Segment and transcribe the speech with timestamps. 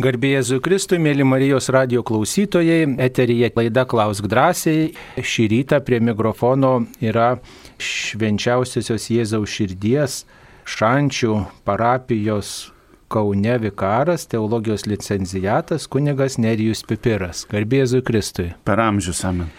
[0.00, 4.94] Garbėjai Jėzui Kristui, mėly Marijos radio klausytojai, eterija laida Klausk drąsiai.
[5.20, 6.70] Šį rytą prie mikrofono
[7.04, 7.34] yra
[7.76, 10.22] švenčiausiosios Jėzaus širdies
[10.64, 11.34] šančių
[11.68, 12.70] parapijos
[13.12, 17.44] Kaune vikaras, teologijos licencijatas, kunigas Nerijus Pipiras.
[17.50, 18.48] Garbėjai Jėzui Kristui.
[18.64, 19.52] Per amžius amen.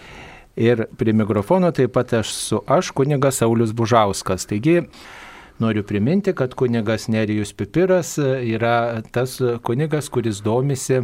[0.58, 4.48] Ir prie mikrofono taip pat aš su aš, kunigas Saulis Bužauskas.
[4.50, 4.80] Taigi,
[5.62, 10.98] Noriu priminti, kad kunigas Nerijus Pipiras yra tas kunigas, kuris domisi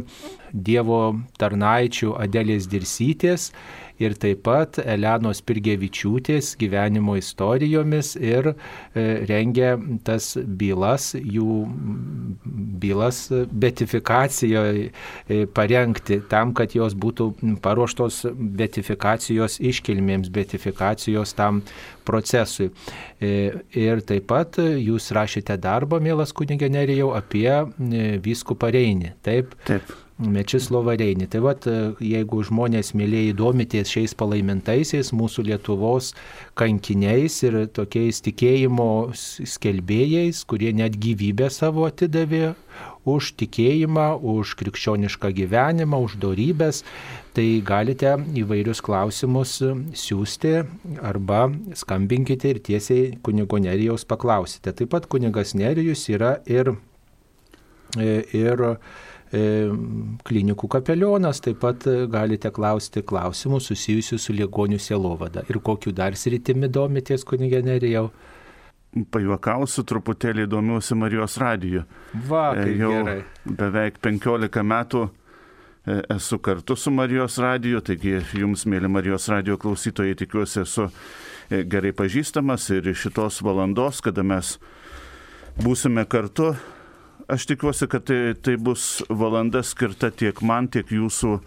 [0.53, 1.03] Dievo
[1.39, 3.53] tarnaičių Adelės Dirsytės
[4.03, 8.55] ir taip pat Elenos Pirgevičiūtės gyvenimo istorijomis ir e,
[9.29, 9.75] rengia
[10.07, 11.59] tas bylas, jų
[12.83, 17.31] bylas betifikacijoje e, parengti tam, kad jos būtų
[17.65, 21.63] paruoštos betifikacijos iškilmėms, betifikacijos tam
[22.09, 22.71] procesui.
[23.21, 27.49] E, ir taip pat jūs rašėte darbą, mielas kunigė Nerijau, apie
[28.25, 29.17] vyskupą Reinį.
[29.27, 29.57] Taip?
[29.69, 29.97] Taip.
[30.19, 31.29] Mečislovą Reinį.
[31.31, 31.67] Tai vad,
[32.03, 36.11] jeigu žmonės mėlyje įdomitės šiais palaimintaisiais mūsų Lietuvos
[36.59, 42.57] kankiniais ir tokiais tikėjimo skelbėjais, kurie net gyvybę savo atidavė
[43.09, 46.83] už tikėjimą, už krikščionišką gyvenimą, už darybės,
[47.39, 49.61] tai galite įvairius klausimus
[49.97, 50.55] siūsti
[50.99, 51.47] arba
[51.79, 54.75] skambinkite ir tiesiai kunigo Nerijaus paklausite.
[54.75, 56.75] Taip pat kunigas Nerijus yra ir,
[57.97, 58.75] ir E,
[59.31, 65.43] klinikų kapelionas, taip pat galite klausti klausimų susijusių su ligonių sielovada.
[65.53, 68.09] Ir kokiu dar sritimi domitės, kunigė Nerijau?
[69.13, 71.83] Pajuokausiu, truputėlį domiuosi Marijos radiju.
[72.29, 73.19] Va, E, Jau gerai.
[73.45, 80.17] beveik 15 metų e, esu kartu su Marijos radiju, taigi jums, mėly Marijos radijo klausytojai,
[80.17, 80.89] tikiuosi esu
[81.51, 84.57] e, gerai pažįstamas ir šitos valandos, kada mes
[85.61, 86.55] būsime kartu,
[87.29, 91.39] aš tikiuosi, kad tai, tai bus valanda skirta tiek man, tiek jūsų,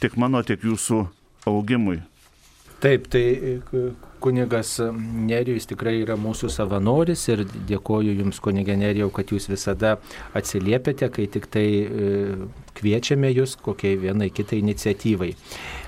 [0.00, 1.04] tiek mano, tiek jūsų
[1.46, 2.00] augimui.
[2.80, 3.22] Taip, tai
[4.20, 4.74] kunigas
[5.26, 9.94] Nerijus tikrai yra mūsų savanoris ir dėkoju Jums, kunigė Nerijau, kad Jūs visada
[10.36, 12.10] atsiliepėte, kai tik tai e,
[12.76, 15.32] kviečiame Jūs kokiai vienai kitai iniciatyvai.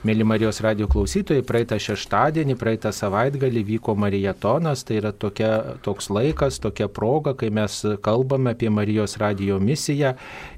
[0.06, 5.50] Mėly Marijos radio klausytojai, praeitą šeštadienį, praeitą savaitgalį vyko Marijatonas, tai yra tokia,
[5.82, 10.12] toks laikas, tokia proga, kai mes kalbame apie Marijos radio misiją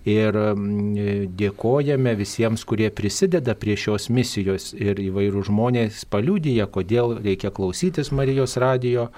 [0.04, 7.48] ir mm, dėkojame visiems, kurie prisideda prie šios misijos ir įvairių žmonės paliudyja, kodėl reikia
[7.48, 9.08] klausytis Marijos radio,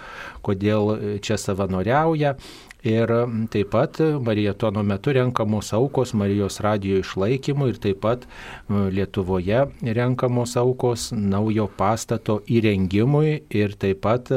[0.47, 2.37] kodėl čia savanoriauja.
[2.83, 3.11] Ir
[3.55, 8.25] taip pat Marijatono metu renkamos aukos Marijos radijo išlaikymui ir taip pat
[8.69, 9.61] Lietuvoje
[9.99, 14.33] renkamos aukos naujo pastato įrengimui ir taip pat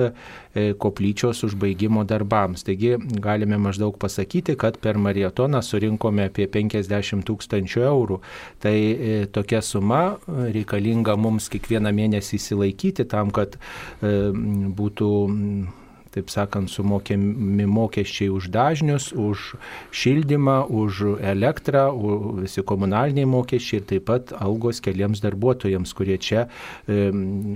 [0.78, 2.64] koplyčios užbaigimo darbams.
[2.68, 8.20] Taigi galime maždaug pasakyti, kad per Marijatoną surinkome apie 50 tūkstančių eurų.
[8.62, 8.76] Tai
[9.34, 13.58] tokia suma reikalinga mums kiekvieną mėnesį įsilaikyti tam, kad
[14.04, 15.10] būtų
[16.16, 19.56] taip sakant, sumokėmi mokesčiai už dažnius, už
[19.96, 21.88] šildymą, už elektrą,
[22.42, 26.46] visi komunaliniai mokesčiai ir taip pat algos keliams darbuotojams, kurie čia
[26.88, 27.10] e,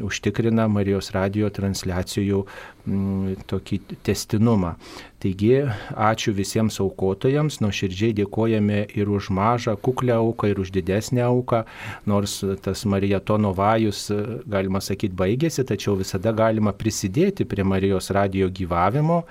[0.05, 2.43] užtikrina Marijos radio transliacijų
[2.89, 4.75] m, tokį testinumą.
[5.19, 5.65] Taigi,
[5.99, 11.65] ačiū visiems aukotojams, nuoširdžiai dėkojame ir už mažą, kuklę auką, ir už didesnę auką,
[12.07, 14.05] nors tas Marijatono vajus,
[14.47, 19.25] galima sakyti, baigėsi, tačiau visada galima prisidėti prie Marijos radio gyvavimo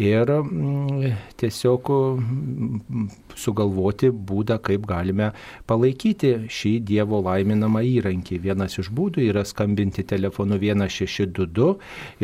[0.00, 1.12] ir mm,
[1.42, 5.30] tiesiog mm, sugalvoti būdą, kaip galime
[5.70, 8.40] palaikyti šį Dievo laiminamą įrankį.
[8.44, 11.70] Vienas iš būdų yra skambinti telefonu 1622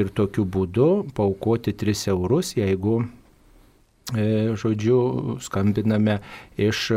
[0.00, 3.00] ir tokiu būdu paukoti 3 eurus, jeigu,
[4.14, 5.00] e, žodžiu,
[5.40, 6.20] skambiname
[6.58, 6.90] iš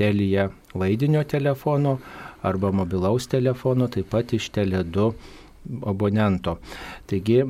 [0.00, 1.98] telija laidinio telefono
[2.42, 5.12] arba mobilaus telefono, taip pat iš tele2
[5.86, 6.56] abonento.
[7.10, 7.40] Taigi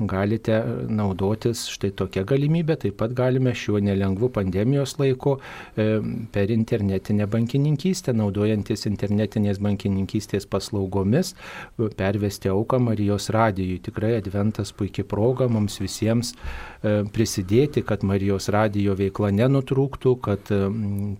[0.00, 0.58] galite
[0.90, 5.88] naudotis štai tokia galimybė, taip pat galime šiuo nelengvu pandemijos laiku e,
[6.34, 11.34] per internetinę bankininkystę, naudojantis internetinės bankininkystės paslaugomis,
[11.98, 13.78] pervesti auką Marijos radijui.
[13.86, 16.34] Tikrai adventas puikia proga mums visiems
[16.82, 20.50] prisidėti, kad Marijos radijo veikla nenutrūktų, kad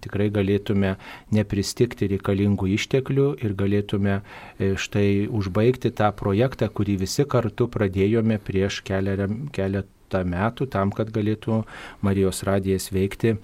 [0.05, 0.94] tikrai galėtume
[1.34, 8.82] nepristikti reikalingų išteklių ir galėtume e, štai užbaigti tą projektą, kurį visi kartu pradėjome prieš
[8.87, 11.64] keletą metų, tam, kad galėtų
[12.06, 13.37] Marijos radijas veikti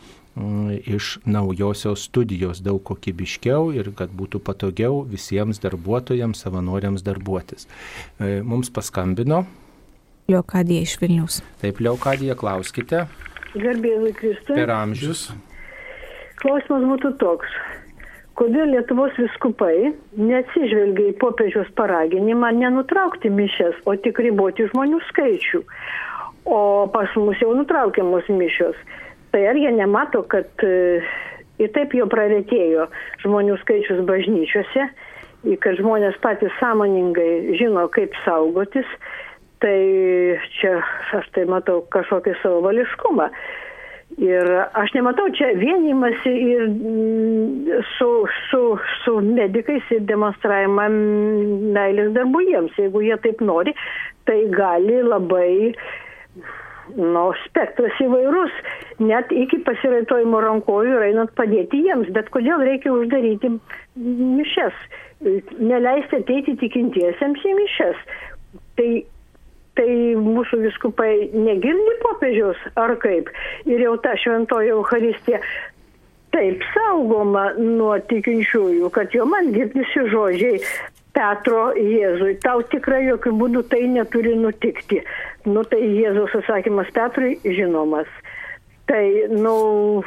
[0.86, 7.68] iš naujosios studijos daug kokybiškiau ir kad būtų patogiau visiems darbuotojams, savanoriams darbuotis.
[8.18, 9.44] Mums paskambino.
[10.28, 11.42] Leokadija iš Vilnius.
[11.60, 13.02] Taip, Leokadija, klauskite.
[13.52, 14.56] Garbėzui Kristui.
[14.56, 15.26] Per amžius.
[16.40, 17.50] klausimas būtų toks.
[18.34, 25.60] Kodėl Lietuvos viskupai neatsižvelgia į popiežiaus paraginimą nenutraukti mišes, o tik riboti žmonių skaičių?
[26.48, 26.60] O
[26.92, 28.80] pas mus jau nutraukiamos mišios.
[29.30, 31.02] Tai ar jie nemato, kad e,
[31.60, 32.88] ir taip jau praretėjo
[33.22, 34.88] žmonių skaičius bažnyčiose,
[35.60, 38.88] kad žmonės patys sąmoningai žino, kaip saugotis,
[39.64, 39.80] tai
[40.58, 40.78] čia
[41.16, 43.30] aš tai matau kažkokį savo vališkumą.
[44.20, 44.46] Ir
[44.78, 48.08] aš nematau čia vienimasi ir mm, su,
[48.50, 48.60] su,
[49.02, 50.84] su medikais ir demonstravimą
[51.74, 52.76] meilės darbų jiems.
[52.78, 53.72] Jeigu jie taip nori,
[54.28, 55.72] tai gali labai,
[56.94, 58.54] nu, spektras įvairus,
[59.02, 62.12] net iki pasiraitojimo rankojų ir einant padėti jiems.
[62.14, 63.50] Bet kodėl reikia uždaryti
[63.96, 64.86] mišes?
[65.58, 68.06] Neleisti ateiti tikintiesiems į mišes.
[68.78, 68.88] Tai
[69.78, 73.30] tai mūsų viskupai negirdi popiežiaus ar kaip.
[73.66, 75.40] Ir jau ta šventoji Euharistija
[76.34, 80.58] taip saugoma nuo tikinčiųjų, kad jau man girdisi žodžiai
[81.14, 82.34] Petro Jėzui.
[82.42, 85.02] Tau tikrai jokių būdų tai neturi nutikti.
[85.46, 88.10] Nu tai Jėzaus atsakymas Petrui žinomas.
[88.90, 90.02] Tai, nu,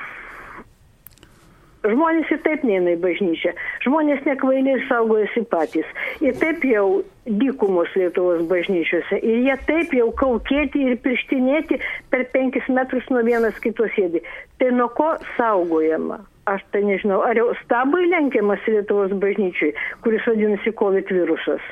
[1.87, 3.53] Žmonės ir taip neina į bažnyčią.
[3.85, 5.87] Žmonės nekvailiai saugojasi patys.
[6.25, 9.19] Ir taip jau dykumos Lietuvos bažnyčiose.
[9.21, 11.79] Ir jie taip jau kaukėti ir pirštinėti
[12.11, 14.23] per penkis metrus nuo vienas kitos sėdi.
[14.61, 16.21] Tai nuo ko saugojama?
[16.47, 19.75] Aš tai nežinau, ar jau stabai lenkiamas Lietuvos bažnyčiai,
[20.05, 21.63] kuris vadinasi COVID virusas.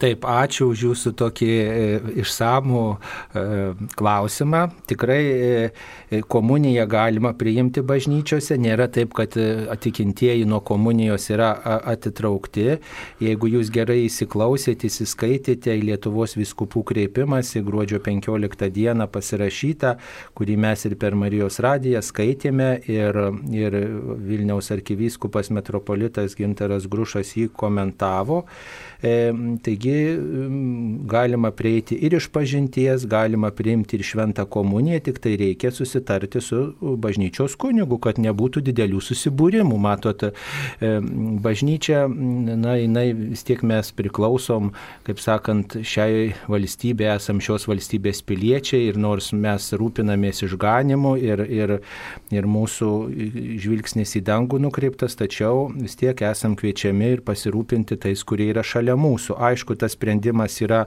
[0.00, 1.72] Taip, ačiū už jūsų tokį e,
[2.22, 3.40] išsamų e,
[4.00, 4.62] klausimą.
[4.88, 11.50] Tikrai e, komuniją galima priimti bažnyčiose, nėra taip, kad atikintieji nuo komunijos yra
[11.92, 12.78] atitraukti.
[13.20, 19.92] Jeigu jūs gerai įsiklausėte, įsiskaitėte į Lietuvos viskupų kreipimąsi gruodžio 15 dieną pasirašytą,
[20.38, 23.20] kurį mes ir per Marijos radiją skaitėme ir,
[23.52, 23.78] ir
[24.24, 28.46] Vilniaus arkivyskupas metropolitas Ginteras Grušas jį komentavo.
[29.04, 29.14] E,
[29.64, 29.89] taigi
[31.10, 36.62] galima prieiti ir iš pažinties, galima priimti ir šventą komuniją, tik tai reikia susitarti su
[36.80, 39.78] bažnyčios kunigu, kad nebūtų didelių susibūrimų.
[39.80, 40.24] Matot,
[41.44, 44.72] bažnyčia, na, jinai vis tiek mes priklausom,
[45.06, 51.76] kaip sakant, šiai valstybė, esam šios valstybės piliečiai ir nors mes rūpinamės išganimu ir, ir,
[52.34, 52.90] ir mūsų
[53.60, 58.96] žvilgsnis į dangų nukreiptas, tačiau vis tiek esam kviečiami ir pasirūpinti tais, kurie yra šalia
[59.00, 59.36] mūsų.
[59.50, 60.84] Aišku, tas sprendimas yra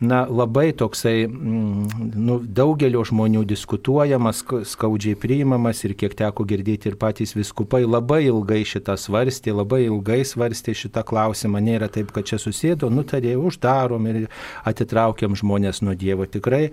[0.00, 4.42] na, labai toksai mm, nu, daugelio žmonių diskutuojamas,
[4.72, 10.22] skaudžiai priimamas ir kiek teko girdėti ir patys viskupai labai ilgai šitą svarstė, labai ilgai
[10.28, 11.62] svarstė šitą klausimą.
[11.62, 14.20] Nėra taip, kad čia susėdo, nutarė, uždarom ir
[14.68, 16.26] atitraukiam žmonės nuo Dievo.
[16.26, 16.64] Tikrai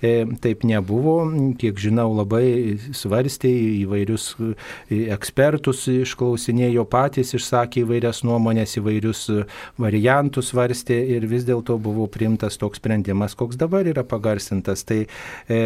[0.00, 1.18] e, taip nebuvo.
[1.60, 3.50] Kiek žinau, labai svarstė
[3.82, 4.52] įvairius e,
[5.16, 9.26] ekspertus, išklausinėjo patys, išsakė įvairias nuomonės, įvairius
[9.80, 14.84] variantus svarstė ir vis dėlto buvo priimtas toks sprendimas, koks dabar yra pagarsintas.
[14.86, 15.60] Tai e,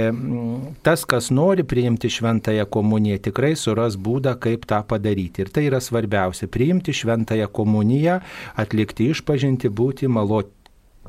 [0.87, 5.45] tas, kas nori priimti šventąją komuniją, tikrai suras būdą, kaip tą padaryti.
[5.45, 8.21] Ir tai yra svarbiausia- priimti šventąją komuniją,
[8.57, 10.60] atlikti išpažinti, būti maloti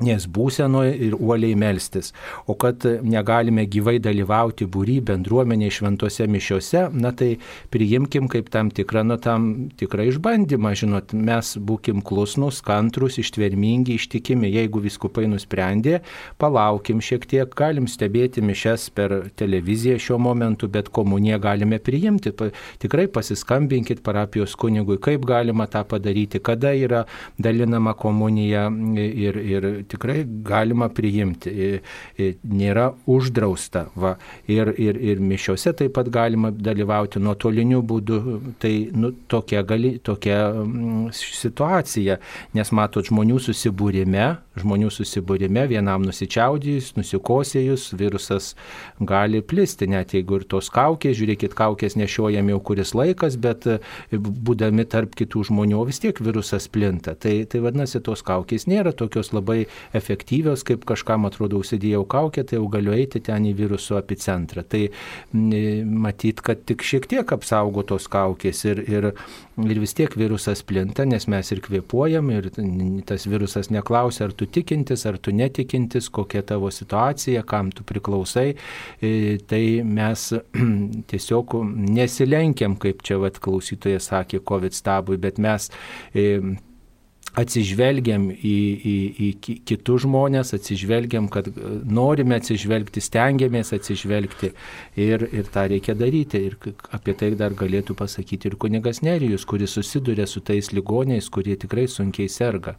[0.02, 2.12] nes būsenoje ir uoliai melstis.
[2.46, 7.36] O kad negalime gyvai dalyvauti būry bendruomenė šventose mišiose, na tai
[7.72, 14.50] priimkim kaip tam tikrą, na tam tikrą išbandymą, žinot, mes būkim klusnus, kantrus, ištvermingi, ištikimi.
[14.52, 16.00] Jeigu viskupai nusprendė,
[16.42, 22.32] palaukim šiek tiek, galim stebėti mišes per televiziją šiuo momentu, bet komuniją galime priimti.
[22.82, 27.04] Tikrai pasiskambinkit parapijos kunigui, kaip galima tą padaryti, kada yra
[27.38, 28.68] dalinama komunija
[28.98, 31.52] ir, ir tikrai galima priimti,
[32.48, 33.86] nėra uždrausta.
[33.98, 34.14] Va.
[34.50, 38.20] Ir, ir, ir mišiuose taip pat galima dalyvauti nuotoliniu būdu.
[38.62, 42.18] Tai nu, tokia, gali, tokia mm, situacija,
[42.56, 44.28] nes matot žmonių susibūrime,
[44.58, 48.52] žmonių susibūrime vienam nusičiaudėjus, nusikosėjus, virusas
[49.00, 53.66] gali plisti, net jeigu ir tos kaukės, žiūrėkit, kaukės nešiojami jau kuris laikas, bet
[54.12, 57.14] būdami tarp kitų žmonių vis tiek virusas plinta.
[57.16, 59.62] Tai, tai vadinasi, tos kaukės nėra tokios labai
[59.96, 64.66] efektyvios, kaip kažkam atrodo užsidėjau kaukę, tai jau galiu eiti ten į viruso epicentrą.
[64.68, 64.84] Tai
[65.32, 69.10] matyt, kad tik šiek tiek apsaugo tos kaukės ir, ir,
[69.64, 72.50] ir vis tiek virusas plinta, nes mes ir kvepuojam ir
[73.08, 78.48] tas virusas neklausia, ar tu tikintis, ar tu netikintis, kokia tavo situacija, kam tu priklausai.
[79.02, 79.12] E,
[79.48, 80.28] tai mes
[81.12, 85.70] tiesiog nesilenkiam, kaip čia vat, klausytojas sakė, COVID stabui, bet mes
[86.14, 86.28] e,
[87.38, 88.56] atsižvelgiam į,
[88.92, 89.28] į, į
[89.68, 91.48] kitus žmonės, atsižvelgiam, kad
[91.88, 94.52] norime atsižvelgti, stengiamės atsižvelgti
[95.00, 96.42] ir, ir tą reikia daryti.
[96.50, 96.58] Ir
[96.92, 101.88] apie tai dar galėtų pasakyti ir kunigas Nerijus, kuris susiduria su tais ligoniais, kurie tikrai
[101.88, 102.76] sunkiai serga.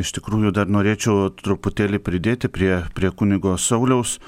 [0.00, 4.18] Iš tikrųjų, dar norėčiau truputėlį pridėti prie, prie kunigo Sauliaus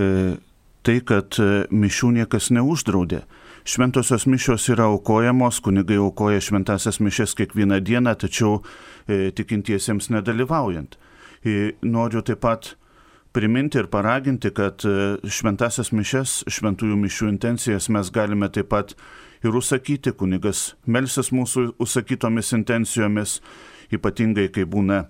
[0.00, 0.38] e,
[0.82, 3.22] tai, kad e, mišių niekas neuždraudė.
[3.64, 8.62] Šventosios mišios yra aukojamos, kunigai aukoja šventasias mišes kiekvieną dieną, tačiau
[9.06, 10.96] e, tikintiesiems nedalyvaujant.
[11.44, 12.72] E, noriu taip pat
[13.32, 18.96] priminti ir paraginti, kad e, šventasias mišes, šventųjų mišių intencijas mes galime taip pat
[19.46, 23.38] ir užsakyti, kunigas melsis mūsų užsakytomis intencijomis,
[23.92, 25.04] ypatingai kai būna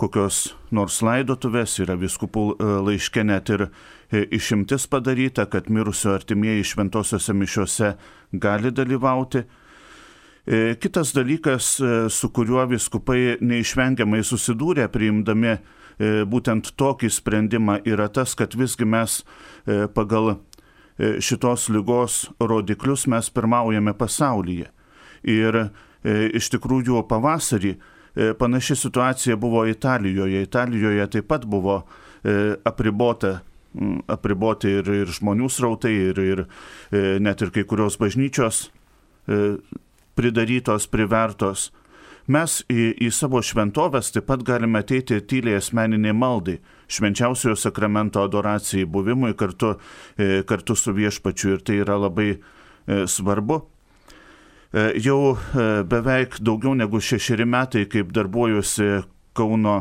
[0.00, 6.66] kokios nors laidotuvės, yra viskupų e, laiške net ir e, išimtis padaryta, kad mirusio artimieji
[6.72, 7.92] šventosiuose mišiuose
[8.32, 9.44] gali dalyvauti.
[10.44, 11.76] E, kitas dalykas,
[12.10, 15.56] su kuriuo viskupai neišvengiamai susidūrė priimdami
[16.26, 19.20] būtent tokį sprendimą, yra tas, kad visgi mes
[19.94, 20.32] pagal
[20.98, 24.72] šitos lygos rodiklius mes pirmaujame pasaulyje.
[25.22, 25.60] Ir
[26.34, 27.76] iš tikrųjų pavasarį
[28.38, 30.42] panaši situacija buvo Italijoje.
[30.42, 31.82] Italijoje taip pat buvo
[32.24, 33.40] e, apribota
[34.06, 36.42] apriboti ir, ir žmonių srautai, ir, ir
[36.94, 38.68] e, net ir kai kurios bažnyčios
[40.14, 41.72] pridarytos, privertos.
[42.30, 48.84] Mes į, į savo šventovės taip pat galime ateiti tyliai asmeniniai maldai, švenčiausiojo sakramento adoracijai,
[48.84, 49.74] buvimui kartu,
[50.46, 52.36] kartu su viešpačiu ir tai yra labai
[52.86, 53.62] svarbu.
[54.74, 59.04] E, jau e, beveik daugiau negu šešeri metai, kaip darbuojuosi
[59.38, 59.74] Kauno,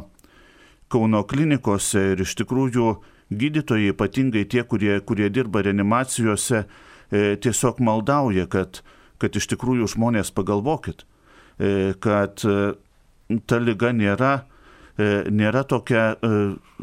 [0.93, 2.91] Kauno klinikose ir iš tikrųjų
[3.33, 6.61] gydytojai, ypatingai tie, kurie, kurie dirba reanimacijose,
[7.09, 8.83] e, tiesiog maldauja, kad,
[9.17, 11.07] kad iš tikrųjų žmonės pagalvokit,
[12.01, 12.41] kad
[13.47, 14.31] ta lyga nėra,
[14.97, 16.15] nėra tokia,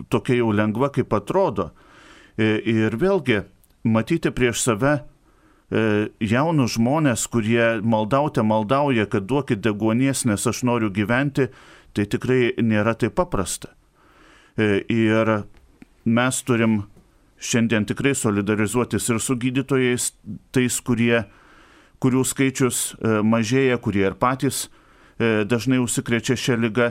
[0.08, 1.66] tokia jau lengva, kaip atrodo.
[2.38, 3.40] Ir vėlgi,
[3.82, 4.94] matyti prieš save
[5.70, 11.46] jaunus žmonės, kurie maldaute maldauja, kad duokit deguonies, nes aš noriu gyventi,
[11.94, 13.70] tai tikrai nėra taip paprasta.
[14.58, 15.44] E, ir
[16.04, 16.82] mes turim
[17.40, 20.10] šiandien tikrai solidarizuotis ir su gydytojais,
[20.50, 21.22] tais, kurie,
[22.02, 24.68] kurių skaičius e, mažėja, kurie ir patys
[25.20, 26.86] dažnai užsikrečia šią lygą.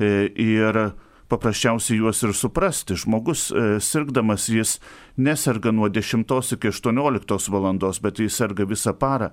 [0.00, 0.78] Ir
[1.28, 2.96] paprasčiausiai juos ir suprasti.
[2.98, 4.78] Žmogus e, sirgdamas jis
[5.16, 6.24] neserga nuo 10
[6.56, 9.30] iki 18 valandos, bet jis serga visą parą.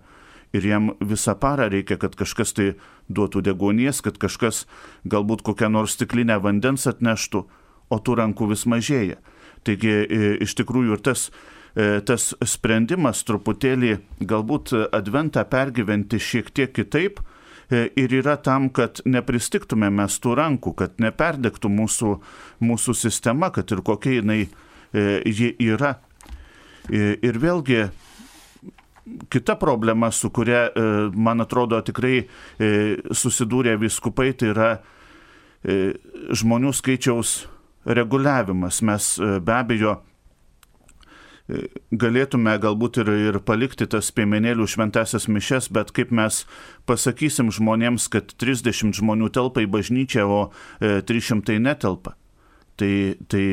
[0.51, 2.73] Ir jam visą parą reikia, kad kažkas tai
[3.07, 4.65] duotų degonės, kad kažkas
[5.07, 7.45] galbūt kokią nors stiklinę vandens atneštų,
[7.91, 9.21] o tų rankų vis mažėja.
[9.63, 11.29] Taigi e, iš tikrųjų ir tas,
[11.75, 17.21] e, tas sprendimas truputėlį galbūt adventą pergyventi šiek tiek kitaip,
[17.71, 22.13] ir yra tam, kad nepristiktume mes tų rankų, kad neperdegtų mūsų,
[22.63, 25.95] mūsų sistema, kad ir kokia jinai e, ji yra.
[26.89, 27.85] E, ir vėlgi
[29.33, 30.69] kita problema, su kuria,
[31.17, 32.21] man atrodo, tikrai
[33.11, 34.67] susidūrė viskupai, tai yra
[35.65, 37.31] žmonių skaičiaus
[37.97, 38.79] reguliavimas.
[38.85, 39.97] Mes be abejo
[41.91, 46.43] galėtume galbūt ir, ir palikti tas piemenėlių šventasias mišes, bet kaip mes
[46.89, 50.41] pasakysim žmonėms, kad 30 žmonių telpa į bažnyčią, o
[50.81, 52.15] 300 e, netelpa.
[52.79, 52.93] Tai,
[53.31, 53.45] tai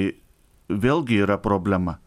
[0.68, 1.98] vėlgi yra problema.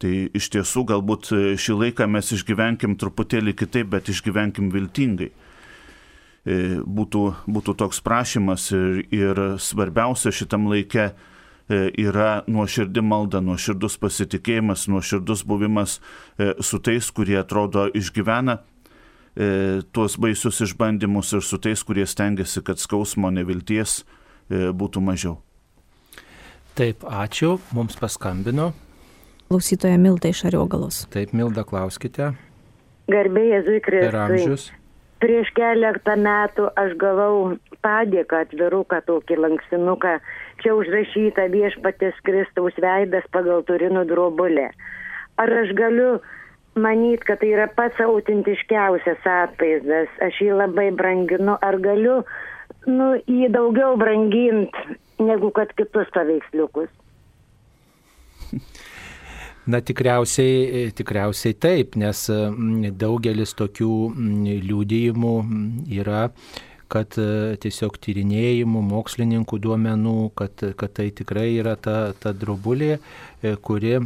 [0.00, 5.30] Tai iš tiesų galbūt šį laiką mes išgyvenkim truputėlį kitaip, bet išgyvenkim viltingai.
[5.30, 11.35] E, būtų, būtų toks prašymas ir, ir svarbiausia šitam laikė E,
[11.68, 15.98] yra nuoširdi malda, nuoširdus pasitikėjimas, nuoširdus buvimas
[16.38, 22.62] e, su tais, kurie atrodo išgyvena e, tuos baisius išbandymus ir su tais, kurie stengiasi,
[22.62, 24.04] kad skausmo nevilties
[24.46, 25.40] būtų mažiau.
[26.78, 28.70] Taip, ačiū, mums paskambino.
[29.48, 31.04] Klausytoja Milda iš Ariogalos.
[31.10, 32.34] Taip, Milda, klauskite.
[33.10, 34.10] Garbėjai Jėzui Kristui.
[34.10, 34.66] Per amžius.
[35.22, 37.36] Prieš keletą metų aš gavau
[37.86, 40.18] padėką atviruką, tokį lankstinuką
[40.62, 44.70] čia užrašyta viešpatės Kristaus veidas pagal turinų drobulę.
[45.40, 46.16] Ar aš galiu
[46.76, 52.20] manyti, kad tai yra pats autentiškiausias atvaizdas, aš jį labai branginu, ar galiu
[52.88, 56.92] nu, jį daugiau branginti negu kad kitus paveiksliukus?
[59.66, 62.20] Na tikriausiai, tikriausiai taip, nes
[62.94, 63.90] daugelis tokių
[64.62, 65.32] liūdėjimų
[65.96, 66.28] yra
[66.92, 67.16] kad
[67.62, 72.96] tiesiog tyrinėjimų, mokslininkų duomenų, kad, kad tai tikrai yra ta, ta drobulė,
[73.66, 73.96] kuri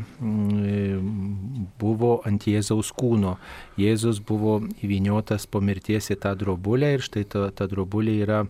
[1.81, 3.37] buvo ant Jėzaus kūno.
[3.81, 8.45] Jėzus buvo įviniotas po mirties į tą drobulę ir štai ta, ta drobulė yra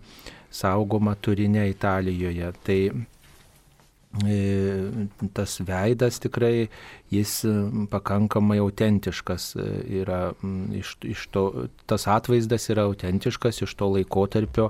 [0.50, 2.52] saugoma turinė Italijoje.
[2.66, 2.80] Tai
[5.34, 6.68] tas veidas tikrai
[7.10, 7.32] jis
[7.90, 9.54] pakankamai autentiškas
[10.00, 10.20] yra,
[10.76, 11.44] iš, iš to,
[11.90, 14.68] tas atvaizdas yra autentiškas iš to laikotarpio,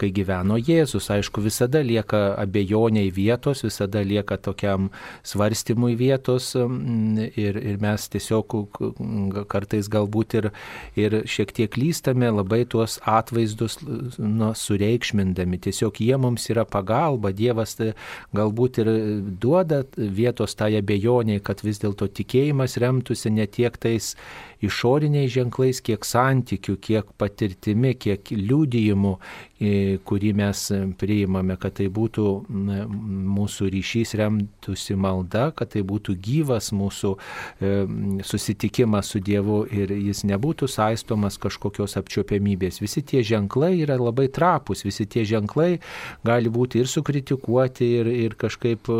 [0.00, 1.10] kai gyveno Jėzus.
[1.12, 4.88] Aišku, visada lieka abejoniai vietos, visada lieka tokiam
[5.26, 8.56] svarstymui vietos ir, ir mes tiesiog
[9.52, 10.50] kartais galbūt ir,
[10.96, 15.60] ir šiek tiek lystame labai tuos atvaizdus nu, sureikšmindami.
[15.68, 17.92] Tiesiog jie mums yra pagalba, Dievas tai
[18.36, 18.90] galbūt ir
[19.42, 24.12] duoda vietos tai abejoniai, kad vis dėlto tikėjimas remtųsi ne tiek tais
[24.62, 29.16] išoriniais ženklais, kiek santykių, kiek patirtimi, kiek liūdėjimų,
[30.06, 30.60] kurį mes
[30.98, 37.12] priimame, kad tai būtų mūsų ryšys remtųsi malda, kad tai būtų gyvas mūsų
[38.26, 42.80] susitikimas su Dievu ir jis nebūtų saistomas kažkokios apčiopiamybės.
[42.82, 45.78] Visi tie ženklai yra labai trapus, visi tie ženklai
[46.26, 48.90] gali būti ir sukritikuoti, ir, ir kažkaip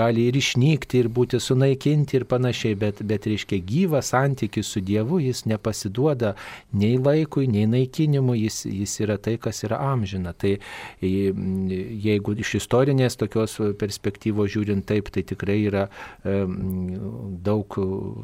[0.00, 5.20] gali ir išnykti, ir būti sunaikinti ir panašiai, bet, bet reiškia gyvas santykis su Dievu,
[5.22, 6.34] jis nepasiduoda
[6.76, 10.34] nei laikui, nei naikinimui, jis, jis yra tai, kas yra amžina.
[10.36, 10.54] Tai
[11.02, 15.86] jeigu iš istorinės tokios perspektyvos žiūrint taip, tai tikrai yra
[16.22, 17.78] daug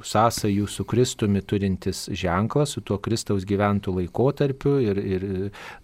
[0.05, 5.27] sąsajų su Kristumi turintis ženklas, su tuo Kristaus gyventų laikotarpiu ir, ir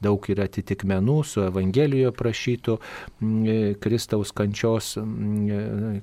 [0.04, 2.78] daug yra atitikmenų su Evangelijoje prašytų
[3.84, 4.94] Kristaus kančios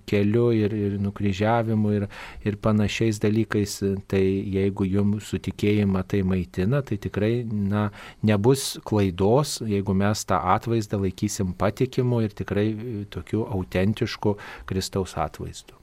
[0.10, 2.08] keliu ir, ir nukryžiavimu ir,
[2.48, 2.58] ir
[3.02, 4.22] panašiais dalykais, tai
[4.54, 7.90] jeigu jums sutikėjimą tai maitina, tai tikrai na,
[8.24, 15.74] nebus klaidos, jeigu mes tą atvaizdą laikysim patikimu ir tikrai tokiu autentišku Kristaus atvaizdu.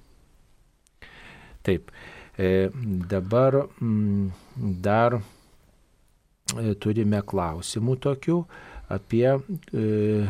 [1.63, 1.91] Taip,
[2.39, 2.71] e,
[3.11, 8.45] dabar m, dar e, turime klausimų tokių
[8.89, 10.29] apie e,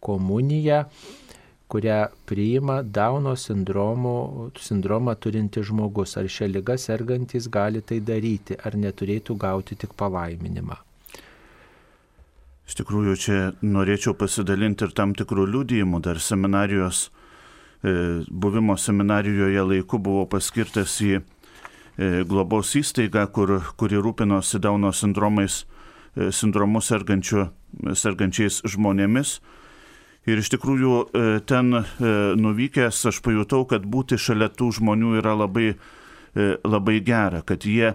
[0.00, 0.84] komuniją
[1.74, 6.14] kurią priima Dauno sindromo, sindromą turintis žmogus.
[6.20, 10.76] Ar šią lygą sergantis gali tai daryti, ar neturėtų gauti tik palaiminimą.
[12.64, 16.00] Iš tikrųjų, čia norėčiau pasidalinti ir tam tikrų liūdėjimų.
[16.06, 17.08] Dar seminarijos,
[17.82, 21.24] e, buvimo seminarijoje laiku buvo paskirtas į e,
[22.22, 25.64] globos įstaigą, kur, kuri rūpinosi Dauno sindromais,
[26.14, 29.40] e, sindromu sergančiais žmonėmis.
[30.24, 31.82] Ir iš tikrųjų e, ten e,
[32.40, 37.92] nuvykęs aš pajutau, kad būti šalia tų žmonių yra labai, e, labai gera, kad jie,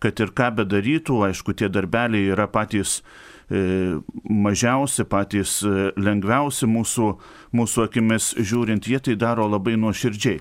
[0.00, 3.00] kad ir ką bedarytų, aišku, tie darbeliai yra patys
[3.46, 5.60] mažiausi, patys
[5.94, 7.10] lengviausi mūsų,
[7.54, 10.40] mūsų akimis žiūrint, jie tai daro labai nuoširdžiai.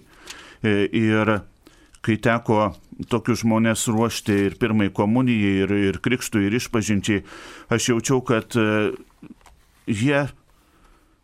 [0.90, 1.32] Ir
[2.02, 2.72] kai teko
[3.12, 7.22] tokius žmonės ruošti ir pirmai komunijai, ir, ir krikštui, ir išpažinčiai,
[7.78, 8.58] aš jaučiau, kad
[9.86, 10.26] jie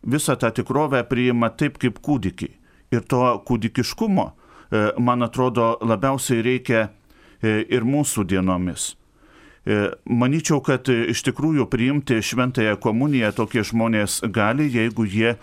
[0.02, 2.52] visą tą tikrovę priima taip kaip kūdikiai.
[2.92, 6.88] Ir to kūdikiškumo, e, man atrodo, labiausiai reikia
[7.40, 8.92] e, ir mūsų dienomis.
[9.64, 15.36] E, Maničiau, kad iš tikrųjų priimti šventąją komuniją tokie žmonės gali, jeigu jie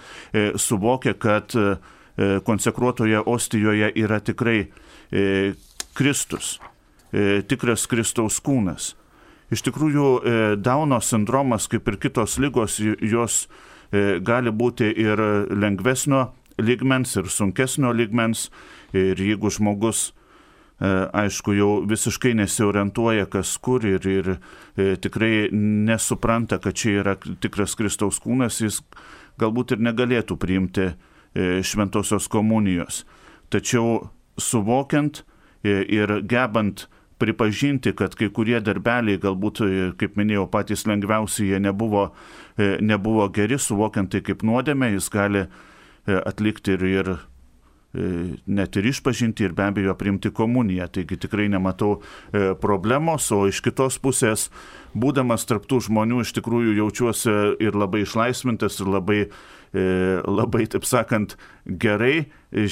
[0.60, 1.56] suvokia, kad
[2.43, 4.65] konsekruotoje ostijoje yra tikrai
[5.95, 6.58] Kristus,
[7.48, 8.89] tikras Kristaus kūnas.
[9.56, 10.10] Iš tikrųjų,
[10.60, 13.45] Dauno sindromas, kaip ir kitos lygos, jos
[13.91, 16.28] gali būti ir lengvesnio
[16.62, 18.49] lygmens, ir sunkesnio lygmens.
[18.93, 20.10] Ir jeigu žmogus,
[20.82, 20.89] e,
[21.21, 27.78] aišku, jau visiškai nesiorientuoja, kas kur ir, ir e, tikrai nesupranta, kad čia yra tikras
[27.78, 28.82] Kristaus kūnas, jis
[29.39, 30.91] galbūt ir negalėtų priimti
[31.63, 33.04] šventosios komunijos.
[33.54, 34.10] Tačiau
[34.41, 35.21] suvokiant
[35.62, 36.88] ir gebant
[37.19, 42.13] pripažinti, kad kai kurie darbeliai, galbūt, e, kaip minėjau, patys lengviausi, jie nebuvo, e,
[42.82, 45.50] nebuvo geri, suvokiant tai kaip nuodėmė, jis gali e,
[46.19, 47.12] atlikti ir, ir
[48.45, 50.86] net ir išpažinti ir be abejo priimti komuniją.
[50.93, 51.95] Taigi tikrai nematau
[52.62, 54.43] problemos, o iš kitos pusės,
[54.93, 57.34] būdamas tarptų žmonių, iš tikrųjų jaučiuosi
[57.65, 59.24] ir labai išlaisvintas, ir labai
[59.69, 59.82] E,
[60.26, 61.36] labai, taip sakant,
[61.69, 62.65] gerai, e,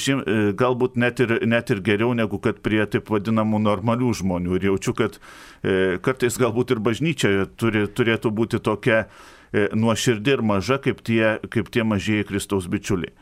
[0.58, 4.56] galbūt net ir, net ir geriau negu kad prie taip vadinamų normalių žmonių.
[4.58, 5.19] Ir jaučiu, kad
[5.62, 9.04] e, kartais galbūt ir bažnyčia turi, turėtų būti tokia
[9.53, 13.13] nuoširdį ir maža kaip tie, kaip tie mažieji Kristaus bičiuliai.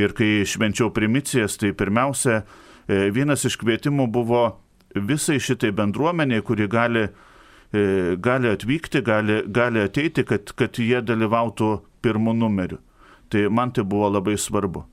[0.00, 2.42] Ir kai švenčiau primicijas, tai pirmiausia,
[2.88, 4.42] vienas iš kvietimų buvo
[4.94, 7.08] visai šitai bendruomeniai, kuri gali
[8.22, 11.70] gali atvykti, gali, gali ateiti, kad, kad jie dalyvautų
[12.04, 12.78] pirmų numerių.
[13.32, 14.84] Tai man tai buvo labai svarbu.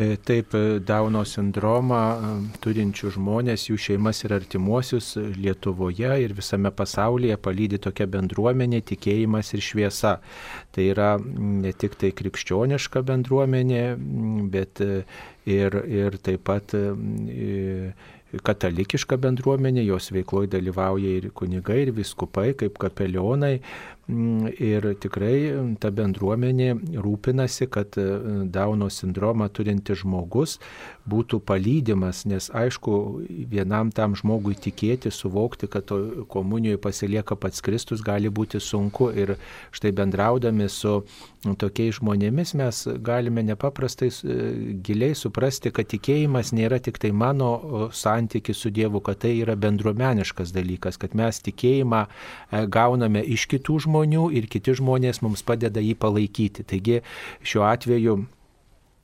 [0.00, 2.28] E, taip, e, Dauno sindromą e,
[2.64, 9.64] turinčių žmonės, jų šeimas ir artimuosius Lietuvoje ir visame pasaulyje palydi tokia bendruomenė, tikėjimas ir
[9.66, 10.14] šviesa.
[10.72, 13.82] Tai yra ne tik tai krikščioniška bendruomenė,
[14.54, 16.72] bet ir, ir taip pat
[18.46, 23.58] katalikiška bendruomenė, jos veikloje dalyvauja ir kunigai, ir viskupai, kaip kapelionai,
[24.58, 28.06] ir tikrai mm, ta bendruomenė rūpinasi, kad e,
[28.50, 30.58] Dauno sindromą turintis žmogus
[31.10, 32.92] būtų palydimas, nes aišku,
[33.50, 35.90] vienam tam žmogui tikėti, suvokti, kad
[36.30, 39.10] komunijoje pasilieka pats Kristus, gali būti sunku.
[39.10, 39.36] Ir
[39.74, 41.00] štai bendraudami su
[41.60, 44.38] tokiais žmonėmis mes galime nepaprastai e,
[44.84, 50.52] giliai suprasti, kad tikėjimas nėra tik tai mano santykis su Dievu, kad tai yra bendruomeniškas
[50.54, 55.80] dalykas, kad mes tikėjimą e, gauname iš kitų žmonių žmonių ir kiti žmonės mums padeda
[55.80, 56.64] jį palaikyti.
[56.64, 57.02] Taigi
[57.44, 58.20] šiuo atveju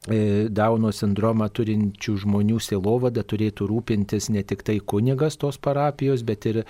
[0.06, 6.46] E, Dauno sindromą turinčių žmonių silovada turėtų rūpintis ne tik tai kunigas tos parapijos, bet
[6.46, 6.60] ir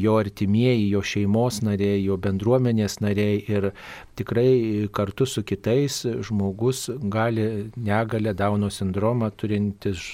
[0.00, 3.42] jo artimieji, jo šeimos nariai, jo bendruomenės nariai.
[3.52, 3.68] Ir
[4.16, 10.12] tikrai kartu su kitais žmogus gali negalę Dauno sindromą turintis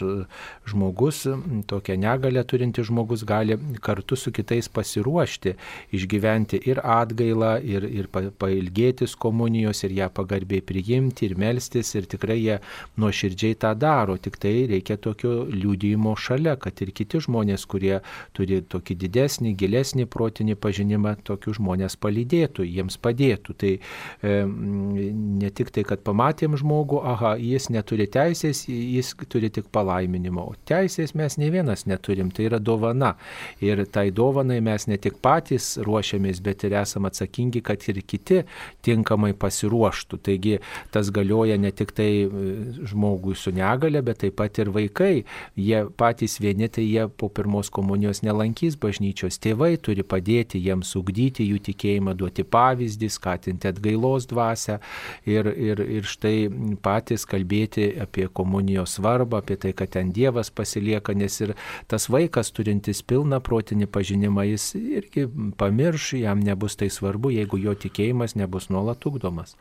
[0.67, 1.25] žmogus,
[1.67, 5.55] tokią negalę turintis žmogus gali kartu su kitais pasiruošti,
[5.95, 12.39] išgyventi ir atgailą, ir, ir pailgėtis komunijos, ir ją pagarbiai priimti, ir melstis, ir tikrai
[12.41, 12.59] jie
[12.99, 18.01] nuoširdžiai tą daro, tik tai reikia tokio liūdėjimo šalia, kad ir kiti žmonės, kurie
[18.37, 23.57] turi tokį didesnį, gilesnį protinį pažinimą, tokius žmonės palydėtų, jiems padėtų.
[23.63, 23.73] Tai
[24.23, 30.45] ne tik tai, kad pamatėm žmogų, aha, jis neturi teisės, jis turi tik palaiminimo.
[30.53, 33.15] O teisės mes ne vienas neturim, tai yra dovana.
[33.63, 38.43] Ir tai dovanai mes ne tik patys ruošiamės, bet ir esame atsakingi, kad ir kiti
[38.87, 40.21] tinkamai pasiruoštų.
[40.23, 40.59] Taigi
[40.95, 42.11] tas galioja ne tik tai
[42.89, 45.25] žmogui su negale, bet taip pat ir vaikai.
[45.59, 49.41] Jie patys vieni, tai jie po pirmos komunijos nelankys bažnyčios.
[49.43, 54.79] Tėvai turi padėti jiems ugdyti jų tikėjimą, duoti pavyzdį, skatinti atgailos dvasę
[55.27, 56.49] ir, ir, ir štai
[56.83, 61.55] patys kalbėti apie komunijos svarbą, apie tai, kad ten Dievas pasilieka, nes ir
[61.89, 65.27] tas vaikas turintis pilną protinį pažinimą, jis irgi
[65.59, 69.57] pamirš, jam nebus tai svarbu, jeigu jo tikėjimas nebus nuolat ugdomas.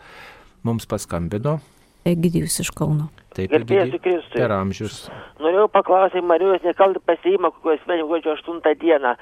[0.64, 1.60] Mums paskambino
[2.06, 3.12] Egidijus iš Kauno.
[3.36, 4.40] Taip, Gerbėsiu Kristui.
[4.40, 5.04] Per amžius.
[5.40, 9.14] Norėjau paklausyti Marijos nekaltą pasėjimą, kokios mėnesio gruodžio 8 dieną.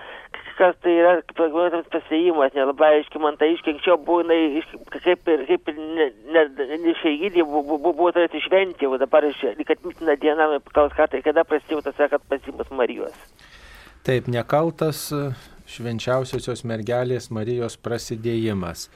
[0.59, 5.45] Kas tai yra pagalvotas pasėjimas, nelabai aiškiai man tai aiškiai, anksčiau buvo, jinai, kaip ir,
[5.47, 6.43] kaip ir ne, ne,
[6.73, 9.27] ne išeigydė, buvo, buvo tarsi šventė, o dabar,
[9.69, 13.23] kad mitina diena, klaus kartai, kada prasidėjo tas, kad pasėjimas Marijos.
[14.03, 15.07] Taip, nekaltas
[15.69, 18.87] švenčiausiosios mergelės Marijos prasidėjimas.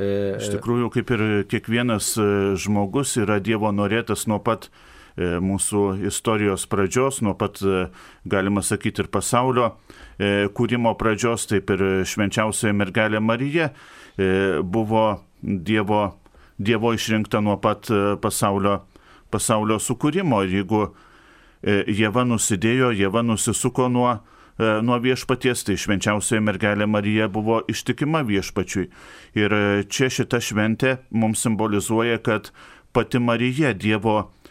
[0.00, 2.26] E, Iš tikrųjų, kaip ir kiekvienas e,
[2.60, 7.60] žmogus yra Dievo norėtas nuo pat e, mūsų istorijos pradžios, nuo pat,
[8.24, 9.74] galima sakyti, ir pasaulio
[10.56, 13.70] kūrimo pradžios, taip ir švenčiausioji mergelė Marija
[14.64, 16.02] buvo Dievo,
[16.56, 17.90] dievo išrinkta nuo pat
[18.22, 18.78] pasaulio,
[19.32, 20.44] pasaulio sukūrimo.
[20.46, 20.84] Ir jeigu
[21.62, 24.14] Jėva nusidėjo, Jėva nusisuko nuo
[24.58, 28.90] E, nuo viešpaties, tai švenčiausioji mergelė Marija buvo ištikima viešpačiui.
[29.40, 32.52] Ir e, čia šita šventė mums simbolizuoja, kad
[32.92, 34.41] pati Marija Dievo, e,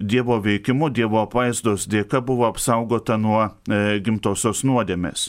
[0.00, 3.44] dievo veikimu, Dievo apvaizdos dėka buvo apsaugota nuo
[4.04, 5.28] gimtosios nuodėmės.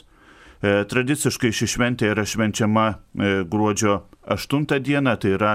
[0.61, 2.87] Tradiciškai ši šventė yra švenčiama
[3.49, 5.53] gruodžio 8 dieną, tai yra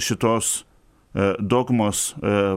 [0.00, 0.64] šitos
[1.40, 2.10] dogmos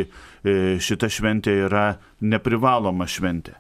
[0.83, 1.85] šita šventė yra
[2.23, 3.57] neprivaloma šventė.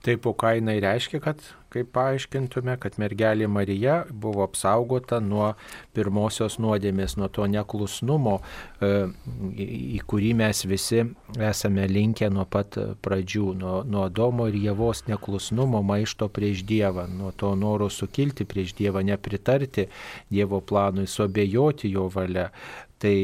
[0.00, 5.52] Taip, o ką jinai reiškia, kad kaip paaiškintume, kad mergelė Marija buvo apsaugota nuo
[5.96, 8.38] pirmosios nuodėmės, nuo to neklusnumo,
[8.80, 8.90] e,
[9.96, 11.04] į kurį mes visi
[11.50, 17.32] esame linkę nuo pat pradžių, nuo, nuo Domo ir Jėvos neklusnumo, maišto prieš Dievą, nuo
[17.32, 19.88] to noro sukilti prieš Dievą, nepritarti
[20.30, 22.50] Dievo planui, suabejoti jo valia,
[23.00, 23.14] tai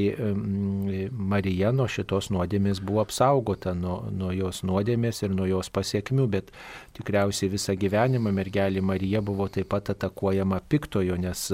[1.12, 6.50] Marija nuo šitos nuodėmės buvo apsaugota, nuo, nuo jos nuodėmės ir nuo jos pasiekmių, bet
[6.96, 11.50] tikriausiai visą gyvenimą mergelė Marija buvo taip pat atakuojama piktojo, nes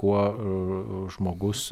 [0.00, 0.22] kuo
[1.14, 1.68] žmogus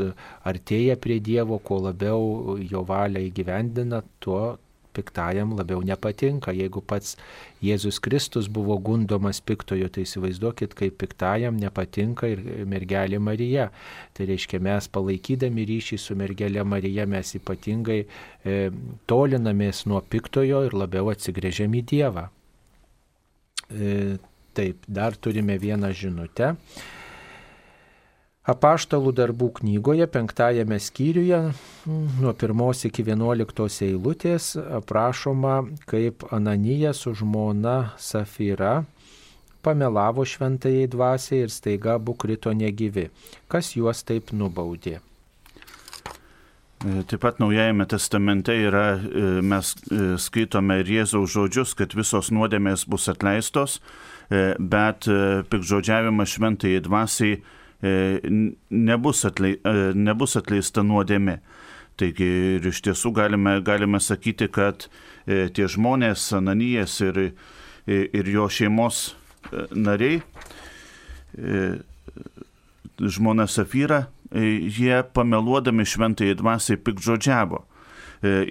[0.47, 4.59] artėja prie Dievo, kuo labiau jo valią įgyvendina, tuo
[4.99, 6.53] piktajam labiau nepatinka.
[6.57, 7.17] Jeigu pats
[7.65, 13.69] Jėzus Kristus buvo gundomas piktojo, tai įsivaizduokit, kaip piktajam nepatinka ir mergelė Marija.
[14.19, 18.59] Tai reiškia, mes palaikydami ryšį su mergelė Marija, mes ypatingai e,
[19.11, 22.29] tolinamės nuo piktojo ir labiau atsigrėžiam į Dievą.
[23.69, 24.19] E,
[24.59, 26.55] taip, dar turime vieną žinutę.
[28.49, 31.41] Apaštalų darbų knygoje, penktajame skyriuje,
[32.23, 35.59] nuo pirmos iki vienuoliktos eilutės aprašoma,
[35.91, 38.87] kaip Ananija su žmona Safira
[39.61, 43.09] pamelavo šventajai dvasiai ir staiga abu krito negyvi.
[43.53, 45.03] Kas juos taip nubaudė?
[46.79, 52.31] E, taip pat Naujajame testamente yra, e, mes e, skaitome ir Jėzaus žodžius, kad visos
[52.33, 53.81] nuodėmės bus atleistos,
[54.61, 55.07] bet
[55.49, 57.39] pikžodžiavimas šventai dvasiai
[57.83, 61.39] nebus, atlei, e, nebus atleista nuodėmė.
[61.99, 62.27] Taigi
[62.59, 64.87] ir iš tiesų galime, galime sakyti, kad
[65.27, 67.33] e, tie žmonės, Ananijas ir,
[67.89, 69.15] ir jo šeimos
[69.73, 70.21] nariai,
[72.99, 77.63] žmona Safyra, jie pameluodami šventai dvasiai pikžodžiavo.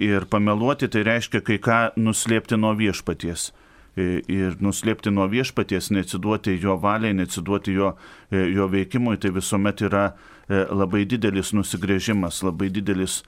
[0.00, 3.50] Ir pameluoti tai reiškia kai ką nuslėpti nuo viešpaties
[3.98, 7.92] ir nuslėpti nuo viešpaties, neatsiduoti jo valiai, neatsiduoti jo,
[8.30, 13.22] e, jo veikimui, tai visuomet yra e, labai didelis nusigrėžimas, labai didelis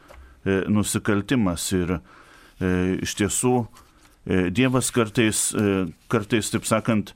[0.44, 1.70] e, nusikaltimas.
[1.76, 1.98] Ir
[3.00, 3.54] iš tiesų
[4.52, 5.38] Dievas kartais,
[6.12, 7.14] kartais taip sakant,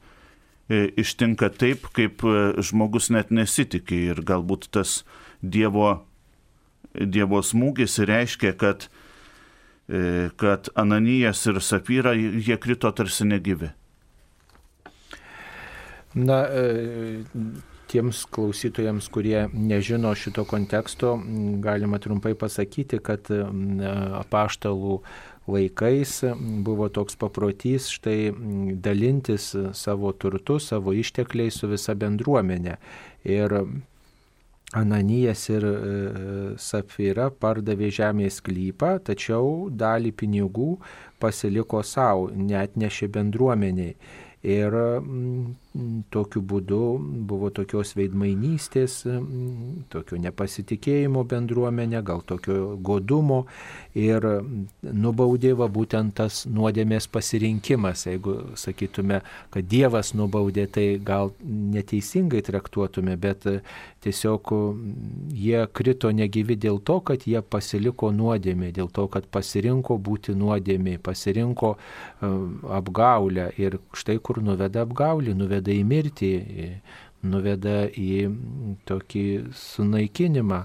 [0.72, 2.24] ištinka taip, kaip
[2.64, 5.02] žmogus net nesitikė ir galbūt tas
[5.44, 5.98] Dievo,
[6.96, 9.03] dievo smūgis reiškia, kad E,
[10.40, 13.68] kad Ananijas ir Safyra jie krito tarsi negyvi.
[16.14, 17.25] Na, e,
[17.90, 21.14] tiems klausytojams, kurie nežino šito konteksto,
[21.62, 23.29] galima trumpai pasakyti, kad
[24.23, 24.99] apaštalų
[25.51, 26.16] laikais
[26.64, 28.33] buvo toks paprotys štai
[28.83, 32.79] dalintis savo turtu, savo ištekliais su visa bendruomenė.
[33.29, 33.59] Ir
[34.74, 35.74] Ananijas ir e,
[36.58, 40.70] Safira pardavė žemės sklypą, tačiau dalį pinigų
[41.22, 43.94] pasiliko savo, net nešė bendruomeniai.
[44.44, 45.52] Ir mm,
[46.14, 46.80] tokiu būdu
[47.26, 49.00] buvo tokios veidmainystės,
[49.90, 53.40] tokio nepasitikėjimo bendruomenė, gal tokio godumo
[53.98, 54.22] ir
[54.82, 58.06] nubaudė va būtent tas nuodėmės pasirinkimas.
[58.06, 59.20] Jeigu sakytume,
[59.54, 63.48] kad Dievas nubaudė, tai gal neteisingai traktuotume, bet
[64.04, 64.54] tiesiog
[65.34, 71.00] jie krito negyvi dėl to, kad jie pasiliko nuodėmė, dėl to, kad pasirinko būti nuodėmė,
[71.02, 71.74] pasirinko
[72.22, 76.33] apgaulę ir štai kur nuveda apgaulį, nuveda į mirtį,
[77.24, 78.27] nuveda į
[78.88, 79.24] tokį
[79.57, 80.61] sunaikinimą.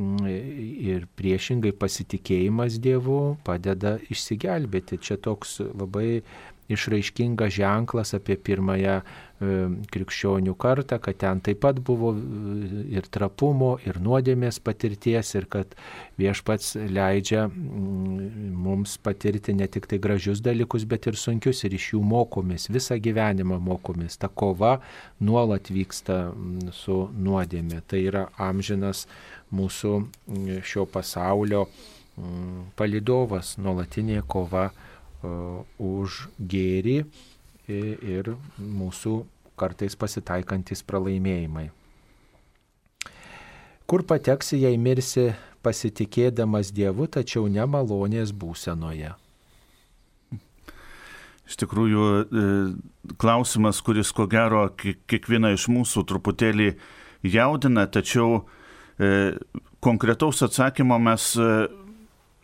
[0.00, 4.96] Ir priešingai pasitikėjimas Dievu padeda išsigelbėti.
[4.96, 6.22] Čia toks labai
[6.72, 9.00] išraiškingas ženklas apie pirmąją
[9.40, 15.72] krikščionių kartą, kad ten taip pat buvo e, ir trapumo, ir nuodėmės patirties, ir kad
[16.20, 21.94] viešpats leidžia mm, mums patirti ne tik tai gražius dalykus, bet ir sunkius, ir iš
[21.94, 24.18] jų mokomės, visą gyvenimą mokomės.
[24.20, 24.76] Ta kova
[25.24, 27.80] nuolat vyksta mm, su nuodėmė.
[27.88, 29.06] Tai yra amžinas
[29.56, 31.64] mūsų mm, šio pasaulio
[32.76, 34.66] palidovas, nuolatinė kova
[35.80, 36.98] už gėrį
[37.70, 39.14] ir mūsų
[39.60, 41.68] kartais pasitaikantis pralaimėjimai.
[43.90, 45.32] Kur pateksi, jei mirsi
[45.66, 49.10] pasitikėdamas Dievu, tačiau ne malonės būsenoje?
[51.50, 52.44] Iš tikrųjų, e,
[53.18, 56.68] klausimas, kuris ko gero kiekvieną iš mūsų truputėlį
[57.26, 58.44] jaudina, tačiau
[58.94, 59.34] e,
[59.82, 61.50] konkretaus atsakymo mes e,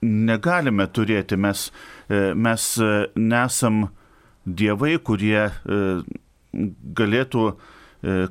[0.03, 1.39] negalime turėti.
[1.39, 1.71] Mes,
[2.11, 2.67] mes
[3.15, 3.87] nesam
[4.47, 5.81] dievai, kurie e,
[6.97, 7.49] galėtų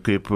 [0.06, 0.30] kaip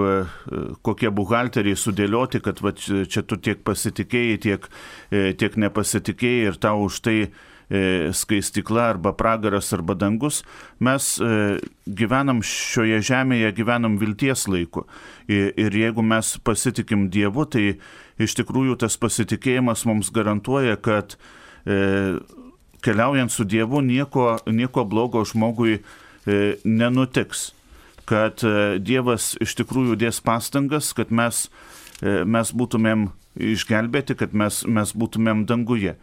[0.84, 4.66] kokie buhalteriai sudėlioti, kad va, čia tu tiek pasitikėjai, tiek,
[5.10, 7.14] tiek nepasitikėjai ir tau už tai
[8.12, 10.42] skaistikla arba pragaras arba dangus.
[10.82, 11.06] Mes
[11.86, 14.84] gyvenam šioje žemėje, gyvenam vilties laiku.
[15.30, 17.78] Ir jeigu mes pasitikim Dievu, tai
[18.20, 21.14] iš tikrųjų tas pasitikėjimas mums garantuoja, kad
[21.64, 22.18] e,
[22.84, 27.50] keliaujant su Dievu nieko, nieko blogo žmogui e, nenutiks.
[28.08, 31.46] Kad e, Dievas iš tikrųjų dės pastangas, kad mes,
[32.02, 33.08] e, mes būtumėm
[33.40, 35.94] išgelbėti, kad mes, mes būtumėm danguje.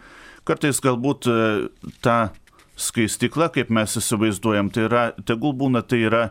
[0.48, 1.28] Kartais galbūt
[2.00, 2.18] ta
[2.80, 6.22] skaistikla, kaip mes įsivaizduojam, tai yra, tegul būna, tai yra,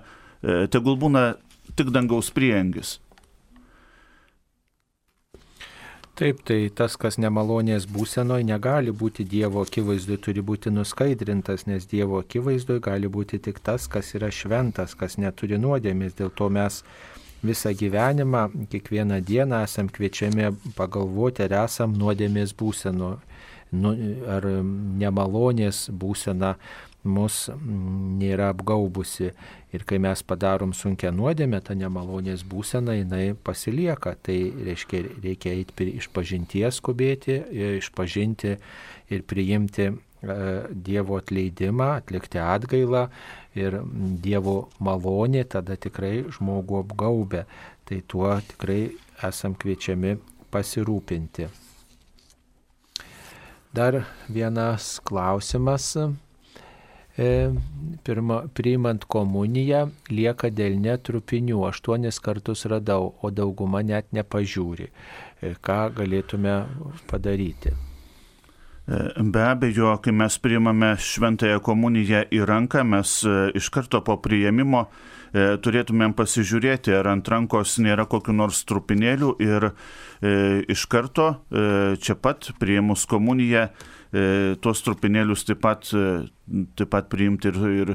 [0.73, 1.35] tegul būna
[1.77, 2.95] tik dangaus priengis.
[6.17, 12.23] Taip, tai tas, kas nemalonės būsenoje, negali būti Dievo akivaizdui, turi būti nuskaidrintas, nes Dievo
[12.23, 16.15] akivaizdui gali būti tik tas, kas yra šventas, kas neturi nuodėmės.
[16.17, 16.81] Dėl to mes
[17.45, 23.13] visą gyvenimą, kiekvieną dieną esam kviečiami pagalvoti, ar esam nuodėmės būseno,
[23.77, 23.95] nu,
[24.39, 24.49] ar
[25.05, 26.55] nemalonės būsena
[27.07, 29.33] mus nėra apgaubusi.
[29.75, 34.15] Ir kai mes padarom sunkę nuodėmę, ta nemalonės būsena jinai pasilieka.
[34.25, 34.37] Tai
[34.69, 37.39] reiškia, reikia eiti iš pažinties skubėti,
[37.81, 38.55] išpažinti
[39.13, 39.97] ir priimti e,
[40.71, 43.07] Dievo atleidimą, atlikti atgailą
[43.59, 43.81] ir
[44.23, 47.45] Dievo malonė tada tikrai žmogų apgaubė.
[47.87, 48.81] Tai tuo tikrai
[49.27, 50.17] esam kviečiami
[50.55, 51.51] pasirūpinti.
[53.77, 56.26] Dar vienas klausimas E,
[57.17, 64.91] pirma, priimant komuniją lieka dėl netrupinių, aštuonis kartus radau, o dauguma net nepažiūri.
[65.41, 66.59] E, ką galėtume
[67.11, 67.73] padaryti?
[67.73, 73.19] E, be abejo, kai mes priimame šventąją komuniją į ranką, mes
[73.57, 74.87] iš karto po priėmimo
[75.37, 79.67] turėtumėm pasižiūrėti, ar ant rankos nėra kokiu nors trupinėlių ir
[80.73, 81.27] iš karto
[82.01, 83.67] čia pat priėmus komuniją
[84.06, 84.06] E,
[84.63, 86.27] tuos trupinėlius taip pat, e,
[86.79, 87.93] taip pat priimti ir, ir,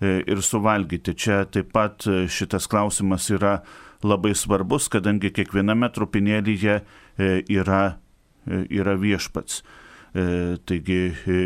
[0.00, 1.14] e, ir suvalgyti.
[1.14, 3.60] Čia taip pat šitas klausimas yra
[4.02, 6.80] labai svarbus, kadangi kiekviename trupinėlyje
[7.54, 7.82] yra,
[8.50, 9.62] yra viešpats.
[10.12, 10.98] Taigi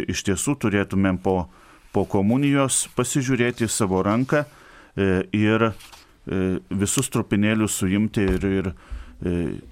[0.08, 1.36] iš tiesų turėtumėm po,
[1.92, 4.46] po komunijos pasižiūrėti savo ranką
[5.36, 5.68] ir
[6.72, 8.72] visus trupinėlius suimti ir, ir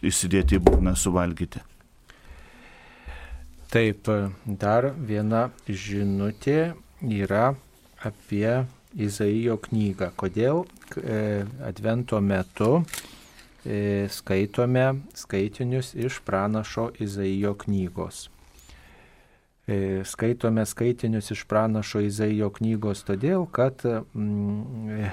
[0.04, 1.64] įsidėti į būgną suvalgyti.
[3.74, 4.06] Taip,
[4.46, 7.56] dar viena žinutė yra
[8.06, 8.60] apie
[8.94, 10.12] Izaijo knygą.
[10.14, 10.60] Kodėl
[11.02, 12.84] e, Advento metu
[13.66, 14.84] e, skaitome
[15.18, 18.28] skaitinius iš pranašo Izaijo knygos.
[19.66, 25.10] E, skaitome skaitinius iš pranašo Izaijo knygos todėl, kad mm,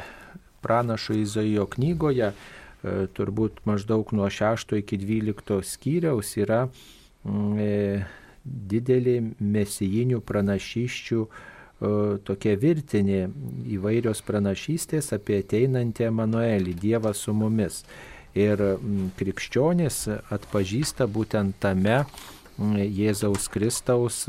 [0.62, 2.36] pranašo Izaijo knygoje
[3.18, 6.68] turbūt maždaug nuo 6 iki 12 skyriaus yra
[7.26, 11.26] mm, didelė mesijinių pranašyščių
[12.28, 13.22] tokia virtinė
[13.74, 17.82] įvairios pranašystės apie ateinantį Emanuelį, Dievą su mumis.
[18.38, 18.62] Ir
[19.18, 22.04] krikščionis atpažįsta būtent tame
[22.60, 24.28] Jėzaus Kristaus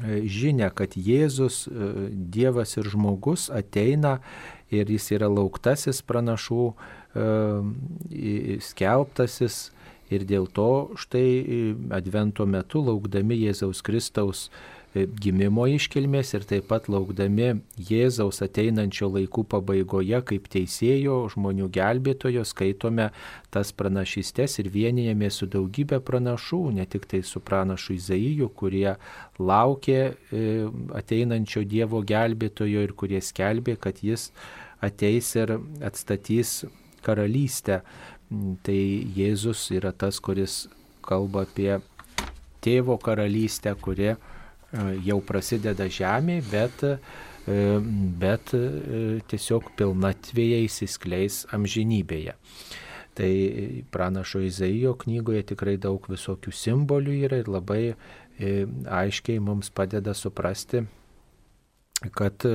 [0.00, 1.68] žinia, kad Jėzus,
[2.10, 4.18] Dievas ir žmogus ateina
[4.72, 6.72] ir jis yra lauktasis pranašų,
[8.66, 9.70] skelbtasis
[10.10, 11.62] Ir dėl to štai e,
[11.94, 14.48] advento metu laukdami Jėzaus Kristaus
[14.90, 22.42] e, gimimo iškilmės ir taip pat laukdami Jėzaus ateinančio laikų pabaigoje kaip teisėjo, žmonių gelbėtojo,
[22.48, 23.10] skaitome
[23.54, 28.96] tas pranašystės ir vienijame su daugybė pranašų, ne tik tai su pranašu Izaiju, kurie
[29.38, 30.44] laukė e,
[30.98, 34.32] ateinančio Dievo gelbėtojo ir kurie skelbė, kad jis
[34.82, 36.64] ateis ir atstatys
[37.02, 37.80] karalystę
[38.30, 38.80] Tai
[39.16, 40.68] Jėzus yra tas, kuris
[41.02, 41.80] kalba apie
[42.62, 44.16] tėvo karalystę, kuri e,
[45.06, 47.56] jau prasideda žemėje, bet, e,
[48.22, 48.62] bet e,
[49.32, 52.36] tiesiog pilnatvėje įsiskleis amžinybėje.
[53.18, 53.32] Tai
[53.90, 57.82] pranašo Izaijo knygoje tikrai daug visokių simbolių yra ir labai
[58.40, 60.84] aiškiai mums padeda suprasti,
[62.08, 62.52] kad e,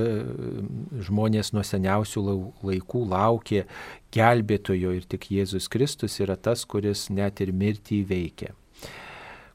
[1.06, 2.22] žmonės nuo seniausių
[2.66, 3.62] laikų laukė
[4.14, 8.54] gelbėtojo ir tik Jėzus Kristus yra tas, kuris net ir mirtį įveikia.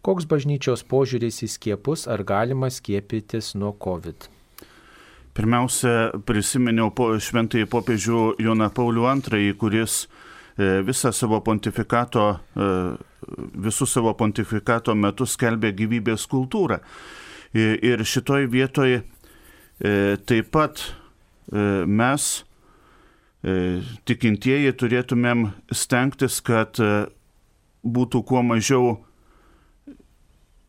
[0.01, 4.32] Koks bažnyčios požiūris į skiepus, ar galima skiepytis nuo COVID?
[5.36, 12.73] Pirmiausia, prisiminiau po šventąjį popiežių Joną Paulių II, kuris e, visą savo pontifikato, e,
[13.67, 16.80] visų savo pontifikato metu skelbė gyvybės kultūrą.
[17.51, 19.20] Ir šitoj vietoje E,
[19.81, 20.81] taip pat
[21.51, 22.27] e, mes,
[23.41, 23.55] e,
[24.05, 26.77] tikintieji, turėtumėm stengtis, kad
[27.81, 28.93] būtų kuo mažiau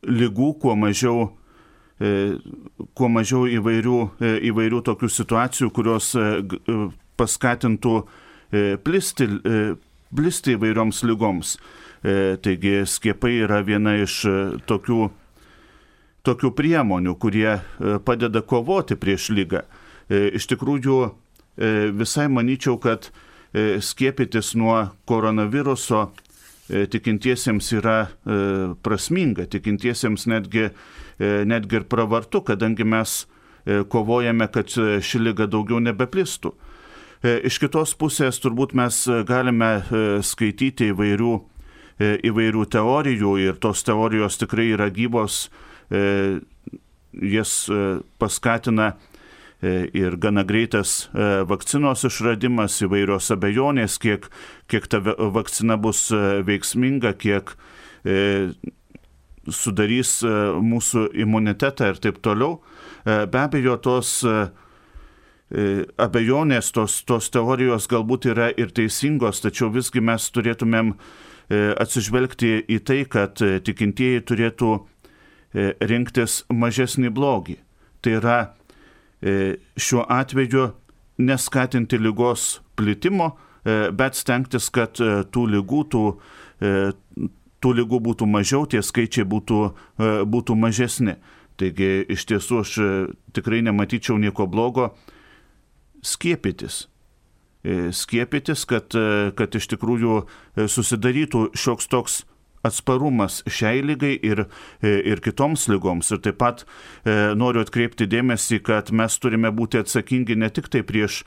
[0.08, 1.28] lygų, kuo mažiau,
[2.98, 3.98] kuo mažiau įvairių,
[4.48, 6.08] įvairių tokių situacijų, kurios
[7.20, 7.92] paskatintų
[8.82, 9.28] plisti,
[10.10, 11.52] plisti įvairioms lygoms.
[12.02, 14.16] Taigi skiepai yra viena iš
[14.66, 15.04] tokių
[16.26, 17.62] tokių priemonių, kurie e,
[18.04, 19.64] padeda kovoti prieš lygą.
[20.08, 23.12] E, iš tikrųjų, e, visai manyčiau, kad
[23.52, 26.06] skiepytis nuo koronaviruso
[26.88, 28.06] tikintiesiems yra
[28.80, 30.70] prasminga, tikintiesiems netgi,
[31.20, 33.26] netgi ir pravartu, kadangi mes
[33.92, 36.54] kovojame, kad ši lyga daugiau nebeplistų.
[37.44, 39.74] Iš kitos pusės turbūt mes galime
[40.24, 41.34] skaityti įvairių
[42.32, 45.50] įvairių teorijų ir tos teorijos tikrai yra gyvos,
[45.92, 47.54] jas
[48.18, 48.92] paskatina
[49.62, 51.08] ir gana greitas
[51.46, 54.26] vakcinos išradimas, įvairios abejonės, kiek,
[54.66, 56.08] kiek ta vakcina bus
[56.48, 57.54] veiksminga, kiek
[59.46, 60.16] sudarys
[60.62, 62.58] mūsų imunitetą ir taip toliau.
[63.04, 64.24] Be abejo, tos
[66.00, 70.94] abejonės, tos, tos teorijos galbūt yra ir teisingos, tačiau visgi mes turėtumėm
[71.52, 74.78] atsižvelgti į tai, kad tikintieji turėtų
[75.54, 77.58] rinktis mažesnį blogį.
[78.02, 78.38] Tai yra
[79.22, 80.70] E, šiuo atveju
[81.18, 86.02] neskatinti lygos plitimo, e, bet stengtis, kad e, tų lygų, tų,
[87.62, 89.60] tų lygų būtų mažiau, tie skaičiai būtų,
[90.30, 91.16] būtų mažesni.
[91.58, 92.74] Taigi iš tiesų aš
[93.34, 94.92] tikrai nematyčiau nieko blogo
[96.06, 96.86] skiepytis.
[97.98, 98.94] Skiepytis, kad,
[99.38, 100.20] kad iš tikrųjų
[100.70, 102.20] susidarytų šioks toks
[102.66, 104.44] atsparumas šiai lygai ir,
[104.82, 106.12] e, ir kitoms lygoms.
[106.14, 110.84] Ir taip pat e, noriu atkreipti dėmesį, kad mes turime būti atsakingi ne tik tai
[110.86, 111.22] prieš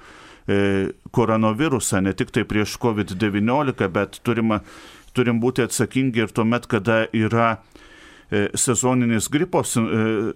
[0.47, 4.61] e, koronavirusą, ne tik tai prieš COVID-19, bet turime,
[5.13, 7.57] turim būti atsakingi ir tuomet, kada yra
[8.31, 10.31] e, sezoninis gripo, e,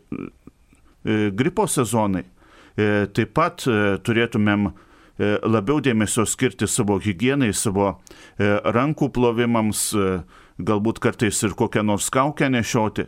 [1.06, 2.26] e, gripo sezonai.
[2.80, 7.98] E, taip pat e, turėtumėm e, labiau dėmesio skirti savo hygienai, savo
[8.40, 9.90] rankų plovimams,
[10.60, 13.08] galbūt kartais ir kokią nors kaukę nešioti.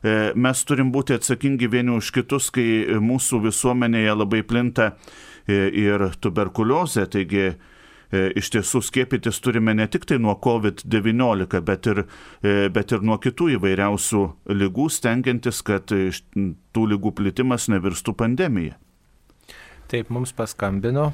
[0.00, 6.06] E, mes turim būti atsakingi vieni už kitus, kai mūsų visuomenėje labai plinta e, ir
[6.24, 7.54] tuberkuliozė, taigi e,
[8.40, 12.04] iš tiesų skiepytis turime ne tik tai nuo COVID-19, bet ir,
[12.72, 14.22] bet ir nuo kitų įvairiausių
[14.56, 18.80] lygų, stengiantis, kad tų lygų plitimas nevirstų pandemija.
[19.90, 21.10] Taip, mums paskambino.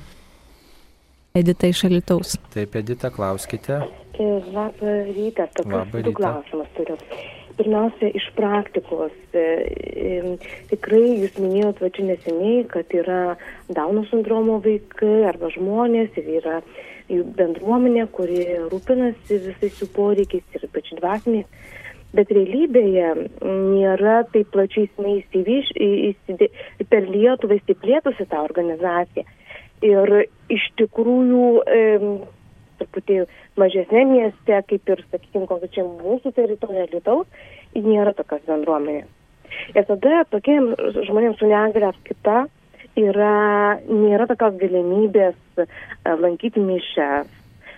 [1.36, 2.38] Edita iš Alitaus.
[2.54, 3.82] Taip, Edita, klauskite.
[4.16, 6.96] Labą rytą, tokius du klausimus turiu.
[7.58, 9.12] Pirmiausia, iš praktikos.
[9.36, 10.32] E,
[10.70, 13.36] tikrai jūs minėjot va čia neseniai, kad yra
[13.68, 16.62] Dauno sindromo vaikai arba žmonės ir yra
[17.12, 21.72] jų bendruomenė, kuri rūpinasi visais jų poreikiais ir ypač dvasiniais.
[22.16, 23.12] Bet realybėje
[23.44, 25.74] nėra taip plačiai neįsivyš,
[26.88, 29.28] per Lietuvą įsiplėtusi tą organizaciją.
[29.84, 30.12] Ir
[30.52, 31.82] iš tikrųjų e,
[32.80, 33.18] truputį
[33.60, 37.28] mažesnė mieste, kaip ir, sakykime, konkrečiai mūsų teritorija Lietuvos,
[37.76, 39.08] nėra tokios bendruomenės.
[39.76, 40.72] Ir tada tokiem
[41.06, 42.46] žmonėms su negale ar kita
[42.96, 45.66] yra, nėra tokios galimybės e,
[46.22, 47.32] lankyti mišęs.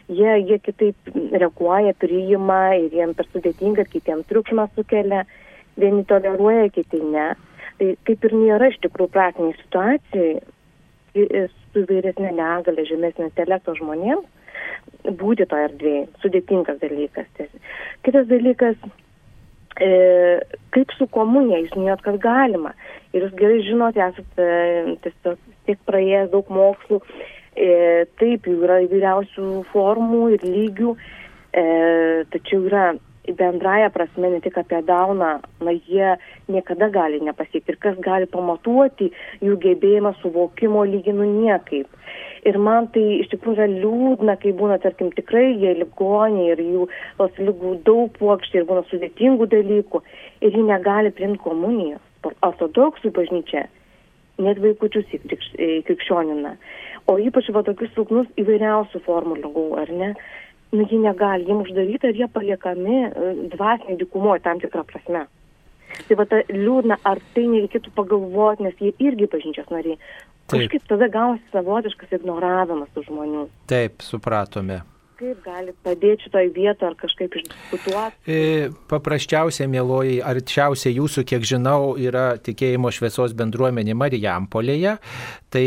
[0.09, 5.26] Jie, jie kitaip reaguoja, priima ir jiems per sudėtinga, kitiems triukšmas sukelia,
[5.76, 7.34] vieni toleruoja, kiti ne.
[7.78, 10.38] Tai kaip ir nėra iš tikrųjų praktiniai situacijai
[11.73, 14.27] su vyresnė negalė, žemesnio intelekto žmonėms,
[15.21, 16.07] būti to erdvėje.
[16.23, 17.29] Sudėtingas dalykas.
[18.07, 18.77] Kitas dalykas,
[19.81, 19.91] e,
[20.75, 22.75] kaip su komunija, jūs minėjot, kad galima.
[23.12, 24.49] Ir jūs gerai žinote, esate
[25.05, 27.03] tiesiog tiek praėjęs daug mokslų.
[27.59, 30.95] E, taip, jų yra įvairiausių formų ir lygių,
[31.51, 31.64] e,
[32.35, 32.93] tačiau yra
[33.37, 35.31] bendraja prasme ne tik apie Dauną,
[35.64, 36.16] na jie
[36.49, 37.74] niekada gali nepasiekti.
[37.74, 39.11] Ir kas gali pamatuoti
[39.45, 41.89] jų gebėjimą suvokimo lyginu niekaip.
[42.49, 46.87] Ir man tai iš tikrųjų yra liūdna, kai būna, tarkim, tikrai jie ligoniai ir jų
[47.18, 50.03] tos lygų daug puokštė ir būna sudėtingų dalykų
[50.47, 52.05] ir jie negali priimti komunijos.
[52.43, 53.66] Ortodoksų bažnyčia
[54.43, 56.55] net vaikučius įkrikščionina.
[57.11, 60.11] O ypač va tokius silpnus įvairiausių formų lygų, ar ne?
[60.73, 65.25] Nu, jie negali, jiems uždaryta ir jie paliekami e, dvasiniai dikumoje tam tikrą prasme.
[66.09, 69.97] Tai va ta liūdna, ar tai nereikėtų pagalvoti, nes jie irgi bažnyčios nariai.
[70.49, 70.61] Taip.
[70.61, 73.49] Kažkaip tada gaunasi savotiškas ignoravimas tų žmonių.
[73.69, 74.83] Taip, supratome.
[75.19, 78.21] Kaip gali padėti šitoj vietoje ar kažkaip išdiskutuoti?
[78.31, 84.93] E, paprasčiausia, mėloji, arčiausiai jūsų, kiek žinau, yra tikėjimo šviesos bendruomenė Marijampolėje.
[85.49, 85.64] Tai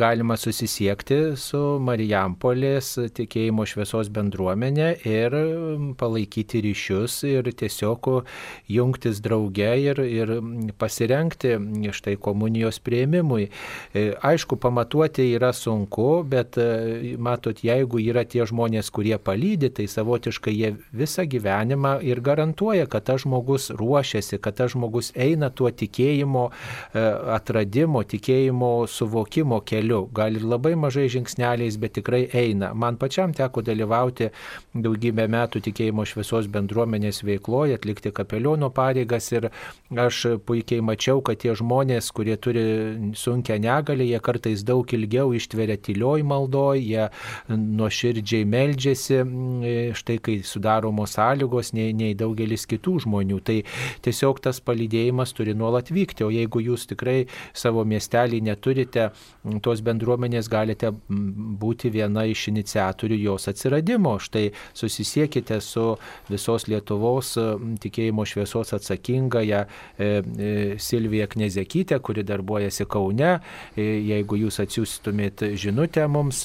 [0.00, 5.36] galima susisiekti su Marijampolės tikėjimo šviesos bendruomenė ir
[6.00, 8.08] palaikyti ryšius ir tiesiog
[8.72, 10.32] jungtis drauge ir, ir
[10.80, 11.54] pasirenkti
[11.94, 13.50] štai komunijos prieimimui.
[13.92, 19.86] E, aišku, pamatuoti yra sunku, bet e, matot, jeigu yra tie žmonės, kurie palydi, tai
[19.90, 25.70] savotiškai jie visą gyvenimą ir garantuoja, kad tas žmogus ruošiasi, kad tas žmogus eina tuo
[25.70, 27.04] tikėjimo e,
[27.36, 30.04] atradimo, tikėjimo suvokimo keliu.
[30.14, 32.72] Gal ir labai mažai žingsneliais, bet tikrai eina.
[32.74, 34.30] Man pačiam teko dalyvauti
[34.74, 39.50] daugybę metų tikėjimo šviesos bendruomenės veikloje, atlikti kapeliono pareigas ir
[39.90, 42.64] aš puikiai mačiau, kad tie žmonės, kurie turi
[43.18, 47.08] sunkę negalę, jie kartais daug ilgiau ištveria tylioj maldoj, jie
[47.48, 53.40] nuoširdžiai nuoširdžiai meldžiasi, štai kai sudaromos sąlygos, nei, nei daugelis kitų žmonių.
[53.42, 53.62] Tai
[54.02, 59.10] tiesiog tas palydėjimas turi nuolat vykti, o jeigu jūs tikrai savo miestelį neturite,
[59.62, 64.18] tos bendruomenės galite būti viena iš iniciatorių jos atsiradimo.
[64.18, 65.96] Štai susisiekite su
[66.28, 67.36] visos Lietuvos
[67.80, 73.38] tikėjimo šviesos atsakingąją e, e, Silvija Knezekytė, kuri darbuojasi Kaune.
[73.76, 76.44] E, jeigu jūs atsiųstumėt žinutę mums,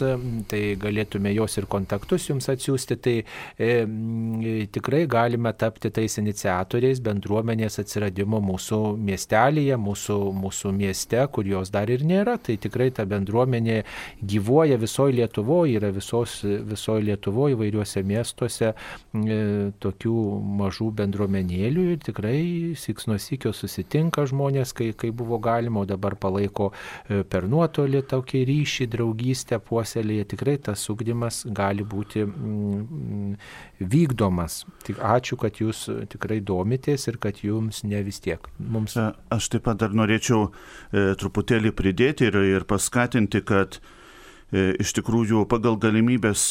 [0.50, 2.98] tai galėtume jos ir kontaktus jums atsiųsti.
[3.04, 3.16] Tai
[3.60, 11.72] e, tikrai galime tapti tais iniciatoriais bendruomenės atsiradimo mūsų miestelėje, mūsų, mūsų mieste, kur jos
[11.74, 12.38] dar ir nėra.
[12.42, 13.84] Tai tikrai ta bendruomenė
[14.22, 19.40] gyvuoja visoje Lietuvoje, yra visos, visoje Lietuvoje įvairiuose miestuose e,
[19.84, 20.16] tokių
[20.62, 22.40] mažų bendruomenėlių ir tikrai
[22.80, 28.04] siks nuo sikio susitinka žmonės, kai, kai buvo galima, o dabar palaiko e, per nuotolį
[28.12, 30.28] tokį ryšį, draugystę puoselėje.
[30.34, 33.32] Tikrai tas ugdymas gali būti mm,
[33.80, 34.60] vykdomas.
[34.86, 38.46] Tik ačiū, kad jūs tikrai domitės ir kad jums ne vis tiek.
[38.60, 38.94] Mums...
[39.00, 44.94] E, aš taip pat dar norėčiau e, truputėlį pridėti ir, ir paskatinti, kad e, iš
[45.00, 46.46] tikrųjų pagal galimybės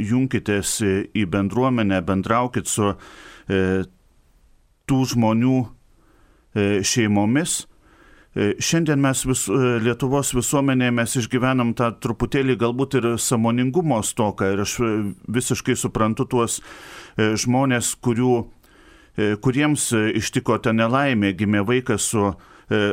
[0.00, 0.78] junkitės
[1.12, 2.94] į bendruomenę, bendraukit su
[4.88, 5.58] tų žmonių
[6.86, 7.64] šeimomis.
[8.34, 14.50] E, šiandien mes vis, e, Lietuvos visuomenėje mes išgyvenam tą truputėlį galbūt ir samoningumo stoką
[14.54, 14.74] ir aš
[15.30, 16.58] visiškai suprantu tuos
[17.14, 18.32] žmonės, kurių,
[19.38, 19.84] kuriems
[20.18, 22.32] ištiko ta nelaimė, gimė vaikas su,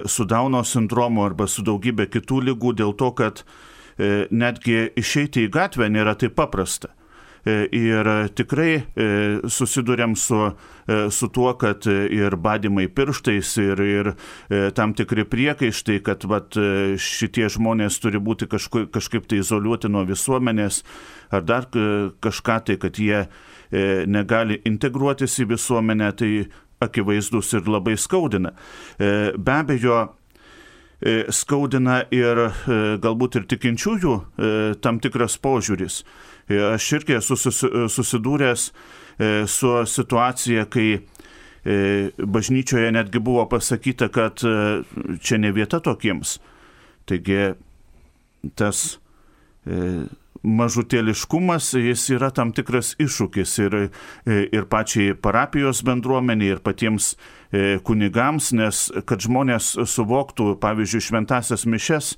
[0.06, 3.42] su Dauno sindromu arba su daugybė kitų lygų dėl to, kad
[3.98, 6.94] netgi išeiti į gatvę nėra taip paprasta.
[7.46, 8.06] E, ir
[8.38, 9.06] tikrai e,
[9.50, 10.38] susidurėm su,
[10.86, 14.12] e, su tuo, kad ir badimai pirštais, ir, ir
[14.78, 16.58] tam tikri priekaištai, kad vat,
[17.02, 20.84] šitie žmonės turi būti kažku, kažkaip tai izoliuoti nuo visuomenės,
[21.34, 21.68] ar dar
[22.22, 23.26] kažką tai, kad jie
[24.12, 26.32] negali integruotis į visuomenę, tai
[26.82, 28.52] akivaizdus ir labai skaudina.
[29.00, 30.02] Be abejo,
[31.34, 32.44] skaudina ir
[33.02, 34.18] galbūt ir tikinčiųjų
[34.84, 36.02] tam tikras požiūris.
[36.72, 41.02] Aš irgi esu susidūręs e, su situacija, kai e,
[42.18, 44.56] bažnyčioje netgi buvo pasakyta, kad e,
[45.22, 46.40] čia ne vieta tokiems.
[47.10, 47.54] Taigi
[48.58, 48.98] tas
[50.42, 53.76] mažutėliškumas, jis yra tam tikras iššūkis ir,
[54.26, 57.12] ir pačiai parapijos bendruomeniai, ir patiems
[57.86, 62.16] kunigams, nes kad žmonės suvoktų, pavyzdžiui, šventasias mišes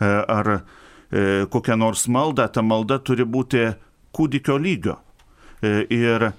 [0.00, 0.79] ar E,
[1.10, 3.64] kokią nors maldą, ta malda turi būti
[4.14, 4.96] kūdikio lygio.
[5.60, 6.32] E, ir e,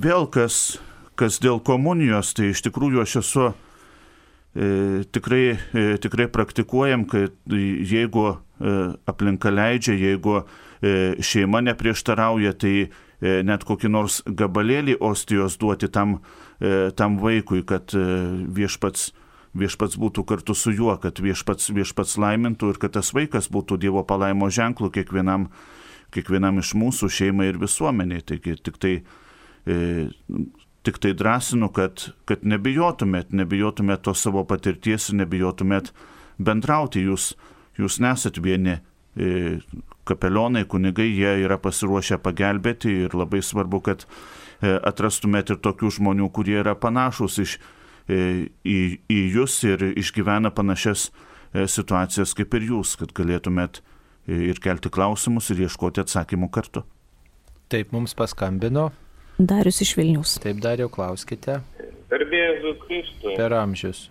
[0.00, 0.78] vėl kas,
[1.18, 3.52] kas dėl komunijos, tai iš tikrųjų aš esu
[4.54, 5.56] tikrai,
[5.98, 8.36] tikrai praktikuojam, kad jeigu
[9.10, 10.44] aplinka leidžia, jeigu
[11.18, 12.74] šeima neprieštarauja, tai
[13.18, 16.20] net kokį nors gabalėlį ostijos duoti tam,
[16.94, 19.08] tam vaikui, kad viešpats
[19.54, 24.02] viešpats būtų kartu su juo, kad viešpats, viešpats laimintų ir kad tas vaikas būtų Dievo
[24.06, 25.48] palaimo ženklų kiekvienam,
[26.14, 28.24] kiekvienam iš mūsų šeimai ir visuomeniai.
[28.26, 28.94] Taigi tik tai,
[29.66, 30.08] e,
[30.86, 35.92] tik tai drąsinu, kad, kad nebijotumėt, nebijotumėt to savo patirties ir nebijotumėt
[36.38, 37.06] bendrauti.
[37.06, 37.32] Jūs,
[37.78, 38.80] jūs nesat vieni
[39.14, 39.60] e,
[40.04, 46.28] kapelionai, kunigai, jie yra pasiruošę pagelbėti ir labai svarbu, kad e, atrastumėt ir tokių žmonių,
[46.34, 47.56] kurie yra panašus iš
[48.08, 48.78] į,
[49.08, 54.92] į jūs ir išgyvena panašias e, situacijas kaip ir jūs, kad galėtumėt e, ir kelti
[54.92, 56.84] klausimus ir ieškoti atsakymų kartu.
[57.72, 58.90] Taip, mums paskambino.
[59.38, 60.36] Darius iš Vilnius.
[60.42, 61.62] Taip, dariau, klauskite.
[62.12, 63.34] Garbėjus Kristui.
[63.38, 64.08] Per amžius.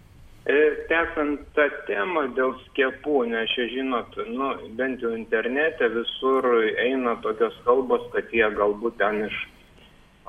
[0.90, 6.44] Tęsant tą temą dėl skiepų, nes čia žinot, nu, bent jau internete visur
[6.84, 9.38] eina tokios kalbos, kad jie galbūt ten iš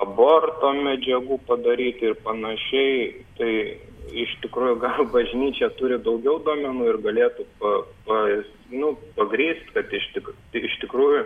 [0.02, 3.52] aborto medžiagų padaryti ir panašiai, tai
[4.14, 7.74] iš tikrųjų gal bažnyčia turi daugiau domenų ir galėtų pa,
[8.06, 8.20] pa,
[8.74, 10.30] nu, pagrįsti, kad iš, tik,
[10.60, 11.24] iš tikrųjų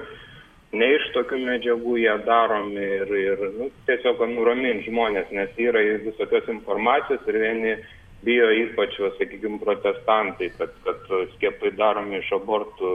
[0.79, 6.51] ne iš tokių medžiagų jie daromi ir, ir nu, tiesiog nuraminti žmonės, nes yra visokios
[6.53, 7.79] informacijos ir vieni
[8.27, 11.05] bijo ypač, sakykime, protestantai, kad, kad
[11.37, 12.91] skiepai daromi iš abortų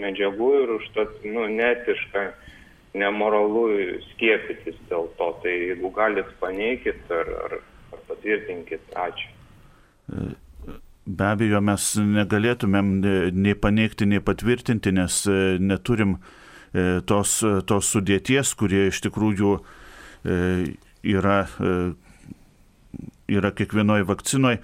[0.00, 2.30] medžiagų ir užtat nu, netiška
[2.94, 3.64] nemoralu
[4.10, 5.30] skiepytis dėl to.
[5.42, 7.56] Tai jeigu galit paneikit ar, ar,
[7.94, 9.30] ar patvirtinkit, ačiū.
[11.10, 12.90] Be abejo, mes negalėtumėm
[13.34, 20.36] nei paneigti, nei patvirtinti, nes e, neturim e, tos, tos sudėties, kurie iš tikrųjų e,
[21.14, 21.40] yra,
[23.30, 24.60] yra kiekvienoje vakcinoje.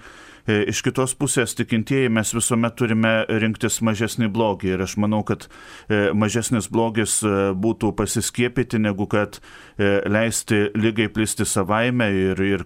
[0.47, 5.47] E, iš kitos pusės tikintieji mes visuomet turime rinktis mažesnį blogį ir aš manau, kad
[5.47, 7.19] e, mažesnis blogis
[7.57, 9.39] būtų pasiskiepyti, negu kad
[9.77, 12.65] leisti lygai plisti savaime ir, ir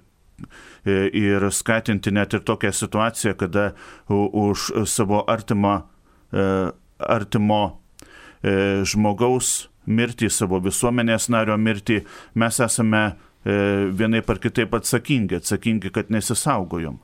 [1.14, 3.66] ir skatinti net ir tokią situaciją, kada
[4.10, 5.76] už savo artimo,
[6.98, 7.60] artimo
[8.42, 9.52] žmogaus
[9.86, 12.00] mirtį, savo visuomenės nario mirtį
[12.34, 13.04] mes esame
[13.42, 13.54] E,
[13.98, 17.00] vienaip ar kitaip atsakingi, atsakingi, kad nesisaugojom.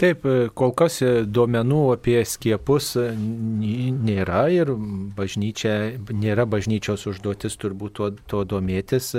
[0.00, 4.72] Taip, e, kol kas e, duomenų apie skiepus nėra ir
[5.18, 5.74] bažnyčia,
[6.10, 9.12] nėra bažnyčios užduotis turbūt to, to domėtis.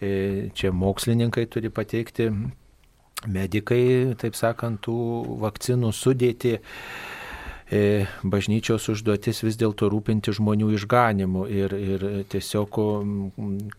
[0.00, 2.30] Čia mokslininkai turi pateikti,
[3.26, 4.96] medikai, taip sakant, tų
[5.42, 6.58] vakcinų sudėti.
[7.72, 11.46] E, bažnyčios užduotis vis dėlto rūpinti žmonių išganimu.
[11.48, 12.76] Ir, ir tiesiog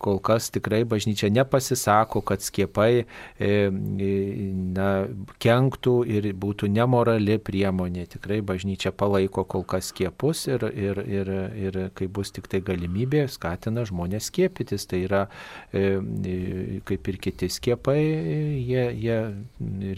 [0.01, 4.89] kol kas tikrai bažnyčia nepasisako, kad skiepai e, na,
[5.37, 8.07] kenktų ir būtų nemorali priemonė.
[8.15, 11.31] Tikrai bažnyčia palaiko kol kas skiepus ir, ir, ir,
[11.67, 14.89] ir kai bus tik tai galimybė, skatina žmonės skiepytis.
[14.89, 15.21] Tai yra
[15.69, 17.99] e, kaip ir kiti skiepai,
[18.65, 19.21] jie, jie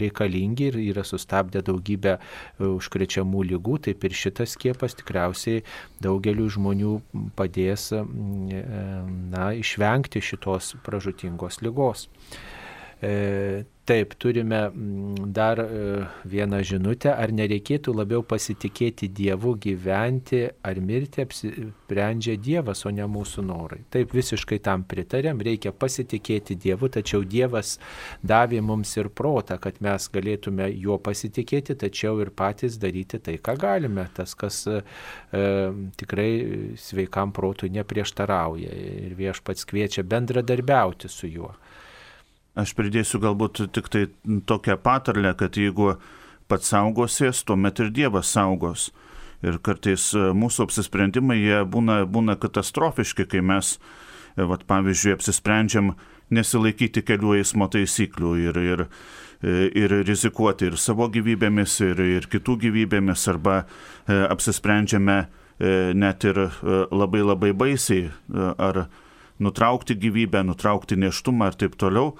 [0.04, 2.18] reikalingi ir yra sustabdę daugybę
[2.68, 5.62] užkrečiamų lygų taip ir šitas skiepas tikriausiai
[6.04, 6.94] daugeliu žmonių
[7.38, 12.08] padės na, išvengti šitos pražutingos lygos.
[13.02, 15.66] E, Taip, turime mm, dar e,
[16.28, 17.08] vieną žinutę.
[17.16, 23.78] Ar nereikėtų labiau pasitikėti Dievu gyventi ar mirti, apsprendžia Dievas, o ne mūsų norai.
[23.88, 25.40] Taip, visiškai tam pritarėm.
[25.40, 27.78] Reikia pasitikėti Dievu, tačiau Dievas
[28.20, 33.56] davė mums ir protą, kad mes galėtume juo pasitikėti, tačiau ir patys daryti tai, ką
[33.56, 34.04] galime.
[34.12, 34.82] Tas, kas e,
[35.96, 36.28] tikrai
[36.76, 38.76] sveikam protui neprieštarauja.
[39.08, 41.54] Ir viešpats kviečia bendradarbiauti su juo.
[42.58, 44.06] Aš pridėsiu galbūt tik tai
[44.48, 45.96] tokią patarlę, kad jeigu
[46.48, 48.88] pats saugosies, tuomet ir Dievas saugos.
[49.44, 53.76] Ir kartais e, mūsų apsisprendimai jie būna, būna katastrofiški, kai mes,
[54.34, 55.92] e, vat, pavyzdžiui, apsisprendžiam
[56.34, 58.84] nesilaikyti kelių eismo taisyklių ir, ir,
[59.38, 63.60] e, ir rizikuoti ir savo gyvybėmis, ir, ir kitų gyvybėmis, arba
[64.08, 65.26] apsisprendžiame
[65.98, 66.38] net ir
[66.94, 68.84] labai labai baisiai, ar
[69.42, 72.12] nutraukti gyvybę, nutraukti neštumą ir taip toliau.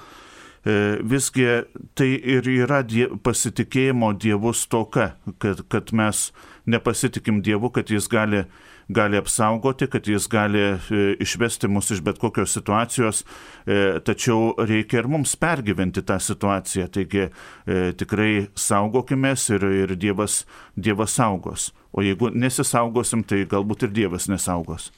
[0.67, 1.47] E, visgi
[1.95, 6.29] tai ir yra die, pasitikėjimo Dievu stoka, kad, kad mes
[6.69, 8.43] nepasitikim Dievu, kad Jis gali,
[8.93, 15.05] gali apsaugoti, kad Jis gali e, išvesti mus iš bet kokios situacijos, e, tačiau reikia
[15.05, 16.91] ir mums pergyventi tą situaciją.
[16.93, 17.29] Taigi
[18.01, 20.43] tikrai saugokimės ir, ir Dievas,
[20.77, 21.71] dievas saugos.
[21.95, 24.91] O jeigu nesisaugosim, tai galbūt ir Dievas nesaugos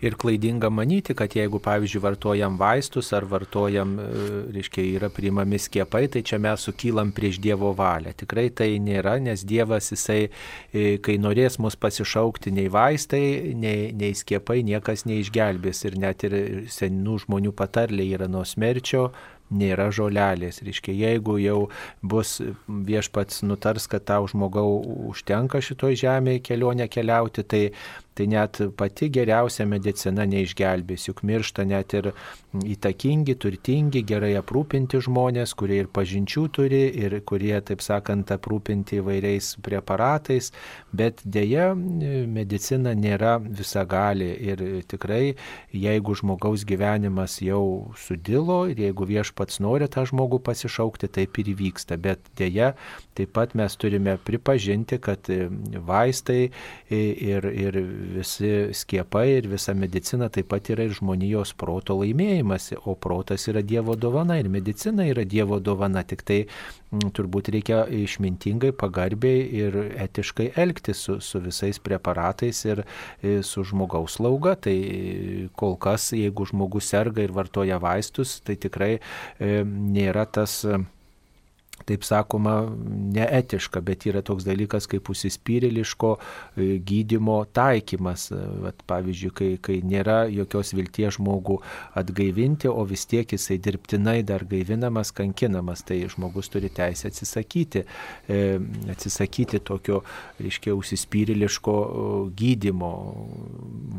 [0.00, 4.08] ir klaidinga manyti, kad jeigu, pavyzdžiui, vartojam vaistus ar vartojam, e,
[4.54, 8.14] reiškia, yra priimami skiepai, tai čia mes sukylam prieš Dievo valią.
[8.18, 10.28] Tikrai tai nėra, nes Dievas, jisai,
[10.72, 15.84] e, kai norės mus pasišaukti, nei vaistai, nei, nei skiepai niekas neišgelbės.
[15.88, 16.38] Ir net ir
[16.70, 19.08] senų žmonių patarlė yra nuo smerčio
[19.50, 20.60] nėra žolelės.
[20.64, 21.58] Reiškia, jeigu jau
[22.02, 22.38] bus
[22.68, 24.78] viešpats nutars, kad tau žmogau
[25.10, 27.62] užtenka šitoj žemėje kelionę keliauti, tai
[28.18, 32.10] tai net pati geriausia medicina neišgelbės, juk miršta net ir
[32.58, 39.52] įtakingi, turtingi, gerai aprūpinti žmonės, kurie ir pažinčių turi, ir kurie, taip sakant, aprūpinti įvairiais
[39.62, 40.50] preparatais,
[40.90, 45.36] bet dėja medicina nėra visagali ir tikrai,
[45.70, 52.00] jeigu žmogaus gyvenimas jau sudilo ir jeigu viešpats nori tą žmogų pasišaukti, taip ir įvyksta,
[52.02, 52.72] bet dėja
[53.18, 55.30] taip pat mes turime pripažinti, kad
[55.86, 56.48] vaistai
[56.90, 57.78] ir, ir
[58.12, 63.62] visi skiepai ir visa medicina taip pat yra ir žmonijos proto laimėjimas, o protas yra
[63.62, 69.44] Dievo dovana ir medicina yra Dievo dovana, tik tai m, mm, turbūt reikia išmintingai, pagarbiai
[69.62, 69.78] ir
[70.08, 72.84] etiškai elgtis su, su visais preparatais ir,
[73.22, 74.56] ir su žmogaus lauga.
[74.58, 74.76] Tai
[75.58, 80.80] kol kas, jeigu žmogus serga ir vartoja vaistus, tai tikrai e, nėra tas e,
[81.88, 82.60] taip sakoma,
[83.14, 88.28] neetiška, bet yra toks dalykas kaip užsispyrėliško e, gydimo taikymas.
[88.62, 91.58] Vat, pavyzdžiui, kai, kai nėra jokios vilties žmogų
[91.98, 97.84] atgaivinti, o vis tiek jisai dirbtinai dar gaivinamas, kankinamas, tai žmogus turi teisę atsisakyti,
[98.28, 98.40] e,
[98.92, 100.02] atsisakyti tokio,
[100.42, 101.76] reiškia, užsispyrėliško
[102.38, 102.92] gydimo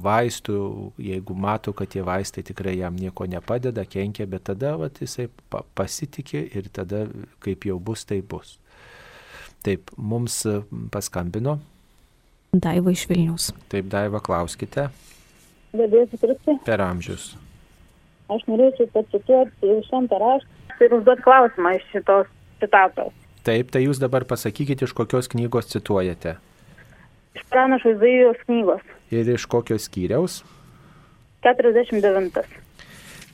[0.04, 0.60] vaistų,
[1.02, 5.28] jeigu mato, kad tie vaistai tikrai jam nieko nepadeda, kenkia, bet tada vat, jisai
[5.78, 7.06] pasitikė ir tada,
[7.44, 8.58] kaip jau bus, tai bus.
[9.66, 10.60] Taip, mums e,
[10.92, 11.58] paskambino.
[12.54, 13.52] Daiva iš Vilnius.
[13.70, 14.88] Taip, Daiva, klauskite.
[15.76, 16.56] Gabėsiu Kristi.
[16.66, 17.34] Per amžius.
[18.30, 22.30] Aš norėčiau pacituoti šventą raštą ir užduoti klausimą iš šitos
[22.62, 23.14] citatos.
[23.46, 26.38] Taip, tai jūs dabar pasakykite, iš kokios knygos cituojate.
[27.38, 28.82] Iš pranašo Izaijos knygos.
[29.14, 30.42] Ir iš kokios skyriaus?
[31.46, 32.44] 49.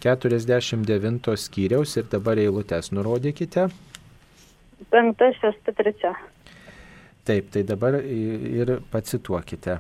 [0.06, 3.70] 49 skyriaus ir dabar eilutes nurodykite.
[4.92, 6.14] 5, 6, 3.
[7.26, 9.80] Taip, tai dabar ir pacituokite.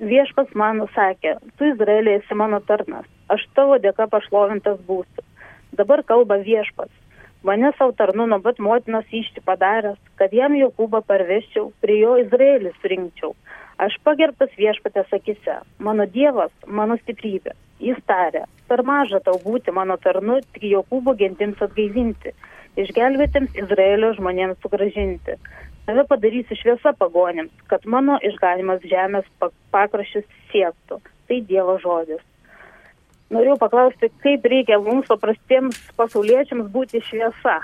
[0.00, 5.24] Viešpas man sakė, tu Izraelė esi mano tarnas, aš tavo dėka pašlovintas būsiu.
[5.76, 6.88] Dabar kalba viešpas.
[7.44, 12.72] Mane savo tarnu nuo pat motinos išti padaręs, kad jam Jokūbą parveščiau, prie jo Izraelį
[12.80, 13.34] surinkčiau.
[13.80, 17.54] Aš pagerbtas viešpatės akise, mano Dievas, mano stiprybė.
[17.80, 22.34] Jis tarė, per maža tau būti mano tarnu, tik Jokūbo gentims atgaivinti,
[22.78, 25.36] išgelbėtėms Izraelio žmonėms sugražinti.
[25.88, 29.26] Tave padarysiu šviesa pagonėms, kad mano išganimas žemės
[29.74, 31.00] pakraščius siektų.
[31.30, 32.22] Tai Dievo žodis.
[33.30, 37.60] Noriu paklausti, kaip reikia mums paprastiems pasauliečiams būti šviesa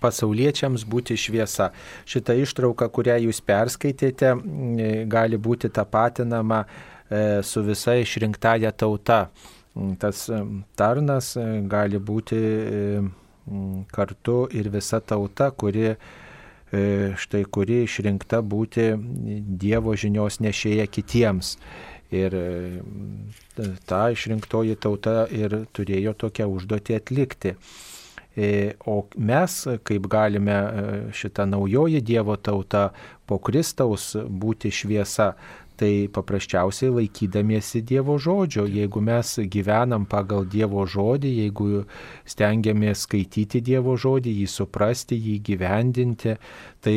[0.00, 1.70] pasauliečiams būti šviesa.
[2.08, 4.34] Šita ištrauka, kurią jūs perskaitėte,
[5.10, 9.26] gali būti tapatinama e, su visa išrinktąją tauta.
[10.00, 10.40] Tas e,
[10.78, 12.40] tarnas e, gali būti
[13.92, 15.94] kartu ir visa tauta, kuri
[17.16, 18.88] štai kuri išrinkta būti
[19.62, 21.56] Dievo žinios nešėja kitiems.
[22.10, 22.34] Ir
[23.86, 27.54] ta išrinktoji tauta ir turėjo tokią užduotį atlikti.
[28.36, 29.52] E, o mes,
[29.88, 30.80] kaip galime e,
[31.16, 32.90] šitą naujoji Dievo tauta
[33.24, 35.30] po Kristaus būti šviesa,
[35.78, 38.66] tai paprasčiausiai laikydamiesi Dievo žodžio.
[38.70, 41.84] Jeigu mes gyvenam pagal Dievo žodį, jeigu
[42.28, 46.36] stengiamės skaityti Dievo žodį, jį suprasti, jį gyvendinti,
[46.80, 46.96] tai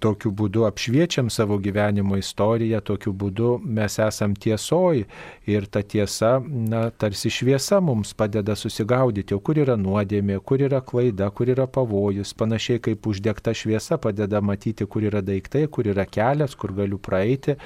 [0.00, 5.04] tokiu būdu apšviečiam savo gyvenimo istoriją, tokiu būdu mes esam tiesoj
[5.48, 10.80] ir ta tiesa, na, tarsi šviesa mums padeda susigaudyti, o kur yra nuodėmė, kur yra
[10.84, 16.06] klaida, kur yra pavojus, panašiai kaip uždegta šviesa padeda matyti, kur yra daiktai, kur yra
[16.08, 17.56] kelias, kur galiu praeiti,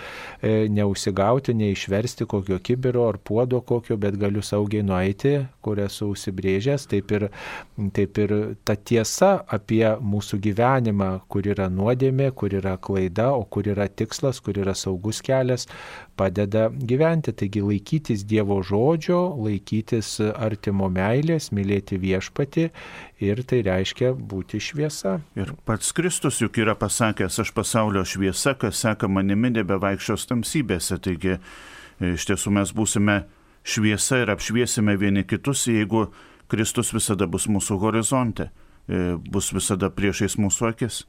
[0.41, 6.89] e, neužsigauti, neišversti kokio kibiro ar puodo kokio, bet galiu saugiai nueiti, kur esu užsibrėžęs,
[6.91, 7.29] taip ir,
[7.97, 13.45] taip ir ta tiesa apie mūsų gyvenimą, kur yra nuodėmė, nuodėmė, kur yra klaida, o
[13.45, 15.67] kur yra tikslas, kur yra saugus kelias,
[16.17, 17.33] padeda gyventi.
[17.33, 22.71] Taigi laikytis Dievo žodžio, laikytis artimo meilės, mylėti viešpati
[23.21, 25.21] ir tai reiškia būti šviesa.
[25.37, 30.99] Ir pats Kristus juk yra pasakęs, aš pasaulio šviesa, kas seka manimi nebevaikščios tamsybėse.
[31.03, 31.39] Taigi
[32.01, 33.25] iš tiesų mes būsime
[33.65, 36.11] šviesa ir apšviesime vieni kitus, jeigu
[36.49, 38.51] Kristus visada bus mūsų horizonte,
[38.89, 41.05] e, bus visada priešais mūsų akis.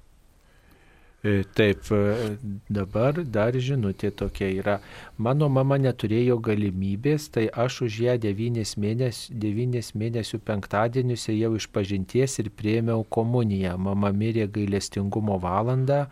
[1.24, 2.36] E, taip, e,
[2.68, 4.74] dabar dar žinutė tokia yra.
[5.16, 11.70] Mano mama neturėjo galimybės, tai aš už ją devynis mėnesių, devynis mėnesių penktadienius ėjau iš
[11.72, 13.78] pažinties ir prieimiau komuniją.
[13.80, 16.10] Mama mirė gailestingumo valandą.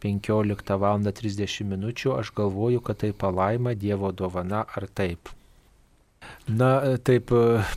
[0.00, 1.04] 15 val.
[1.20, 1.84] 30 min.
[1.92, 5.28] aš galvoju, kad tai palaima Dievo dovana ar taip.
[6.44, 7.30] Na, taip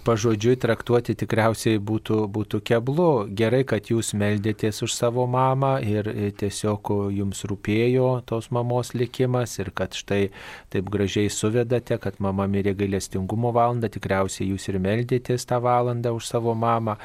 [0.03, 3.11] pažodžiui traktuoti tikriausiai būtų, būtų keblu.
[3.31, 9.71] Gerai, kad jūs meldėtės už savo mamą ir tiesiog jums rūpėjo tos mamos likimas ir
[9.71, 10.33] kad štai
[10.73, 16.27] taip gražiai suvedate, kad mama mirė gailestingumo valandą, tikriausiai jūs ir meldėtės tą valandą už
[16.27, 16.97] savo mamą.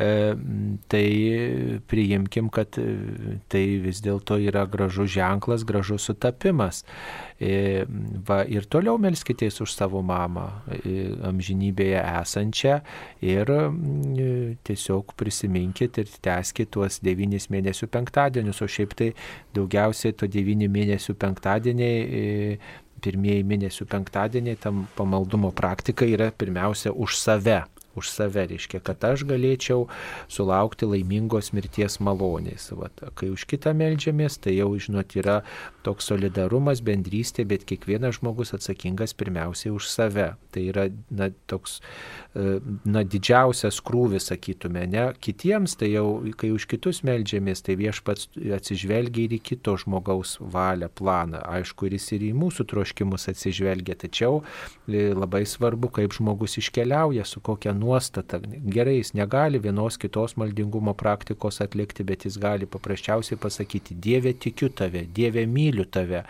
[0.00, 0.32] E,
[0.88, 1.04] tai
[1.84, 2.80] priimkim, kad
[3.52, 6.80] tai vis dėlto yra gražus ženklas, gražus sutapimas.
[7.36, 7.84] E,
[8.24, 10.48] va, ir toliau melskitės už savo mamą
[10.80, 12.76] e, amžinybėje esančią
[13.24, 19.10] ir mm, tiesiog prisiminkit ir tęskit tuos devynis mėnesių penktadienius, o šiaip tai
[19.56, 22.56] daugiausiai to devynių mėnesių penktadieniai e,
[23.00, 27.62] pirmieji mėnesių penktadieniai tam pamaldumo praktika yra pirmiausia už save
[27.98, 29.86] už save, reiškia, kad aš galėčiau
[30.30, 32.70] sulaukti laimingos mirties malonės.
[32.78, 35.40] Vat, kai už kitą melžiamės, tai jau, žinot, yra
[35.86, 40.28] toks solidarumas, bendrystė, bet kiekvienas žmogus atsakingas pirmiausiai už save.
[40.54, 41.78] Tai yra na, toks,
[42.34, 46.06] e, na, didžiausias krūvis, sakytume, ne kitiems, tai jau,
[46.38, 51.42] kai už kitus melžiamės, tai viešpats atsižvelgia ir į kito žmogaus valią, planą.
[51.58, 54.42] Aišku, ir jis ir į mūsų troškimus atsižvelgia, tačiau
[54.86, 58.40] e, labai svarbu, kaip žmogus iškeliauja, su kokia nuostata.
[58.74, 64.70] Gerai, jis negali vienos kitos maldingumo praktikos atlikti, bet jis gali paprasčiausiai pasakyti, Dieve tikiu
[64.76, 66.22] tave, Dieve myliu tave,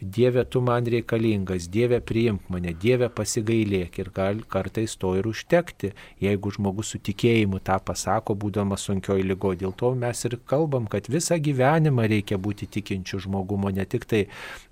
[0.00, 5.92] Dieve tu man reikalingas, Dieve priimk mane, Dieve pasigailėk ir gal kartais to ir užtekti,
[6.24, 9.54] jeigu žmogus su tikėjimu tą pasako, būdamas sunkioj lygo.
[9.58, 14.26] Dėl to mes ir kalbam, kad visą gyvenimą reikia būti tikinčiu žmogumo, ne tik tai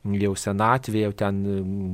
[0.07, 1.41] jau senatvėje, jau ten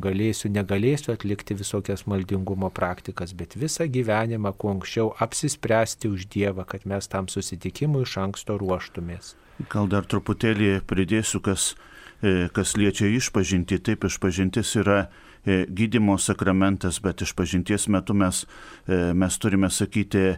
[0.02, 6.64] galėsiu, negalėsiu atlikti visokias maldingumo praktikas, bet visą gyvenimą gyvenimą kuo anksčiau apsispręsti už Dievą,
[6.64, 9.34] kad mes tam susitikimui iš anksto ruoštumės.
[9.70, 11.74] Gal dar truputėlį pridėsiu, kas,
[12.22, 13.78] e, kas liečia išpažinti.
[13.78, 15.08] Taip, išpažintis yra
[15.44, 18.46] e, gydimo sakramentas, bet išpažinties metu mes,
[18.86, 20.36] e, mes turime sakyti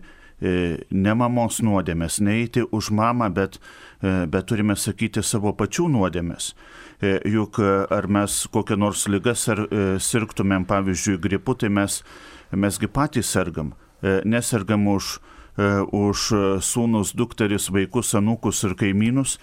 [0.90, 3.60] ne mamos nuodėmės, neįti už mamą, bet,
[4.02, 6.50] bet turime sakyti savo pačių nuodėmės.
[7.24, 9.62] Juk ar mes kokią nors lygas ar
[10.02, 12.02] sirgtumėm, pavyzdžiui, gripu, tai mes,
[12.56, 13.74] mesgi patys sergam.
[14.02, 15.18] Nesergam už
[15.54, 16.32] E, už
[16.66, 19.38] sūnus, dukteris, vaikus, anūkus ir kaimynus.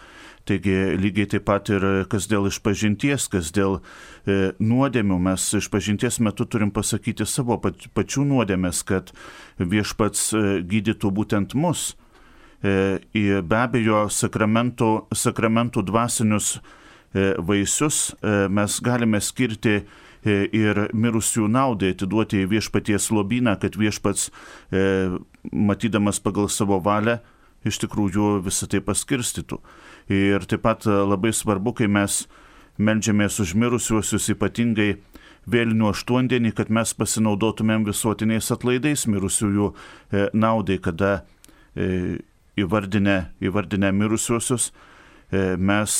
[0.49, 3.77] Taigi lygiai taip pat ir kas dėl išpažinties, kas dėl
[4.25, 9.13] e, nuodėmių, mes išpažinties metu turim pasakyti savo pačių nuodėmės, kad
[9.61, 11.93] viešpats e, gydytų būtent mus.
[12.59, 19.85] E, be abejo, sakramentų, sakramentų dvasinius e, vaisius e, mes galime skirti E,
[20.25, 24.29] ir mirusių naudai atiduoti į viešpaties lobyną, kad viešpats,
[24.71, 25.09] e,
[25.51, 27.19] matydamas pagal savo valią,
[27.65, 29.59] iš tikrųjų visą tai paskirstytų.
[30.09, 32.27] Ir taip pat e, labai svarbu, kai mes
[32.77, 34.99] melžiamės už mirusiuosius ypatingai
[35.49, 39.71] vėlinių aštuondienį, kad mes pasinaudotumėm visuotiniais atlaidais mirusiųjų
[40.37, 41.23] naudai, kada
[42.61, 44.69] įvardinę, įvardinę mirusiuosius
[45.57, 45.97] mes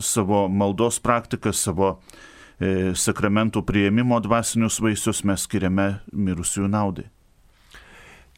[0.00, 2.35] savo maldos praktiką, savo E,
[2.96, 7.04] sakramentų prieimimo dvasinius vaisius mes skiriame mirusiųjų naudai.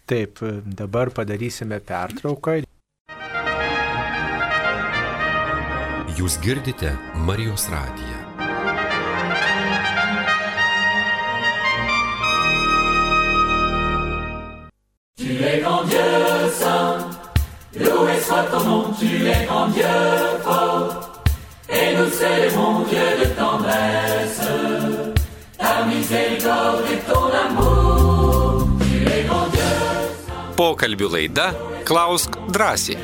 [0.08, 2.62] Taip, dabar padarysime pertrauką.
[6.18, 8.16] Jūs girdite Marijos radiją.
[15.18, 17.06] Tu es grand Dieu saint,
[17.76, 21.08] loué soit ton nom, tu es grand Dieu fort.
[21.70, 22.84] et nous célébrons
[30.56, 31.50] Pokalbių laida
[31.84, 32.96] Klausk drąsiai.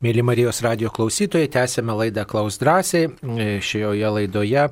[0.00, 3.10] Mėly Marijos radio klausytojai, tęsėme laidą Klaus drąsiai.
[3.60, 4.62] Šioje laidoje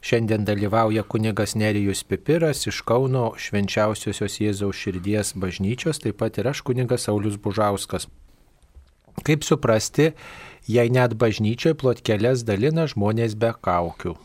[0.00, 6.64] šiandien dalyvauja kunigas Nerijus Pipiras iš Kauno švenčiausiosios Jėzaus širdies bažnyčios, taip pat ir aš
[6.64, 8.08] kunigas Saulis Bužauskas.
[9.20, 10.14] Kaip suprasti,
[10.64, 14.16] jei net bažnyčioje plotkelės dalina žmonės be kaukių?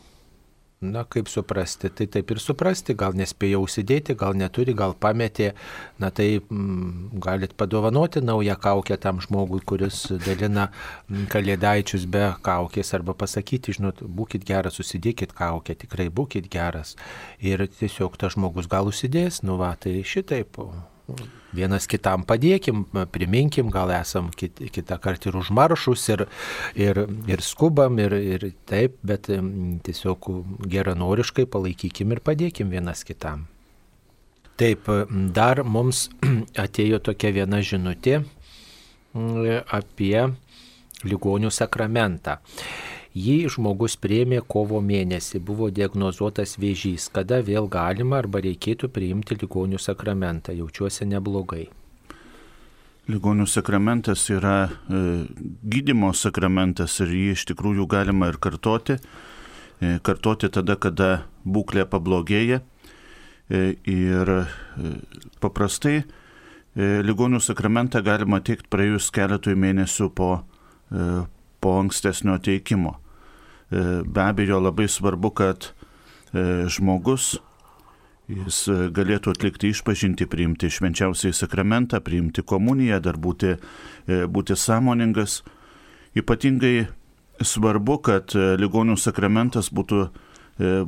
[0.83, 5.53] Na, kaip suprasti, tai taip ir suprasti, gal nespėjo užsidėti, gal neturi, gal pametė,
[6.03, 12.91] na tai mm, galit padovanoti naują kaukę tam žmogui, kuris dalina mm, kalėdaičius be kaukės,
[12.97, 16.97] arba pasakyti, žinot, būkite geras, susidėkit kaukę, tikrai būkite geras.
[17.39, 20.59] Ir tiesiog tas žmogus gal užsidės, nu va, tai šitaip
[21.55, 22.83] vienas kitam padėkim,
[23.13, 26.25] priminkim, gal esam kit, kitą kartą ir užmaršus, ir,
[26.75, 27.01] ir,
[27.31, 29.29] ir skubam, ir, ir taip, bet
[29.85, 30.29] tiesiog
[30.71, 33.45] geranoriškai palaikykim ir padėkim vienas kitam.
[34.59, 34.87] Taip,
[35.35, 36.07] dar mums
[36.65, 38.21] atėjo tokia viena žinutė
[39.15, 40.25] apie
[41.05, 42.39] ligonių sakramentą.
[43.15, 49.79] Jį žmogus priemė kovo mėnesį, buvo diagnozuotas vėžys, kada vėl galima arba reikėtų priimti ligonių
[49.79, 51.69] sakramentą, jaučiuosi neblogai.
[53.07, 54.99] Ligonių sakramentas yra e,
[55.63, 58.97] gydimo sakramentas ir jį iš tikrųjų galima ir kartoti.
[59.79, 61.09] E, kartoti tada, kada
[61.47, 62.59] būklė pablogėja.
[63.47, 64.41] E, ir e,
[65.39, 66.03] paprastai e,
[67.07, 70.31] ligonių sakramentą galima teikti praėjus keletui mėnesių po,
[70.91, 71.09] e,
[71.63, 72.97] po ankstesnio teikimo.
[73.71, 75.65] E, be abejo labai svarbu, kad
[76.33, 77.35] e, žmogus
[78.29, 83.55] jis e, galėtų atlikti išpažinti, priimti švenčiausiai sakramentą, priimti komuniją, dar būti,
[84.05, 85.41] būti sąmoningas.
[86.15, 86.87] Ypatingai
[87.41, 90.05] svarbu, kad ligonių sakramentas būtų,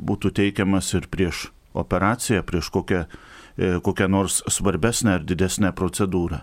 [0.00, 3.02] būtų teikiamas ir prieš operaciją, prieš kokią,
[3.84, 6.40] kokią nors svarbesnę ar didesnę procedūrą.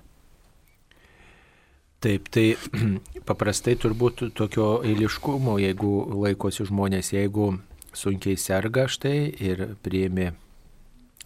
[2.05, 2.53] Taip, tai
[3.29, 7.55] paprastai turbūt tokio eiliškumo, jeigu laikosi žmonės, jeigu
[7.97, 10.27] sunkiai serga štai ir priėmė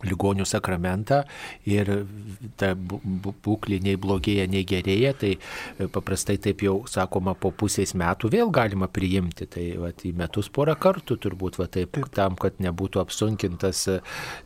[0.08, 1.24] ligonių sakramentą
[1.70, 1.90] ir
[2.60, 8.32] ta būklė nei blogėja, nei gerėja, tai e, paprastai taip jau sakoma, po pusės metų
[8.34, 9.48] vėl galima priimti.
[9.50, 12.10] Tai va, į metus porą kartų turbūt va, taip, taip.
[12.16, 14.00] tam, kad nebūtų apsunkintas e,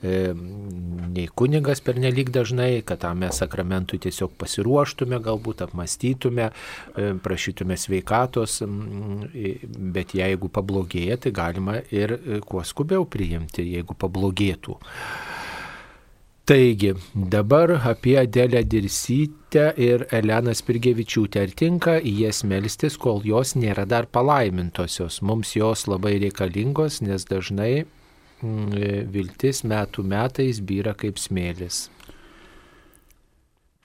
[0.04, 7.78] nei kunigas per nelik dažnai, kad tam mes sakramentui tiesiog pasiruoštume, galbūt apmastytume, e, prašytume
[7.80, 8.62] sveikatos,
[9.94, 14.80] bet jeigu pablogėja, tai galima ir e, kuo skubiau priimti, jeigu pablogėtų.
[16.46, 21.40] Taigi, dabar apie Adelę Dirsytę ir Eleną Spirgevičiūtę.
[21.40, 25.22] Ar tinka į jas melstis, kol jos nėra dar palaimintosios?
[25.24, 31.86] Mums jos labai reikalingos, nes dažnai mm, viltis metų metais byra kaip smėlis.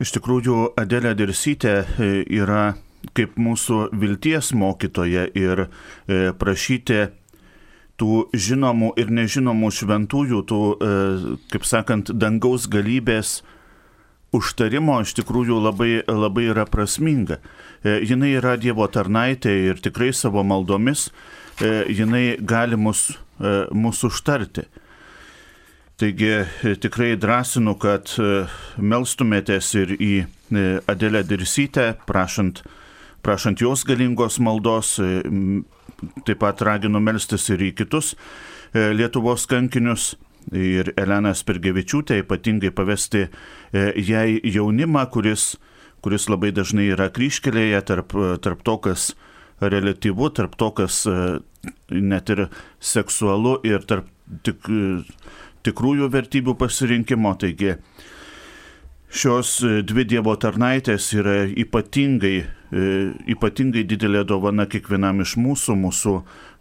[0.03, 2.11] Iš tikrųjų, Adelė Dirsytė e,
[2.43, 2.73] yra
[3.15, 7.05] kaip mūsų vilties mokytoja ir e, prašyti
[7.99, 10.91] tų žinomų ir nežinomų šventųjų, tų, e,
[11.53, 13.41] kaip sakant, dangaus galybės
[14.35, 17.41] užtarimo iš tikrųjų labai, labai yra prasminga.
[17.83, 21.09] E, jinai yra Dievo tarnaitė ir tikrai savo maldomis
[21.61, 23.11] e, jinai gali mus,
[23.71, 24.67] mus užtarti.
[25.99, 26.31] Taigi
[26.83, 28.11] tikrai drąsinu, kad
[28.79, 30.13] melstumėtės ir į
[30.91, 32.63] Adelę Dirsytę, prašant,
[33.27, 34.93] prašant jos galingos maldos,
[36.27, 40.15] taip pat raginu melstis ir į kitus e, Lietuvos kankinius
[40.55, 43.31] ir Elena Spirgevičiūtė ypatingai pavesti e,
[44.01, 45.57] jai jaunimą, kuris,
[46.05, 49.11] kuris labai dažnai yra kryškelėje tarp, tarp to, kas
[49.61, 51.19] relatyvu, tarp to, kas e,
[51.91, 52.47] net ir
[52.81, 54.09] seksualu ir tarp
[54.47, 54.71] tik,
[55.67, 57.35] tikrųjų vertybių pasirinkimo.
[57.41, 57.75] Taigi
[59.09, 62.37] šios dvi Dievo tarnaitės yra ypatingai
[62.69, 66.13] E, ypatingai didelė dovana kiekvienam iš mūsų, mūsų,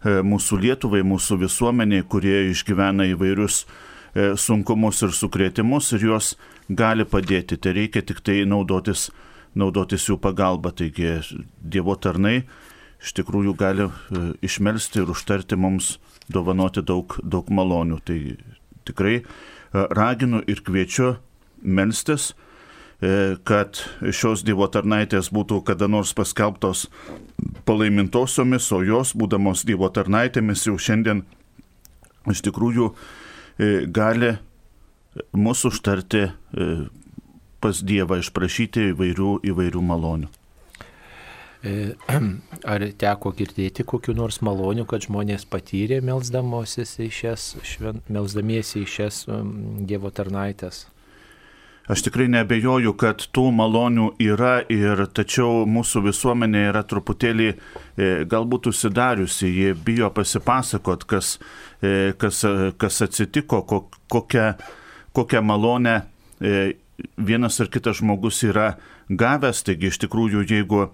[0.08, 6.30] e, mūsų Lietuvai, mūsų visuomeniai, kurie išgyvena įvairius e, sunkumus ir sukrėtimus ir juos
[6.68, 7.60] gali padėti.
[7.60, 9.10] Tai reikia tik tai naudotis,
[9.52, 10.72] naudotis jų pagalba.
[10.72, 11.18] Taigi
[11.60, 12.40] Dievo tarnai
[13.04, 13.90] iš tikrųjų gali
[14.40, 15.98] išmelsti ir užtarti mums
[16.32, 18.00] dovanoti daug, daug malonių.
[18.00, 18.18] Tai
[18.88, 19.20] tikrai
[19.92, 21.18] raginu ir kviečiu
[21.62, 22.32] melstis
[22.98, 23.78] E, kad
[24.10, 26.88] šios Dievo tarnaitės būtų kada nors paskelbtos
[27.68, 31.22] palaimintosiomis, o jos, būdamos Dievo tarnaitėmis, jau šiandien
[32.26, 34.32] iš tikrųjų e, gali
[35.30, 36.32] mūsų užtarti e,
[37.62, 40.34] pas Dievą, išprašyti įvairių, įvairių malonių.
[42.72, 48.94] Ar teko girdėti kokiu nors maloniu, kad žmonės patyrė melzdamiesi į šias, šven, melzdamiesi į
[48.98, 49.24] šias
[49.86, 50.88] Dievo tarnaitės?
[51.88, 58.66] Aš tikrai nebejoju, kad tų malonių yra ir tačiau mūsų visuomenė yra truputėlį e, galbūt
[58.68, 61.38] užsidariusi, jie bijo pasipasakot, kas,
[61.80, 62.42] e, kas,
[62.76, 63.62] kas atsitiko,
[64.12, 64.50] kokią,
[65.16, 66.58] kokią malonę e,
[67.16, 68.74] vienas ar kitas žmogus yra
[69.08, 69.62] gavęs.
[69.64, 70.90] Taigi iš tikrųjų, jeigu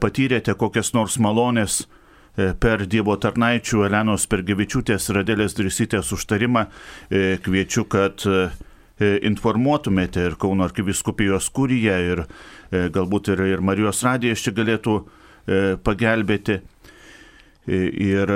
[0.00, 1.82] patyrėte kokias nors malonės,
[2.62, 6.62] per Dievo tarnaičių Elenos Pergevičiūtės ir Adėlės Drisytės užtarimą
[7.44, 8.24] kviečiu, kad
[9.00, 15.60] informuotumėte ir Kauno arkiviskupijos kūryje, ir e, galbūt ir, ir Marijos radijas čia galėtų e,
[15.84, 16.60] pagelbėti.
[17.68, 18.30] Ir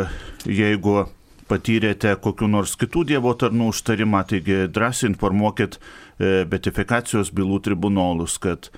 [0.44, 1.06] jeigu
[1.48, 5.78] patyrėte kokiu nors kitų Dievo tarnų užtarimą, taigi drąsiai informuokit
[6.52, 8.68] betifikacijos bylų tribunolus, kad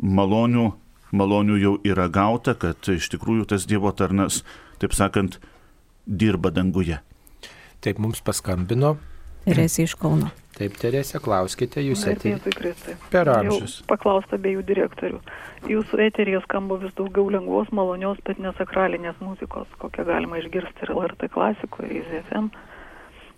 [0.00, 0.64] malonių,
[1.12, 4.40] malonių jau yra gauta, kad iš tikrųjų tas Dievo tarnas,
[4.80, 5.36] taip sakant,
[6.08, 7.02] dirba danguje.
[7.84, 8.96] Taip mums paskambino.
[9.46, 10.32] Teresė iš Kauno.
[10.56, 12.94] Taip, Teresė, klauskite, jūs atėjote.
[13.12, 13.76] Per amžius.
[13.86, 15.20] Paklausta abiejų direktorių.
[15.70, 21.28] Jūsų eterija skamba vis daugiau lengvos, malonios, bet nesakralinės muzikos, kokią galima išgirsti ir LRT
[21.36, 22.48] klasikoje, ir ZFM.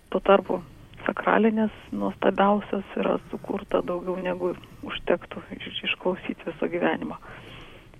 [0.09, 0.61] Tuo tarpu
[1.05, 4.53] sakralinės nuostabiausias yra sukurta daugiau negu
[4.87, 7.19] užtektų iš, išklausyti viso gyvenimo.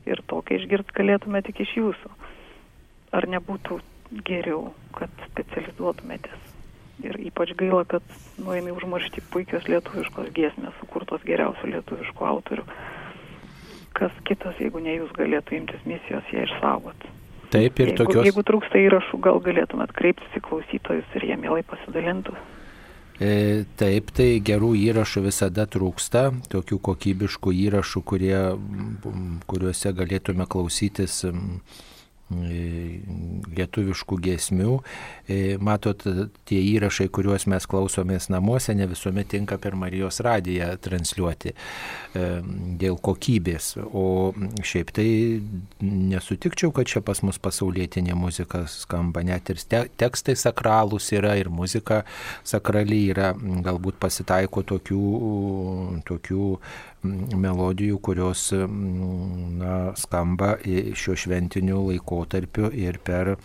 [0.09, 2.13] Ir tokia išgirsti galėtume tik iš jūsų.
[3.19, 3.81] Ar nebūtų
[4.25, 6.58] geriau, kad specializuotumėtės?
[7.05, 8.03] Ir ypač gaila, kad
[8.41, 12.65] nueina užmaršti puikios lietuviškos giesmės, sukurtos geriausių lietuviškų autorių.
[13.95, 17.15] Kas kitas, jeigu ne jūs, galėtų imtis misijos ją išsaugoti.
[17.49, 18.27] Taip ir jeigu, tokios.
[18.27, 22.35] Jeigu trūksta įrašų, gal galėtumėt kreiptis į klausytojus ir jie mielai pasidalintų.
[23.19, 23.31] E,
[23.79, 28.37] taip, tai gerų įrašų visada trūksta, tokių kokybiškų įrašų, kurie,
[29.49, 31.23] kuriuose galėtume klausytis
[32.29, 34.75] lietuviškų giesmių.
[35.29, 36.03] E, matot,
[36.49, 42.25] tie įrašai, kuriuos mes klausomės namuose, ne visuomet tinka per Marijos radiją transliuoti e,
[42.81, 43.71] dėl kokybės.
[43.89, 44.33] O
[44.65, 45.07] šiaip tai
[45.83, 49.61] nesutikčiau, kad čia pas mus pasaulietinė muzika skamba, net ir
[49.99, 52.03] tekstai sakralūs yra ir muzika
[52.47, 53.33] sakrali yra,
[53.65, 55.03] galbūt pasitaiko tokių,
[56.07, 56.51] tokių
[57.03, 63.35] melodijų, kurios na, skamba šiuo šventiniu laikotarpiu ir per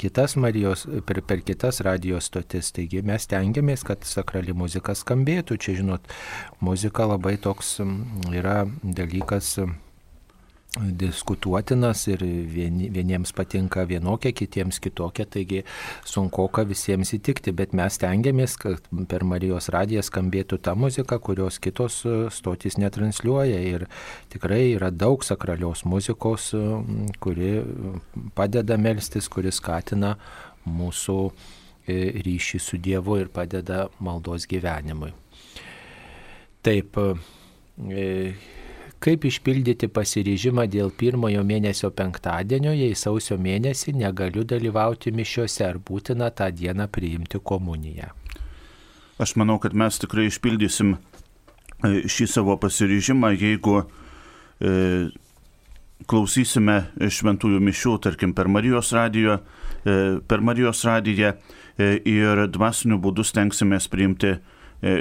[0.00, 2.72] kitas Marijos, per, per kitas radijos stotis.
[2.76, 5.58] Taigi mes tengiamės, kad sakrali muzika skambėtų.
[5.60, 6.08] Čia, žinot,
[6.64, 7.78] muzika labai toks
[8.32, 9.58] yra dalykas
[10.78, 12.22] diskutuotinas ir
[12.54, 15.64] vieni, vieniems patinka vienokia, kitiems kitokia, taigi
[16.06, 22.04] sunkuoka visiems įtikti, bet mes tengiamės, kad per Marijos radiją skambėtų ta muzika, kurios kitos
[22.06, 23.86] e, stotis netransliuoja ir
[24.30, 26.62] tikrai yra daug sakralios muzikos, e,
[27.18, 27.50] kuri
[28.38, 30.14] padeda melstis, kuri skatina
[30.70, 35.10] mūsų e, ryšį su Dievu ir padeda maldos gyvenimui.
[36.62, 36.94] Taip,
[39.00, 46.28] Kaip išpildyti pasiryžimą dėl pirmojo mėnesio penktadienio, jei sausio mėnesį negaliu dalyvauti mišiuose, ar būtina
[46.36, 48.10] tą dieną priimti komuniją?
[49.20, 51.00] Aš manau, kad mes tikrai išpildysim e,
[52.12, 54.74] šį savo pasiryžimą, jeigu e,
[56.04, 59.38] klausysime šventųjų mišių, tarkim, per Marijos radiją,
[59.80, 59.96] e,
[60.28, 64.40] per Marijos radiją e, ir dvasiniu būdu stengsimės priimti e,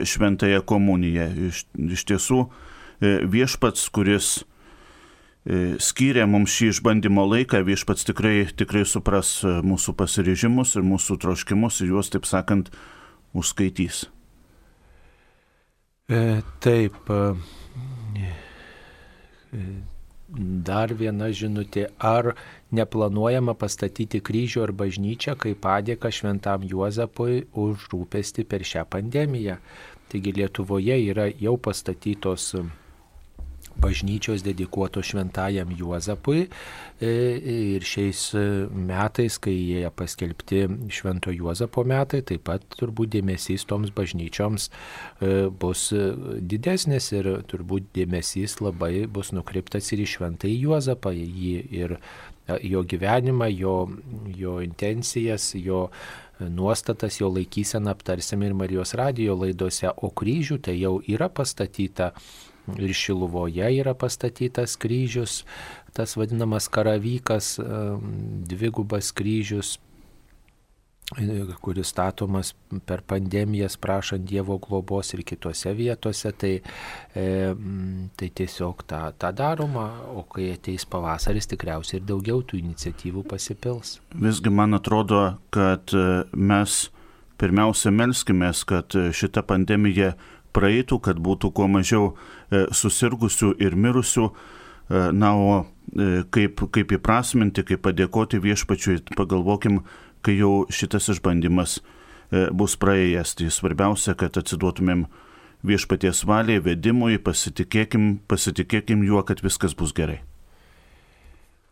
[0.08, 1.32] šventąją komuniją.
[1.52, 1.64] Iš,
[2.00, 2.69] iš tiesų, E,
[3.02, 4.30] viešpats, kuris
[5.46, 11.20] e, skyrė mums šį išbandymo laiką, viešpats tikrai, tikrai supras e, mūsų pasiryžimus ir mūsų
[11.24, 12.72] troškimus ir juos, taip sakant,
[13.38, 14.08] užskaitys.
[16.10, 16.98] E, taip.
[20.30, 21.88] Dar viena žinutė.
[21.98, 22.36] Ar
[22.76, 29.58] neplanuojama pastatyti kryžių ar bažnyčią kaip padėka šventam Juozapui už rūpestį per šią pandemiją?
[30.10, 32.52] Taigi Lietuvoje yra jau pastatytos
[33.82, 37.12] bažnyčios dedikuotos šventajam Juozapui e,
[37.76, 38.22] ir šiais
[38.76, 45.90] metais, kai jie paskelbti švento Juozapo metai, taip pat turbūt dėmesys toms bažnyčioms e, bus
[46.40, 52.84] didesnis ir turbūt dėmesys labai bus nukreiptas ir į šventąjį Juozapą, jį ir e, jo
[52.84, 53.78] gyvenimą, jo,
[54.36, 55.88] jo intencijas, jo
[56.40, 62.14] nuostatas, jo laikyseną aptarsime ir Marijos radijo laidose, o kryžių tai jau yra pastatyta
[62.78, 65.44] ir Šiluvoje yra pastatytas kryžius,
[65.98, 67.58] tas vadinamas karavykas,
[68.50, 69.78] dvigubas kryžius
[71.62, 72.54] kuris statomas
[72.86, 76.60] per pandemijas prašant Dievo globos ir kitose vietose, tai,
[77.16, 77.56] e,
[78.16, 83.98] tai tiesiog tą, tą daroma, o kai ateis pavasaris, tikriausiai ir daugiau tų iniciatyvų pasipils.
[84.14, 86.90] Visgi man atrodo, kad e, mes
[87.42, 90.14] pirmiausia melskimės, kad šita pandemija
[90.56, 94.30] praeitų, kad būtų kuo mažiau e, susirgusių ir mirusių.
[94.30, 99.84] E, na, o e, kaip, kaip įprasminti, kaip padėkoti viešpačiui, pagalvokim,
[100.26, 101.80] kai jau šitas išbandymas
[102.54, 103.32] bus praėjęs.
[103.40, 105.08] Tai svarbiausia, kad atsiduotumėm
[105.66, 110.20] viešpaties valiai, vedimui, pasitikėkim, pasitikėkim juo, kad viskas bus gerai.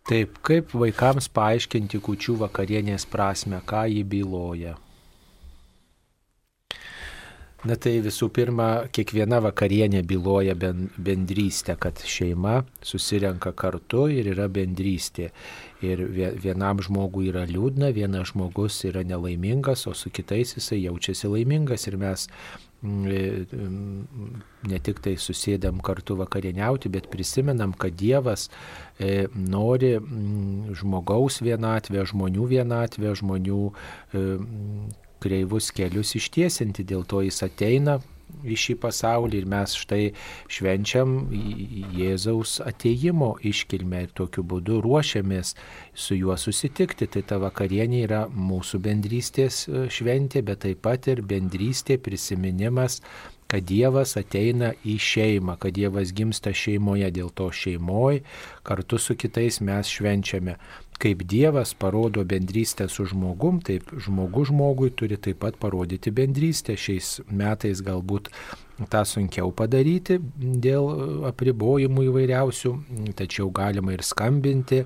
[0.08, 4.78] Taip, kaip vaikams paaiškinti kučių vakarienės prasme, ką jį byloja?
[7.66, 15.32] Na tai visų pirma, kiekviena vakarienė byloja bendrystę, kad šeima susirenka kartu ir yra bendrystė.
[15.82, 16.04] Ir
[16.44, 21.88] vienam žmogui yra liūdna, vienas žmogus yra nelaimingas, o su kitais jisai jaučiasi laimingas.
[21.90, 22.28] Ir mes
[22.86, 28.52] mm, e, mm, ne tik tai susėdam kartu vakarieniauti, bet prisimenam, kad Dievas
[29.02, 34.26] e, nori mm, žmogaus vienatvę, žmonių vienatvę, žmonių e,
[35.24, 38.00] kreivus kelius ištiesinti, dėl to jis ateina
[38.48, 40.02] į šį pasaulį ir mes štai
[40.52, 41.16] švenčiam
[41.98, 45.54] Jėzaus ateimo iškilmę ir tokiu būdu ruošiamės
[45.96, 47.08] su juo susitikti.
[47.08, 53.02] Tai ta vakarienė yra mūsų bendrystės e, šventė, bet taip pat ir bendrystė prisiminimas
[53.48, 58.26] kad Dievas ateina į šeimą, kad Dievas gimsta šeimoje, dėl to šeimoje
[58.68, 60.58] kartu su kitais mes švenčiame
[61.02, 66.78] kaip Dievas parodo bendrystę su žmogum, taip žmogus žmogui turi taip pat parodyti bendrystę.
[66.78, 68.32] Šiais metais galbūt
[68.92, 70.90] tą sunkiau padaryti dėl
[71.30, 72.74] apribojimų įvairiausių,
[73.18, 74.84] tačiau galima ir skambinti,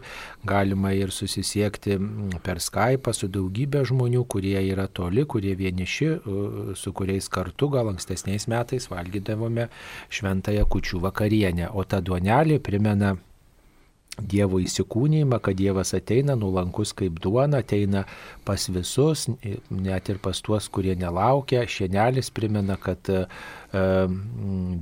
[0.48, 1.98] galima ir susisiekti
[2.46, 6.12] per Skype su daugybė žmonių, kurie yra toli, kurie vieniši,
[6.80, 9.68] su kuriais kartu gal ankstesniais metais valgydavome
[10.12, 11.72] šventąją kučių vakarienę.
[11.76, 13.18] O ta duonelė primena
[14.22, 18.06] Dievo įsikūnymą, kad Dievas ateina nuolankus kaip duona, ateina
[18.48, 19.28] pas visus,
[19.70, 21.66] net ir pas tuos, kurie nelaukia.
[21.68, 23.26] Šienelis primena, kad e,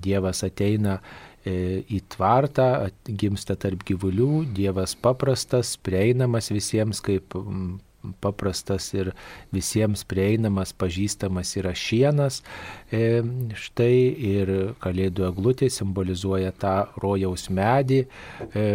[0.03, 0.99] Dievas ateina
[1.43, 7.37] e, į tvartą, gimsta tarp gyvulių, Dievas paprastas, prieinamas visiems kaip
[8.21, 9.11] paprastas ir
[9.53, 12.41] visiems prieinamas, pažįstamas yra šienas.
[12.91, 13.21] E,
[13.59, 13.95] štai
[14.29, 14.51] ir
[14.83, 18.01] kalėdų eglutė simbolizuoja tą rojaus medį,
[18.49, 18.65] e,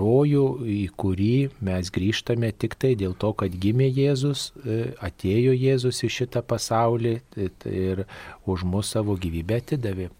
[0.00, 1.34] rojų, į kurį
[1.66, 7.18] mes grįžtame tik tai dėl to, kad gimė Jėzus, e, atėjo Jėzus į šitą pasaulį
[7.66, 8.06] ir
[8.46, 10.10] už mus savo gyvybę atidavė.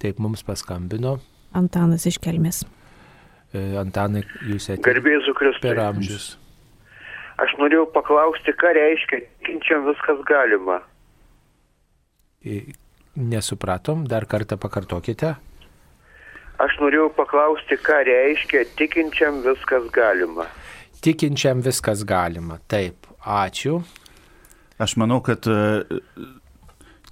[0.00, 1.18] Taip mums paskambino.
[1.56, 2.64] Antanas iš Kelmės.
[3.80, 4.84] Antanai, jūs esate.
[4.84, 5.62] Garbėsiu Kristus.
[5.64, 6.26] Per amžius.
[7.38, 10.80] Aš norėjau paklausti, ką reiškia tikinčiam viskas galima.
[13.18, 15.36] Nesupratom, dar kartą pakartokite.
[16.58, 20.48] Aš norėjau paklausti, ką reiškia tikinčiam viskas galima.
[21.04, 22.58] Tikinčiam viskas galima.
[22.66, 23.78] Taip, ačiū.
[24.82, 26.00] Aš manau, kad e,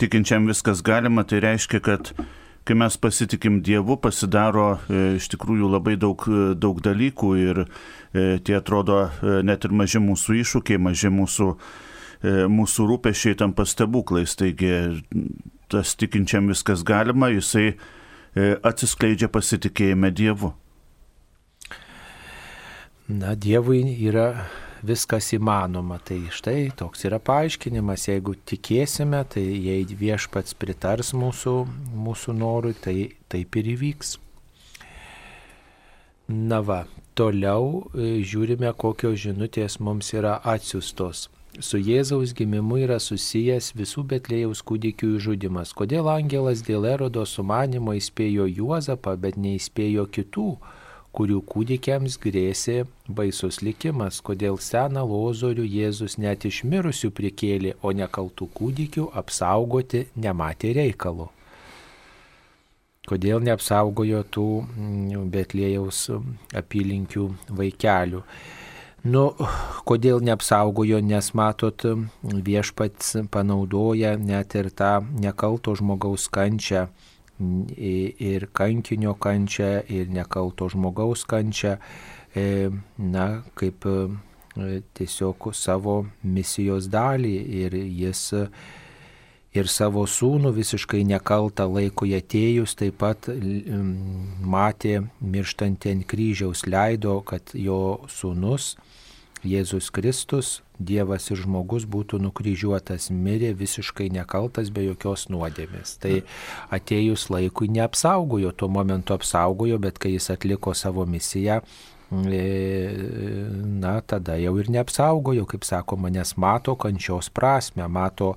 [0.03, 2.11] tikinčiam viskas galima, tai reiškia, kad
[2.67, 7.63] kai mes pasitikim Dievu, pasidaro e, iš tikrųjų labai daug, e, daug dalykų ir
[8.17, 9.11] tie atrodo
[9.45, 11.49] net ir maži mūsų iššūkiai, maži mūsų,
[12.49, 14.33] mūsų rūpešiai tampa stebuklais.
[14.41, 14.71] Taigi
[15.69, 17.75] tas tikinčiam viskas galima, jisai
[18.65, 20.55] atsiskleidžia pasitikėjime Dievu.
[23.13, 24.47] Na, Dievui yra
[24.83, 25.99] viskas įmanoma.
[26.05, 31.57] Tai štai toks yra paaiškinimas, jeigu tikėsime, tai jei viešpats pritars mūsų,
[32.07, 32.97] mūsų norui, tai
[33.33, 34.17] taip ir įvyks.
[36.29, 36.83] Na va,
[37.15, 41.29] toliau e, žiūrime, kokios žinutės mums yra atsiustos.
[41.63, 45.71] Su Jėzaus gimimu yra susijęs visų Betlėjaus kūdikių žudimas.
[45.73, 50.51] Kodėl angelas dėl erodo sumanimo įspėjo Juozapą, bet neįspėjo kitų?
[51.17, 58.51] Kurių kūdikiams grėsė baisus likimas, kodėl seną lozorių Jėzus net iš mirusių prikėlė, o nekaltų
[58.59, 61.31] kūdikių apsaugoti nematė reikalo.
[63.07, 66.07] Kodėl neapsaugojo tų mm, Betlėjaus
[66.59, 68.23] apylinkių vaikelių.
[69.07, 69.23] Nu,
[69.87, 71.85] kodėl neapsaugojo, nes matot,
[72.49, 76.89] viešpats panaudoja net ir tą nekalto žmogaus kančią
[77.41, 81.77] ir kankinio kančią, ir nekalto žmogaus kančią,
[82.35, 87.37] e, na, kaip e, tiesiog savo misijos dalį.
[87.63, 88.33] Ir jis
[89.57, 93.29] ir savo sūnų visiškai nekaltą laikui atėjus taip pat
[94.41, 98.75] matė mirštantį ant kryžiaus, leido, kad jo sūnus
[99.47, 105.97] Jėzus Kristus, Dievas ir žmogus būtų nukryžiuotas, mirė visiškai nekaltas be jokios nuodėmės.
[106.03, 106.21] Tai
[106.75, 111.63] atėjus laikui neapsaugojo, tuo momentu apsaugojo, bet kai jis atliko savo misiją,
[112.13, 112.43] e,
[113.81, 118.35] na, tada jau ir neapsaugojo, kaip sakoma, nes mato kančios prasme, mato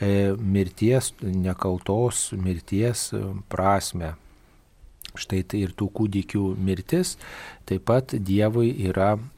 [0.00, 3.10] e, mirties, nekaltos mirties
[3.52, 4.14] prasme.
[5.12, 7.18] Štai tai ir tų kūdikių mirtis
[7.68, 9.31] taip pat Dievui yra e,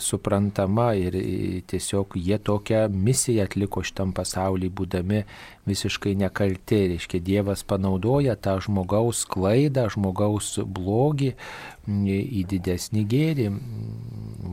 [0.00, 5.24] suprantama ir e, tiesiog jie tokią misiją atliko šitam pasaulyje, būdami
[5.68, 6.78] visiškai nekalti.
[6.94, 11.34] Reiškia, Dievas panaudoja tą žmogaus klaidą, žmogaus blogį
[11.88, 13.50] į didesnį gėrį.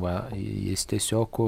[0.04, 1.42] Va, jis tiesiog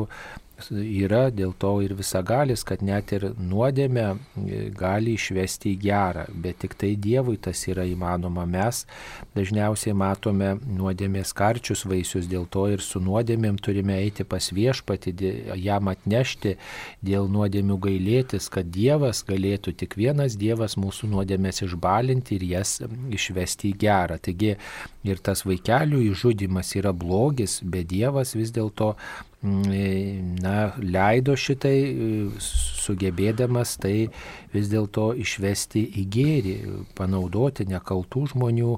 [0.71, 6.59] yra dėl to ir visagalis, kad net ir nuodėmę e, gali išvesti į gerą, bet
[6.63, 8.45] tik tai Dievui tas yra įmanoma.
[8.49, 8.83] Mes
[9.37, 15.15] dažniausiai matome nuodėmės karčius vaisius, dėl to ir su nuodėmėm turime eiti pas viešpatį,
[15.63, 16.55] jam atnešti,
[17.05, 22.77] dėl nuodėmių gailėtis, kad Dievas galėtų tik vienas Dievas mūsų nuodėmės išbalinti ir jas
[23.09, 24.19] išvesti į gerą.
[24.21, 24.55] Taigi
[25.07, 28.95] ir tas vaikelių įžudimas yra blogis, bet Dievas vis dėlto
[29.41, 31.77] na, leido šitai,
[32.43, 34.09] sugebėdamas tai
[34.51, 36.55] vis dėlto išvesti į gėrį,
[36.97, 38.73] panaudoti nekaltų žmonių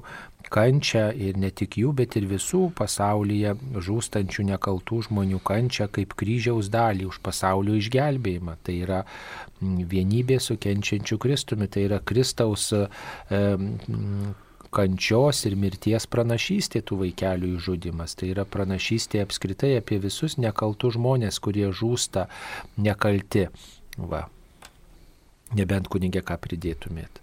[0.52, 6.70] kančią ir ne tik jų, bet ir visų pasaulyje žūstančių nekaltų žmonių kančią kaip kryžiaus
[6.70, 8.56] dalį už pasaulio išgelbėjimą.
[8.62, 12.86] Tai yra mm, vienybė su kenčiančiu Kristumi, tai yra Kristaus e,
[14.72, 18.16] kančios ir mirties pranašystė tų vaikelių įžudimas.
[18.18, 22.26] Tai yra pranašystė apskritai apie visus nekaltus žmonės, kurie žūsta
[22.80, 23.48] nekalti.
[23.98, 24.26] Va.
[25.52, 27.20] Nebent kunigė ką pridėtumėt.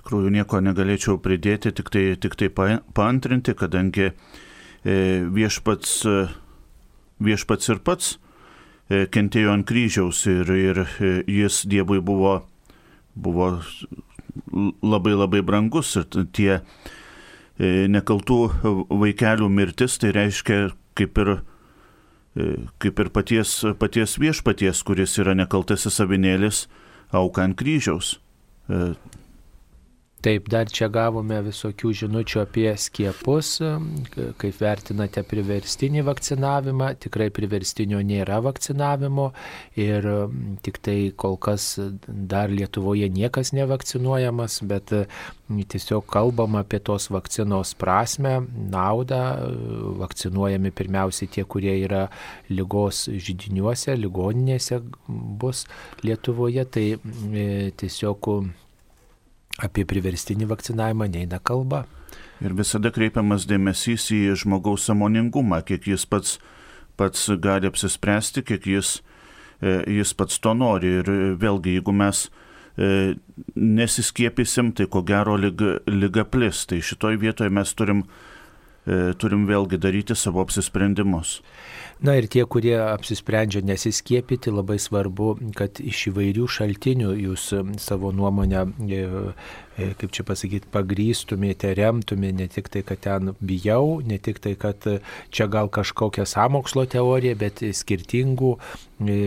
[0.00, 2.48] Tikrųjų nieko negalėčiau pridėti, tik tai, tik tai
[2.96, 4.14] paantrinti, kadangi e,
[5.28, 6.14] viešpats, e,
[7.20, 8.14] viešpats ir pats
[8.88, 10.80] e, kentėjo ant kryžiaus ir, ir
[11.28, 12.38] jis Dievui buvo,
[13.12, 13.50] buvo
[14.82, 18.38] labai labai brangus ir tie e, nekaltų
[18.90, 21.32] vaikelių mirtis tai reiškia kaip ir,
[22.36, 22.50] e,
[22.82, 26.66] kaip ir paties, paties viešpaties, kuris yra nekaltasis avinėlis,
[27.12, 28.16] auka ant kryžiaus.
[30.20, 33.54] Taip, dar čia gavome visokių žinučių apie skiepus,
[34.42, 36.90] kaip vertinate priverstinį vakcinavimą.
[37.00, 39.30] Tikrai priverstinio nėra vakcinavimo
[39.80, 40.10] ir
[40.60, 41.70] tik tai kol kas
[42.04, 44.92] dar Lietuvoje niekas nevakcinuojamas, bet
[45.48, 48.42] tiesiog kalbam apie tos vakcinos prasme,
[48.76, 49.24] naudą.
[50.04, 52.10] Vakcinuojami pirmiausiai tie, kurie yra
[52.52, 55.64] lygos žydiniuose, ligoninėse bus
[56.04, 56.68] Lietuvoje.
[56.68, 56.90] Tai
[57.80, 58.34] tiesiog
[59.62, 61.84] apie priverstinį vakcinavimą neina kalba.
[62.40, 66.38] Ir visada kreipiamas dėmesys į žmogaus samoningumą, kiek jis pats,
[66.96, 69.00] pats gali apsispręsti, kiek jis,
[69.60, 70.94] e, jis pats to nori.
[71.02, 71.10] Ir
[71.40, 72.24] vėlgi, jeigu mes
[72.80, 73.16] e,
[73.56, 76.64] nesiskiepysim, tai ko gero lyga, lyga plis.
[76.70, 78.06] Tai šitoj vietoje mes turim,
[78.88, 81.40] e, turim vėlgi daryti savo apsisprendimus.
[82.00, 87.50] Na ir tie, kurie apsisprendžia nesiskiepyti, labai svarbu, kad iš įvairių šaltinių jūs
[87.82, 89.32] savo nuomonę E,
[90.00, 94.86] kaip čia pasakyti, pagrystumėte, remtumėte, ne tik tai, kad ten bijau, ne tik tai, kad
[95.32, 99.18] čia gal kažkokia samokslo teorija, bet skirtingų e,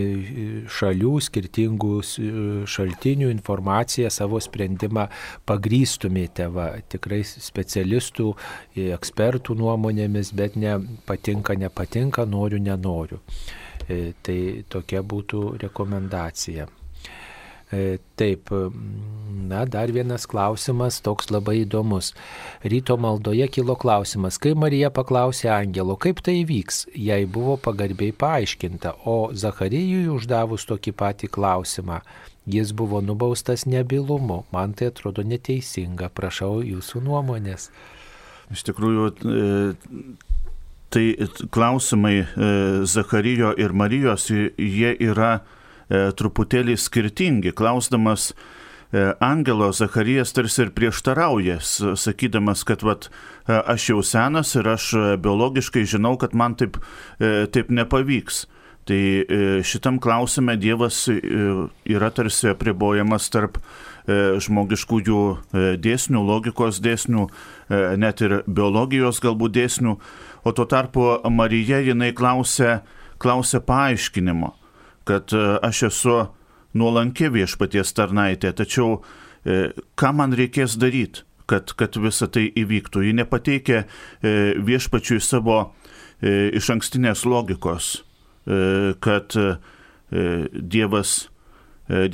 [0.70, 2.28] šalių, skirtingų e,
[2.76, 5.08] šaltinių informaciją, savo sprendimą
[5.48, 8.30] pagrystumėte, va, tikrai specialistų,
[8.84, 10.78] ekspertų nuomonėmis, bet ne
[11.08, 13.20] patinka, nepatinka, noriu, nenoriu.
[13.84, 14.38] Tai
[14.72, 16.70] tokia būtų rekomendacija.
[17.74, 18.50] E, taip,
[19.48, 22.12] na, dar vienas klausimas, toks labai įdomus.
[22.62, 28.94] Ryto maldoje kilo klausimas, kai Marija paklausė angelo, kaip tai vyks, jai buvo pagarbiai paaiškinta,
[29.10, 31.98] o Zacharijui uždavus tokį patį klausimą,
[32.46, 34.44] jis buvo nubaustas nebylumu.
[34.54, 37.70] Man tai atrodo neteisinga, prašau jūsų nuomonės.
[38.54, 40.06] Iš tikrųjų, e,
[40.94, 41.04] tai
[41.50, 42.24] klausimai e,
[42.86, 45.40] Zacharijo ir Marijos, jie yra
[45.92, 47.52] E, truputėlį skirtingi.
[47.56, 53.10] Klausdamas e, Angelo Zacharijas tarsi ir prieštarauja, sakydamas, kad vat,
[53.44, 54.90] e, aš jau senas ir aš
[55.20, 56.80] biologiškai žinau, kad man taip,
[57.20, 58.46] taip nepavyks.
[58.84, 59.00] Tai
[59.64, 63.56] šitam klausime Dievas yra tarsi apribojamas tarp
[64.04, 65.20] žmogiškųjų
[65.80, 67.24] dėsnių, logikos dėsnių,
[67.96, 69.94] net ir biologijos galbūt dėsnių,
[70.44, 72.82] o tuo tarpu Marija jinai klausia,
[73.16, 74.52] klausia paaiškinimo
[75.08, 76.16] kad e, aš esu
[76.74, 78.98] nuolankė viešpaties tarnaitė, tačiau
[79.44, 79.70] e,
[80.00, 83.04] ką man reikės daryti, kad, kad visa tai įvyktų.
[83.04, 83.86] Ji nepateikė e,
[84.64, 85.66] viešpačiui savo
[86.24, 87.88] iš ankstinės logikos,
[89.04, 89.34] kad
[90.72, 91.10] Dievas,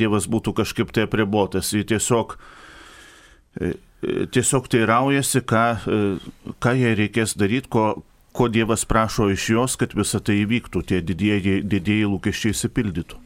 [0.00, 1.68] Dievas būtų kažkaip tai apribotas.
[1.76, 2.34] Ji tiesiog,
[4.34, 5.62] tiesiog teiraujasi, ką,
[6.64, 7.84] ką jai reikės daryti, ko,
[8.32, 13.18] ko Dievas prašo iš jos, kad visa tai įvyktų, tie didieji, didieji lūkesčiai įsipildytų.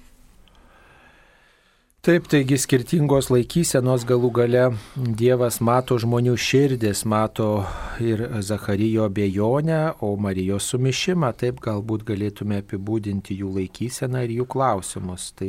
[2.05, 7.63] Taip, taigi skirtingos laikysenos galų gale Dievas mato žmonių širdis, mato
[7.97, 15.31] ir Zacharijo bejonę, o Marijos sumišimą, taip galbūt galėtume apibūdinti jų laikyseną ir jų klausimus.
[15.41, 15.49] Tai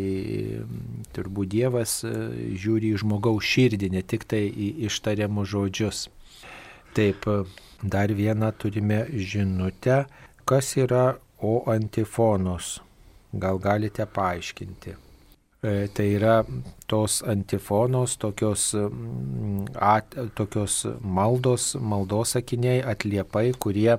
[1.18, 2.16] turbūt Dievas e,
[2.56, 6.06] žiūri į žmogaus širdį, ne tik tai į ištariamus žodžius.
[6.96, 7.28] Taip,
[7.86, 10.06] Dar vieną turime žinutę,
[10.46, 12.80] kas yra O antifonos.
[13.34, 14.96] Gal galite paaiškinti?
[15.62, 16.40] E, tai yra
[16.88, 23.98] tos antifonos, tokios, mm, at, tokios maldos, maldos sakiniai, atliepai, kurie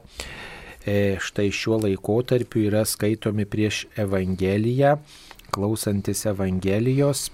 [0.87, 4.97] e, štai šiuo laikotarpiu yra skaitomi prieš Evangeliją,
[5.55, 7.29] klausantis Evangelijos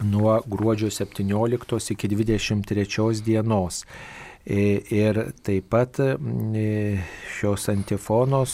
[0.00, 3.84] nuo gruodžio 17 iki 23 dienos.
[4.46, 5.98] Ir taip pat
[7.34, 8.52] šios antifonos,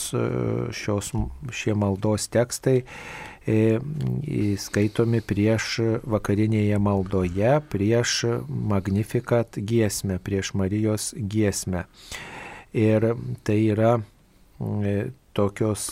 [0.72, 1.10] šios,
[1.52, 2.78] šie maldos tekstai
[4.62, 8.14] skaitomi prieš vakarinėje maldoje, prieš
[8.48, 11.84] Magnificat giesmę, prieš Marijos giesmę.
[12.72, 13.12] Ir
[13.44, 13.98] tai yra
[15.34, 15.90] tokios,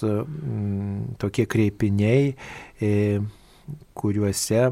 [1.18, 2.32] tokie kreipiniai,
[3.94, 4.62] kuriuose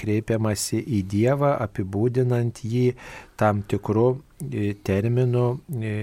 [0.00, 2.94] kreipiamasi į Dievą, apibūdinant jį
[3.38, 5.46] tam tikrų e, terminų
[5.82, 5.94] e,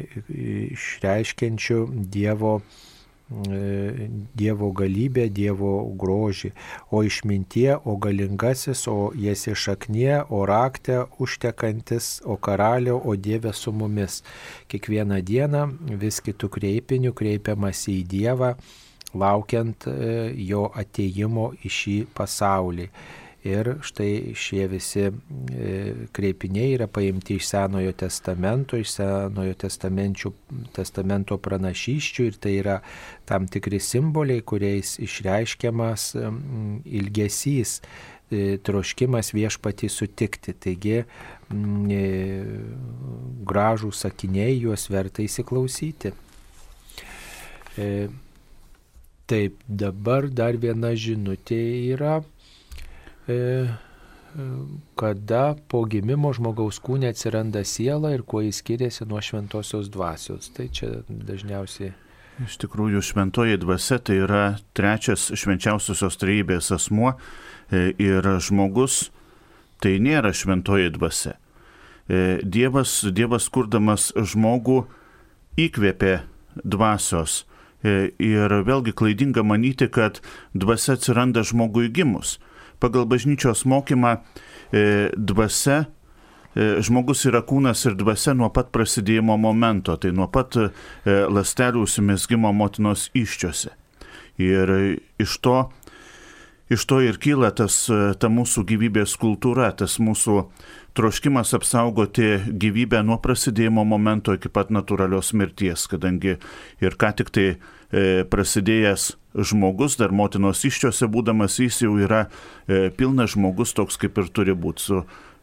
[0.75, 1.79] išreiškiančių
[2.11, 6.51] Dievo e, Dievo galybę, Dievo grožį,
[6.91, 13.71] o išmintie, o galingasis, o jas išaknie, o raktė užtekantis, o karalio, o Dieve su
[13.71, 14.21] mumis.
[14.67, 15.67] Kiekvieną dieną
[16.01, 18.55] vis kitų kreipinių kreipiamas į Dievą,
[19.15, 22.89] laukiant e, jo ateimo į šį pasaulį.
[23.45, 25.11] Ir štai šie visi e,
[26.15, 29.53] kreipiniai yra paimti iš Senojo testamento, iš Senojo
[30.73, 32.80] testamento pranašyščių ir tai yra
[33.30, 37.77] tam tikri simboliai, kuriais išreiškiamas ilgesys,
[38.34, 40.57] e, troškimas viešpatį sutikti.
[40.65, 41.03] Taigi
[43.45, 46.15] gražų sakiniai juos verta įsiklausyti.
[49.26, 51.57] Taip, dabar dar viena žinutė
[51.95, 52.34] yra, e,
[54.95, 60.52] kada po gimimo žmogaus kūne atsiranda siela ir kuo jis skiriasi nuo šventosios dvasios.
[60.53, 61.93] Tai čia dažniausiai.
[62.43, 64.43] Iš tikrųjų, šventoji dvasia tai yra
[64.76, 69.10] trečias švenčiausiosios trejybės asmuo e, ir žmogus
[69.80, 71.38] tai nėra šventoji dvasia.
[72.07, 74.84] Dievas, Dievas kurdamas žmogų
[75.57, 76.19] įkvėpė
[76.61, 77.45] dvasios.
[77.85, 80.22] Ir vėlgi klaidinga manyti, kad
[80.57, 82.38] dvasia atsiranda žmogui gimus.
[82.80, 84.18] Pagal bažnyčios mokymą
[85.15, 85.85] dvasia
[86.56, 90.56] žmogus yra kūnas ir dvasia nuo pat prasidėjimo momento, tai nuo pat
[91.06, 93.73] lastelių užsimesgymo motinos iščiose.
[94.39, 94.72] Ir
[95.19, 95.57] iš to,
[96.72, 100.39] iš to ir kyla tas, ta mūsų gyvybės kultūra, tas mūsų
[100.95, 106.38] troškimas apsaugoti gyvybę nuo prasidėjimo momento iki pat natūralios mirties, kadangi
[106.84, 107.57] ir ką tik tai e,
[108.31, 114.31] prasidėjęs žmogus, dar motinos iščiose būdamas, jis jau yra e, pilnas žmogus toks kaip ir
[114.31, 115.01] turi būti, su,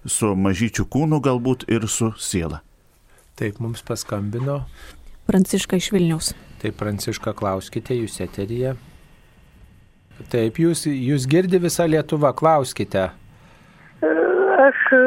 [0.08, 2.62] su mažyčiu kūnu galbūt ir su siela.
[3.38, 4.62] Taip, mums paskambino.
[5.28, 6.32] Pranciška iš Vilniaus.
[6.62, 8.74] Taip, Pranciška, klauskite, jūs eteryje.
[10.32, 13.10] Taip, jūs, jūs girdi visą Lietuvą, klauskite.
[14.02, 15.02] Aš e,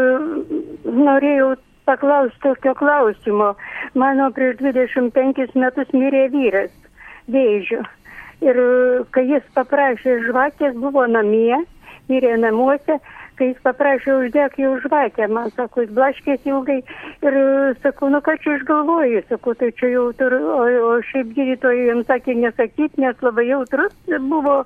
[0.90, 1.54] norėjau
[1.86, 3.54] paklausti tokio klausimo.
[3.98, 6.74] Mano prieš 25 metus mirė vyras
[7.32, 7.84] vėžių.
[8.46, 11.62] Ir e, kai jis paprašė žvakės, buvo namie,
[12.10, 13.00] mirė namuose,
[13.40, 16.78] kai jis paprašė uždegti jau žvakę, man sako, jis blaškėsi ilgai
[17.26, 17.46] ir e,
[17.84, 22.04] sakau, nu ką čia išgalvoju, sakau, tai čia jau turiu, o, o šiaip gydytojai jam
[22.08, 23.96] sakė nesakyti, nes labai jautrus
[24.30, 24.62] buvo,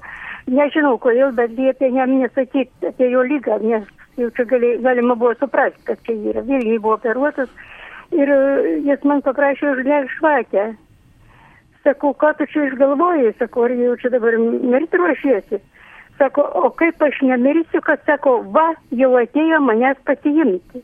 [0.49, 3.87] nežinau kodėl, bet liepė jam nesakyti apie jo lygą, nes
[4.19, 6.45] jau čia gali, galima buvo suprasti, kad čia yra.
[6.45, 7.49] Vilniui buvo operuotas
[8.11, 10.69] ir e, jis man paprašė uždegti žvakę.
[11.83, 15.59] Sakau, ką tu čia išgalvojai, sakau, ar jau čia dabar mirti ruošiesi.
[16.19, 20.81] Sako, o kaip aš nemirsiu, kad sako, va, jau atėjo manęs pasiimti.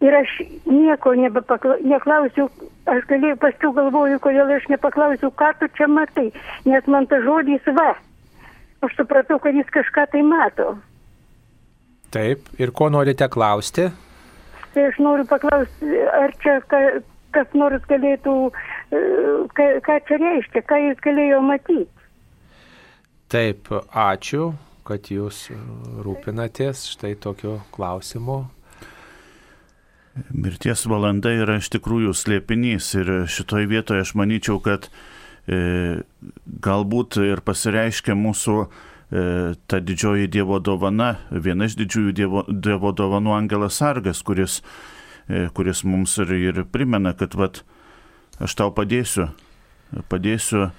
[0.00, 2.46] Ir aš nieko neklausiu,
[2.88, 6.30] aš galėjau, paskui galvoju, kodėl aš nepaklausiu, ką tu čia matai,
[6.64, 7.90] nes man ta žodis va.
[8.86, 10.70] Aš supratau, kad jis kažką tai mato.
[12.14, 13.90] Taip, ir ko norite klausti?
[14.70, 16.60] Tai aš noriu paklausti, ar čia
[17.34, 18.34] kas nors galėtų,
[18.92, 19.02] e,
[19.56, 21.88] ka, ką čia reiškia, ką jis galėjo matyti.
[23.30, 24.52] Taip, ačiū,
[24.86, 25.44] kad jūs
[26.02, 28.42] rūpinatės štai tokiu klausimu.
[30.34, 34.88] Mirties valanda yra iš tikrųjų slėpinys ir šitoj vietoje aš manyčiau, kad
[35.46, 36.02] e,
[36.66, 38.68] galbūt ir pasireiškia mūsų e,
[39.70, 44.58] ta didžioji Dievo dovana, viena iš didžiųjų Dievo, dievo dovanų Angelas Sargas, kuris,
[45.54, 47.62] kuris mums ir, ir primena, kad vat,
[48.42, 49.28] aš tau padėsiu,
[50.10, 50.70] padėsiu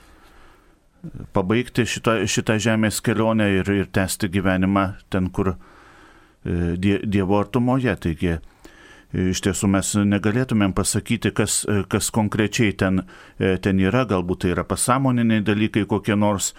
[1.33, 5.55] pabaigti šitą, šitą žemės kelionę ir, ir tęsti gyvenimą ten, kur e,
[6.77, 7.95] die, Dievo artumoje.
[8.01, 8.37] Taigi,
[9.11, 11.61] iš tiesų mes negalėtumėm pasakyti, kas,
[11.91, 13.03] kas konkrečiai ten,
[13.37, 16.53] ten yra, galbūt tai yra pasąmoniniai dalykai kokie nors,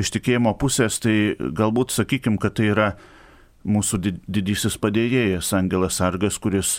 [0.00, 2.88] iš tikėjimo pusės, tai galbūt sakykim, kad tai yra
[3.68, 6.78] mūsų didysis padėjėjas Angelas Sargas, kuris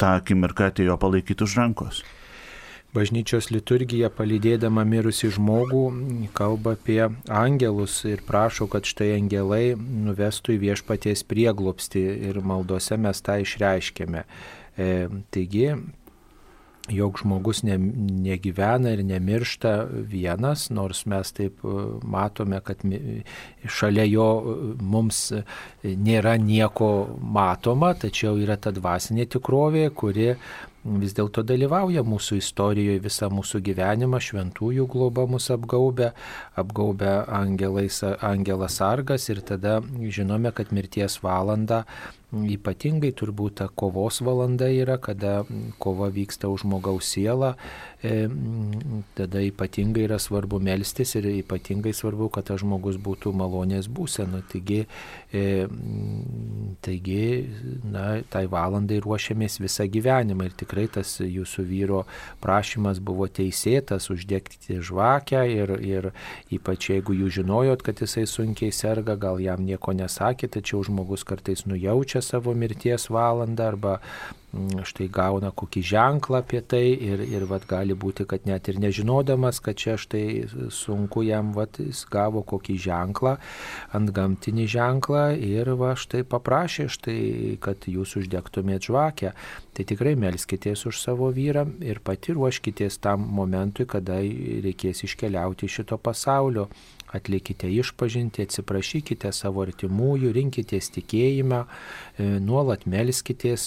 [0.00, 2.02] tą akimirką atėjo palaikyti už rankos.
[2.92, 5.84] Bažnyčios liturgija palydėdama mirusi žmogų
[6.36, 7.00] kalba apie
[7.32, 14.26] angelus ir prašo, kad štai angelai nuvestų į viešpaties prieglopsti ir maldose mes tą išreiškėme.
[14.76, 14.90] E,
[15.32, 15.70] taigi
[16.90, 17.76] jog žmogus ne,
[18.24, 22.82] negyvena ir nemiršta vienas, nors mes taip e, matome, kad
[23.66, 25.22] šalia jo e, mums
[25.84, 26.90] nėra nieko
[27.22, 30.32] matoma, tačiau yra ta dvasinė tikrovė, kuri
[30.84, 36.12] vis dėlto dalyvauja mūsų istorijoje visą mūsų gyvenimą, šventųjų globa mus apgaubia,
[36.58, 41.84] apgaubia angelais, angelas sargas ir tada žinome, kad mirties valanda
[42.32, 45.42] ypatingai turbūt ta kovos valanda yra, kada
[45.82, 47.54] kova vyksta už žmogaus sielą,
[49.14, 54.40] tada ypatingai yra svarbu melstis ir ypatingai svarbu, kad tas žmogus būtų malonės būsena.
[54.50, 54.80] Taigi,
[55.30, 55.44] e,
[56.82, 57.22] taigi
[57.86, 62.02] na, tai valandai ruošiamės visą gyvenimą ir tikrai tas jūsų vyro
[62.42, 66.10] prašymas buvo teisėtas uždegti žvakę ir, ir
[66.50, 71.68] ypač jeigu jūs žinojot, kad jisai sunkiai serga, gal jam nieko nesakė, tačiau žmogus kartais
[71.70, 74.00] nujaučia savo mirties valandą arba
[74.84, 79.62] štai gauna kokį ženklą apie tai ir, ir vat, gali būti, kad net ir nežinodamas,
[79.64, 83.36] kad čia štai sunku jam, vat, jis gavo kokį ženklą,
[83.96, 87.18] ant gamtinį ženklą ir va štai paprašė, štai,
[87.64, 89.32] kad jūs uždegtumėt žvakę.
[89.72, 95.80] Tai tikrai melskitės už savo vyrą ir pati ruoškitės tam momentui, kada reikės iškeliauti iš
[95.80, 96.68] šito pasaulio
[97.12, 103.66] atlikite išpažinti, atsiprašykite savo artimųjų, rinkitės tikėjimą, e, nuolat melskitės,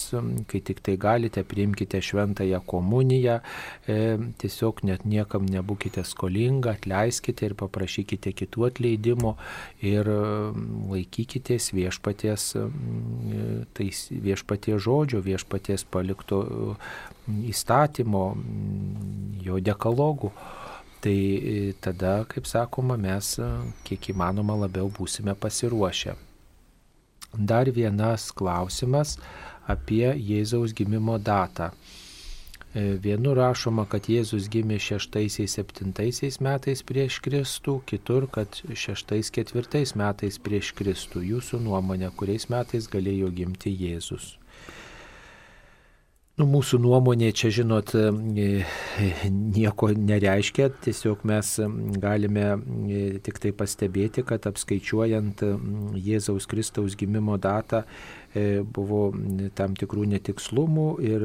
[0.50, 3.40] kai tik tai galite, priimkite šventąją komuniją,
[3.88, 4.00] e,
[4.42, 9.36] tiesiog net niekam nebūkite skolinga, atleiskite ir paprašykite kitų atleidimo
[9.82, 12.52] ir laikykitės viešpaties,
[13.76, 13.90] tai
[14.30, 16.44] viešpaties žodžio, viešpaties palikto
[17.28, 18.26] įstatymo,
[19.46, 20.32] jo dekalogų
[21.04, 23.36] tai tada, kaip sakoma, mes
[23.88, 26.16] kiek įmanoma labiau būsime pasiruošę.
[27.36, 29.18] Dar vienas klausimas
[29.68, 31.72] apie Jėzaus gimimo datą.
[32.76, 40.74] E, vienu rašoma, kad Jėzus gimė 6-7 metais prieš Kristų, kitur, kad 6-4 metais prieš
[40.76, 41.24] Kristų.
[41.34, 44.36] Jūsų nuomonė, kuriais metais galėjo gimti Jėzus?
[46.36, 48.10] Nu, mūsų nuomonė čia, žinot, e,
[49.32, 51.52] nieko nereiškia, tiesiog mes
[52.04, 52.44] galime
[52.92, 55.46] e, tik tai pastebėti, kad apskaičiuojant
[55.96, 57.86] Jėzaus Kristaus gimimo datą
[58.36, 59.14] e, buvo
[59.56, 61.24] tam tikrų netikslumų ir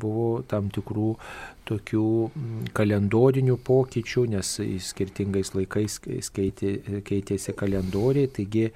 [0.00, 1.10] buvo tam tikrų
[1.68, 2.06] tokių
[2.80, 4.54] kalendorinių pokyčių, nes
[4.86, 6.72] skirtingais laikais keitė,
[7.04, 8.70] keitėsi kalendoriai, taigi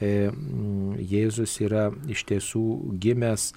[0.00, 2.64] Jėzus yra iš tiesų
[3.04, 3.50] gimęs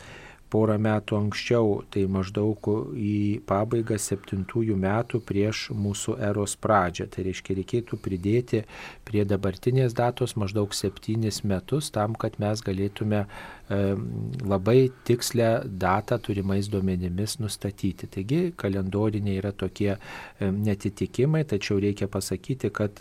[0.53, 7.09] porą metų anksčiau, tai maždaug į pabaigą septintųjų metų prieš mūsų eros pradžią.
[7.13, 8.63] Tai reiškia, reikėtų pridėti
[9.07, 13.25] prie dabartinės datos maždaug septynis metus tam, kad mes galėtume
[13.69, 18.07] labai tikslę datą turimais duomenimis nustatyti.
[18.07, 19.97] Taigi kalendoriniai yra tokie
[20.41, 22.99] netitikimai, tačiau reikia pasakyti, kad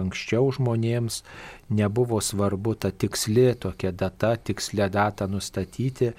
[0.00, 1.22] anksčiau žmonėms
[1.70, 6.10] nebuvo svarbu ta tiksli tokia data, tikslę datą nustatyti,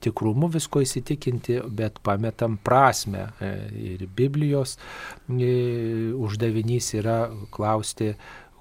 [0.00, 3.30] tikrumu visko įsitikinti, bet pametam prasme.
[3.40, 3.52] E,
[3.94, 4.78] ir Biblijos
[5.28, 8.14] e, uždavinys yra klausti,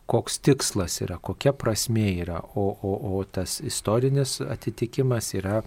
[0.08, 5.62] koks tikslas yra, kokia prasme yra, o, o, o tas istorinis atitikimas yra,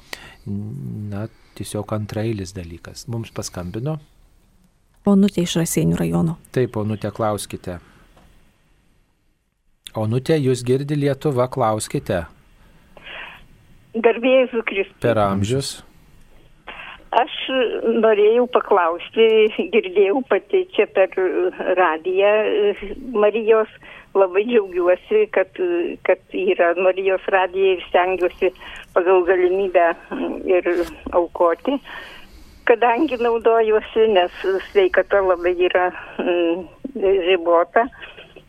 [0.46, 1.28] na,
[1.58, 3.06] tiesiog antrailis dalykas.
[3.12, 3.98] Mums paskambino.
[5.08, 6.36] Onutė iš Raseinių rajono.
[6.52, 7.78] Taip, Onutė, klauskite.
[9.96, 12.26] Onutė, jūs girdi Lietuva, klauskite.
[13.96, 14.98] Garbėjus Kristus.
[15.02, 15.70] Per amžius.
[17.16, 17.32] Aš
[18.04, 19.24] norėjau paklausti,
[19.72, 21.10] girdėjau pati čia per
[21.80, 22.30] radiją
[23.16, 23.72] Marijos,
[24.14, 25.58] labai džiaugiuosi, kad,
[26.06, 28.52] kad yra Marijos radija ir stengiuosi
[28.94, 29.88] pagal galimybę
[30.54, 30.70] ir
[31.10, 31.80] aukoti
[32.70, 34.34] kadangi naudojuosi, nes
[34.70, 35.90] sveikata labai yra
[36.22, 36.64] mm,
[37.26, 37.86] ribota.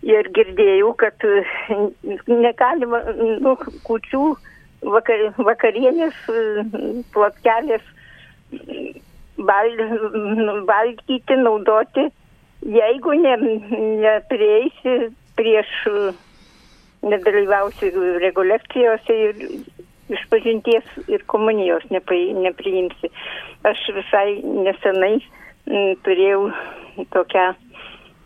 [0.05, 3.01] Ir girdėjau, kad mm, negalima,
[3.41, 3.55] nu,
[3.87, 4.23] kučių
[4.93, 7.85] vakar, vakarienės, mm, plotkelės
[9.49, 9.77] val,
[10.69, 12.07] valgyti, naudoti,
[12.77, 13.35] jeigu ne,
[14.05, 14.97] neprieisi
[15.37, 15.71] prieš,
[17.01, 17.89] nedalyvausi
[18.21, 19.45] rekolekcijose ir
[20.11, 23.11] išpažinties ir komunijos nepriimsi.
[23.67, 25.23] Aš visai nesenai m,
[25.67, 26.41] mm, turėjau
[27.15, 27.47] tokią,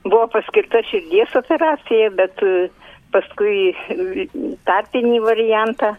[0.08, 2.68] buvo paskirta širdies operacija, bet e,
[3.16, 3.74] paskui
[4.68, 5.96] tarpinį variantą,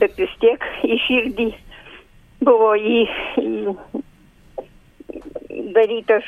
[0.00, 1.48] bet vis tiek į širdį
[2.42, 3.04] buvo į,
[3.42, 3.74] į
[5.76, 6.26] darytas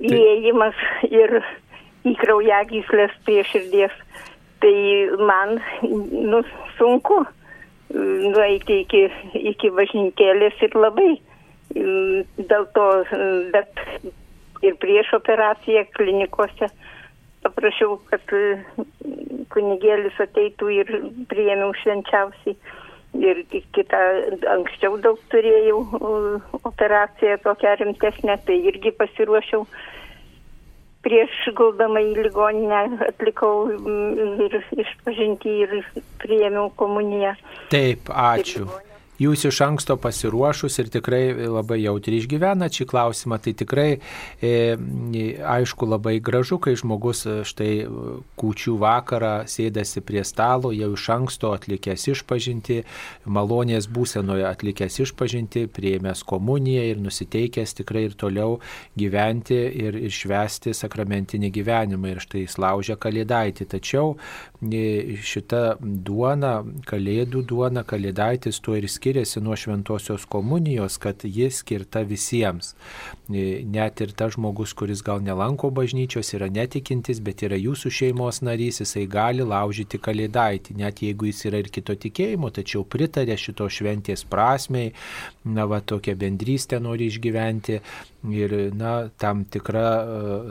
[0.00, 0.78] įėjimas
[1.10, 1.40] ir
[2.08, 3.96] į kraujagyslės prie širdies
[4.60, 4.76] tai
[5.18, 5.58] man
[6.32, 6.42] nu,
[6.78, 9.02] sunku mm, nueiti iki,
[9.52, 11.10] iki bažnytėlės ir labai
[11.74, 13.84] mm, dėl to, mm, bet
[14.66, 16.68] ir prieš operaciją klinikose
[17.44, 18.34] paprašiau, kad
[19.54, 20.92] kunigėlis ateitų ir
[21.30, 22.56] priėmiau švenčiausiai.
[23.18, 23.40] Ir
[23.74, 24.00] kitą
[24.52, 25.80] anksčiau daug turėjau
[26.68, 29.64] operaciją tokią rimtesnę, tai irgi pasiruošiau
[31.06, 33.70] prieš guldama į ligoninę atlikau
[34.46, 35.74] ir išpažinti ir
[36.22, 37.34] priėmiau komuniją.
[37.72, 38.68] Taip, ačiū.
[39.20, 43.88] Jūs iš anksto pasiruošus ir tikrai labai jautri išgyvenat šį klausimą, tai tikrai
[44.40, 44.52] e,
[45.56, 47.72] aišku labai gražu, kai žmogus e, štai
[48.40, 52.80] kūčių vakarą sėdasi prie stalo, jau iš anksto atlikęs išpažinti,
[53.28, 58.58] malonės būsenoje atlikęs išpažinti, prieimęs komuniją ir nusiteikęs tikrai ir toliau
[58.98, 62.14] gyventi ir, ir švesti sakramentinį gyvenimą.
[62.14, 63.68] Ir štai jis laužia kalėdaitį.
[63.70, 64.16] Tačiau
[64.64, 69.09] e, šita duona, kalėdų duona, kalėdaitis tuo ir skiriasi
[69.42, 72.74] nuo šventosios komunijos, kad ji skirta visiems.
[73.28, 78.42] E, net ir tas žmogus, kuris gal nelanko bažnyčios, yra netikintis, bet yra jūsų šeimos
[78.46, 83.68] narys, jisai gali laužyti kalėdaitį, net jeigu jis yra ir kito tikėjimo, tačiau pritarė šito
[83.70, 84.92] šventės prasmei,
[85.44, 87.80] na va tokią bendrystę nori išgyventi
[88.28, 89.86] ir na, tam, tikra,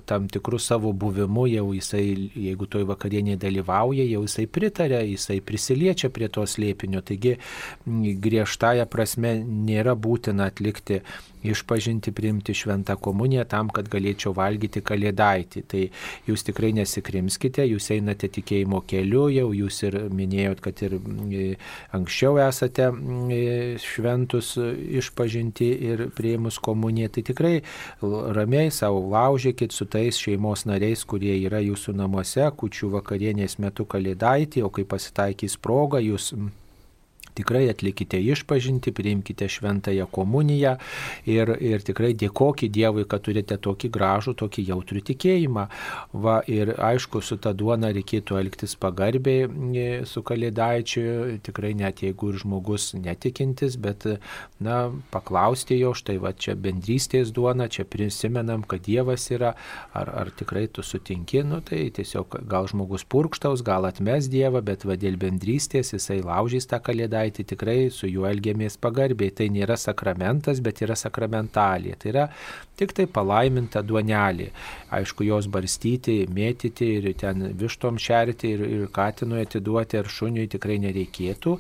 [0.10, 6.10] tam tikrų savo buvimu jau jisai, jeigu toj vakarienėje dalyvauja, jau jisai pritarė, jisai prisiliečia
[6.14, 7.04] prie to slėpinio.
[7.06, 7.36] Taigi
[8.50, 11.02] griežtąją prasme nėra būtina atlikti
[11.44, 15.64] išpažinti, priimti šventą komuniją tam, kad galėčiau valgyti kalėdaitį.
[15.72, 15.84] Tai
[16.28, 20.98] jūs tikrai nesikrimskite, jūs einate tikėjimo keliu, jau jūs ir minėjot, kad ir
[21.96, 22.90] anksčiau esate
[23.80, 27.10] šventus išpažinti ir prieimus komuniją.
[27.16, 27.56] Tai tikrai
[28.02, 34.66] ramiai savo laužykit su tais šeimos nariais, kurie yra jūsų namuose, kučių vakarienės metu kalėdaitį,
[34.68, 36.34] o kai pasitaikys proga, jūs
[37.40, 40.76] tikrai atlikite išpažinti, priimkite šventąją komuniją
[41.30, 45.66] ir, ir tikrai dėkokite Dievui, kad turite tokį gražų, tokį jautrų tikėjimą.
[46.14, 52.32] Va, ir aišku, su ta duona reikėtų elgtis pagarbiai e, su kalėdaičiu, tikrai net jeigu
[52.34, 54.06] ir žmogus netikintis, bet,
[54.64, 54.78] na,
[55.14, 59.54] paklausti jo, štai va čia bendrystės duona, čia prisimenam, kad Dievas yra,
[59.98, 64.86] ar, ar tikrai tu sutinki, nu tai tiesiog gal žmogus purkštaus, gal atmes Dievą, bet
[64.88, 69.34] va dėl bendrystės jisai laužys tą kalėdaitį tai tikrai su juo elgiamės pagarbiai.
[69.36, 71.96] Tai nėra sakramentas, bet yra sakramentalė.
[72.00, 72.26] Tai yra
[72.80, 74.50] tik tai palaiminta duonelė.
[74.96, 80.80] Aišku, jos barstyti, mėtyti ir ten vištom šerti ir, ir katinui atiduoti ar šuniui tikrai
[80.82, 81.58] nereikėtų.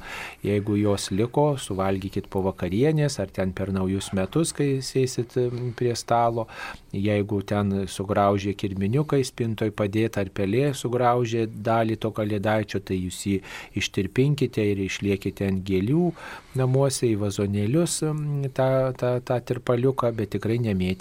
[0.48, 5.38] Jeigu jos liko, suvalgykit po vakarienės ar ten per naujus metus, kai sėsit
[5.78, 6.48] prie stalo.
[6.90, 13.36] Jeigu ten sugraužė kirminiukai, spintoj padėta ar pelė sugraužė dalį to kalėdaičio, tai jūs jį
[13.78, 16.10] ištirpinkite ir išliekite ant gėlių
[16.58, 18.00] namuose į vazonėlius
[18.58, 20.58] tą, tą, tą tirpaliuką, bet tikrai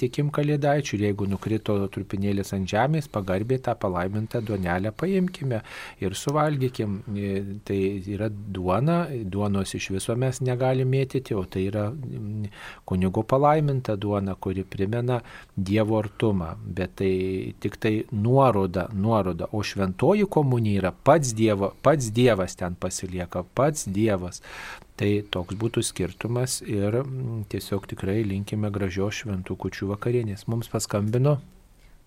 [0.09, 5.63] nemėtikim kalėdaičių jeigu nukrito trupinėlis ant žemės, pagarbiai tą palaimintą duonelę paimkime
[6.01, 7.03] ir suvalgykim.
[7.15, 11.93] E, tai yra duona, duonos iš viso mes negalime mėtyti, o tai yra
[12.87, 15.21] kunigo palaiminta duona, kuri primena
[15.57, 22.11] Dievo artumą, bet tai tik tai nuoroda, nuoroda, o šventoji komunija yra pats, dievo, pats
[22.15, 24.43] Dievas ten pasilieka, pats Dievas.
[24.99, 30.49] Tai toks būtų skirtumas ir mm, tiesiog tikrai linkime gražios šventų kučių vakarienės.
[30.51, 31.37] Mums paskambino.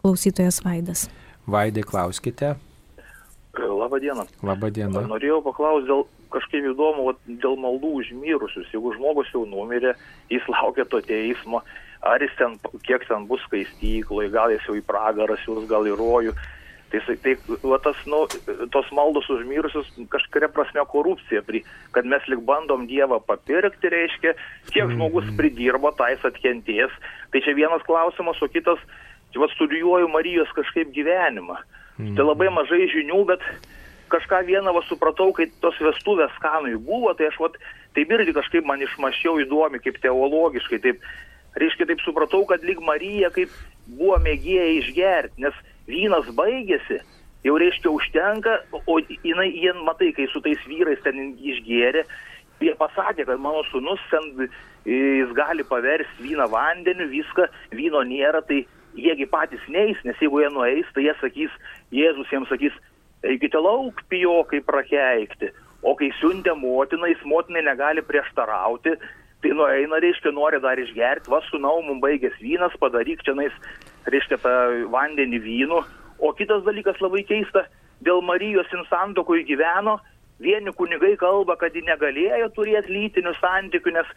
[0.03, 1.05] Klausytojas Vaidas.
[1.47, 2.57] Vaidai, klauskite.
[4.43, 5.05] Labą dieną.
[5.07, 7.11] Norėjau paklausti dėl kažkaip įdomu,
[7.43, 8.69] dėl maldų užmirusius.
[8.73, 9.95] Jeigu žmogus jau numirė,
[10.31, 11.63] jis laukia to teismo,
[12.03, 12.57] ar jis ten,
[12.87, 16.35] kiek ten bus skaistykloje, gal jis jau į pragarą siūs, gal į rojų.
[16.91, 18.25] Tai, tai va, tas, nu,
[18.73, 21.39] tos maldos užmirusius kažkuria prasme korupcija,
[21.95, 24.33] kad mes lik bandom Dievą papirkti, reiškia,
[24.73, 24.97] kiek mhm.
[24.97, 26.91] žmogus pridirbo, tais atkentės.
[27.31, 28.81] Tai čia vienas klausimas, o kitas,
[29.37, 31.61] va, studijuoju Marijos kažkaip gyvenimą.
[32.01, 32.15] Mm.
[32.17, 33.43] Tai labai mažai žinių, bet
[34.11, 37.51] kažką vieną va, supratau, kai tos vestuvės kanui buvo, tai aš va,
[37.95, 41.03] taip irgi kažkaip man išmašiau įdomi, kaip teologiškai, taip,
[41.59, 43.53] reiškia, taip supratau, kad lyg Marija kaip
[43.87, 45.55] buvo mėgėja išgerti, nes
[45.91, 47.01] vynas baigėsi,
[47.45, 48.57] jau reiškia užtenka,
[48.87, 52.05] o jinai, jie, matai, kai su tais vyrais ten išgėrė,
[52.61, 54.47] jie pasakė, kad mano sunus ten
[54.85, 57.47] jis gali paversti vyną vandeniu, viską,
[57.77, 58.63] vyno nėra, tai
[58.97, 61.57] jiegi patys neis, nes jeigu jie nueis, tai jie sakys,
[61.93, 62.75] Jėzus jiems sakys,
[63.27, 65.51] eikite lauk pijokai prakeikti,
[65.81, 68.95] o kai siuntė motiną, jis motinai negali prieštarauti,
[69.41, 73.55] tai nueina, reiškia, nori dar išgerti, va, sunau, mums baigęs vynas, padaryk čia nais
[74.09, 74.55] reiškia tą
[74.93, 75.81] vandenį vynu.
[76.21, 77.65] O kitas dalykas labai keista,
[78.05, 79.99] dėl Marijos insantokui gyveno,
[80.41, 84.09] vieni kunigai kalba, kad ji negalėjo turėti lytinių santykių, nes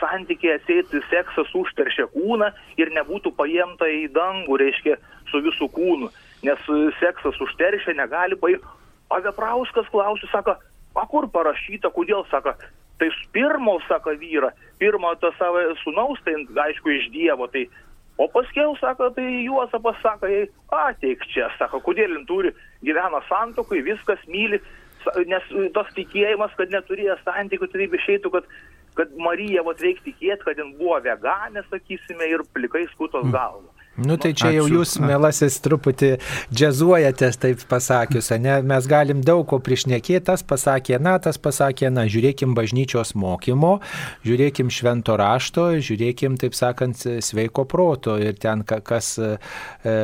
[0.00, 4.96] santykiai atsėti seksas užteršia kūną ir nebūtų paimta į dangų, reiškia,
[5.30, 6.10] su visų kūnu,
[6.46, 6.70] nes
[7.00, 8.64] seksas užteršia, negali paimti.
[9.10, 10.56] O Veprauskas klausia, sako,
[10.94, 12.56] o kur parašyta, kodėl, sako,
[12.98, 14.50] tai pirmo, sako vyra,
[14.80, 16.34] pirmo to savo sunaus, tai
[16.66, 17.66] aišku iš Dievo, tai
[18.16, 22.54] O paskiau, sako, tai Juozapas sako, jai, ateik čia, sako, kodėl jin turi,
[22.86, 24.62] gyvena santokui, viskas myli,
[25.28, 28.48] nes tas tikėjimas, kad neturėjo santykių, tai išeitų, kad
[28.96, 33.68] kad Marija, vat reikia tikėti, kad jin buvo veganė, sakysime, ir plikai skutos galvo.
[33.96, 36.10] Nu tai čia jau jūs, melasis, truputį
[36.52, 38.58] džiazuojatės, taip pasakius, ne?
[38.66, 43.78] Mes galim daug ko priešnekėti, tas pasakė, na, tas pasakė, na, žiūrėkim bažnyčios mokymo,
[44.26, 49.96] žiūrėkim švento rašto, žiūrėkim, taip sakant, sveiko proto ir ten kas, e,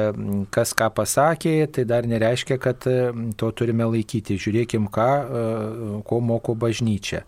[0.56, 2.97] kas ką pasakė, tai dar nereiškia, kad e,
[3.36, 4.40] to turime laikyti.
[4.40, 7.27] Žiūrėkim, ką, e, ko moko bažnyčia.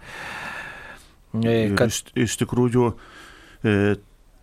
[1.34, 1.88] Kad...
[1.90, 2.90] Iš, iš tikrųjų,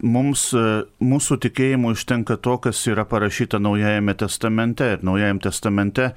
[0.03, 4.93] mums, e, mūsų tikėjimų užtenka to, kas yra parašyta Naujajame testamente.
[4.95, 6.11] Ir Naujajame testamente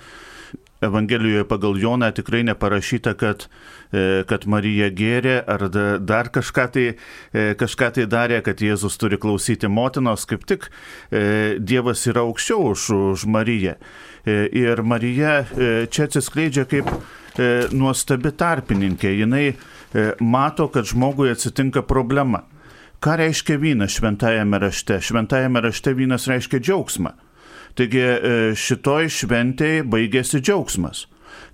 [0.85, 3.47] Evangelijoje pagal Joną tikrai neparašyta, kad,
[3.93, 5.69] e, kad Marija gėrė ar
[6.01, 6.87] dar kažką tai,
[7.33, 10.27] e, kažką tai darė, kad Jėzus turi klausyti motinos.
[10.27, 10.71] Kaip tik
[11.11, 13.77] Dievas yra aukščiau už, už Mariją.
[14.25, 15.45] Ir Marija
[15.89, 16.89] čia atsiskleidžia kaip
[17.73, 19.13] nuostabi tarpininkė.
[19.13, 19.57] Jis
[20.21, 22.45] mato, kad žmogui atsitinka problema.
[23.03, 25.01] Ką reiškia vynas šventajame rašte?
[25.03, 27.13] Šventajame rašte vynas reiškia džiaugsmą.
[27.75, 28.19] Taigi e,
[28.55, 31.07] šitoj šventėje baigėsi džiaugsmas.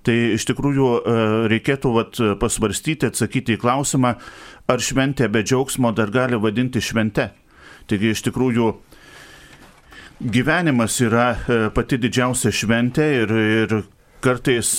[0.04, 1.14] Tai iš tikrųjų e,
[1.52, 4.14] reikėtų vat, pasvarstyti, atsakyti į klausimą,
[4.68, 7.30] ar šventė be džiaugsmo dar gali vadinti švente.
[7.88, 8.68] Taigi iš tikrųjų
[10.20, 13.34] gyvenimas yra e, pati didžiausia šventė ir,
[13.64, 13.74] ir
[14.20, 14.76] kartais,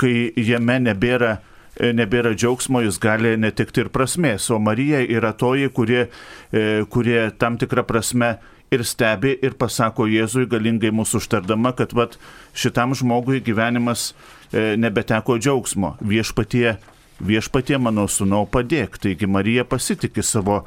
[0.00, 4.48] kai jame nebėra E, nebėra džiaugsmo, jis gali netikti ir prasmės.
[4.50, 6.06] O Marija yra toji, kurie,
[6.52, 8.36] e, kurie tam tikrą prasme
[8.74, 12.18] ir stebi ir pasako Jėzui galingai mūsų užtardama, kad vat,
[12.56, 14.12] šitam žmogui gyvenimas
[14.52, 15.94] e, nebeteko džiaugsmo.
[16.00, 16.76] Viešpatie,
[17.20, 18.98] viešpatie mano sūnau padėk.
[19.00, 20.60] Taigi Marija pasitikė savo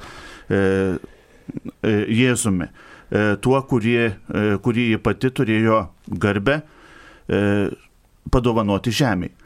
[0.50, 0.62] e,
[1.84, 7.46] e, Jėzumi, e, tuo, kurį, e, kurį ji pati turėjo garbę e,
[8.32, 9.41] padovanoti žemėje.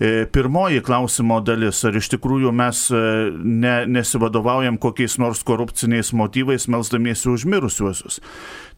[0.00, 3.00] E, pirmoji klausimo dalis, ar iš tikrųjų mes e,
[3.36, 8.16] ne, nesivadovaujam kokiais nors korupciniais motyvais melzdamiesi už mirusiuosius.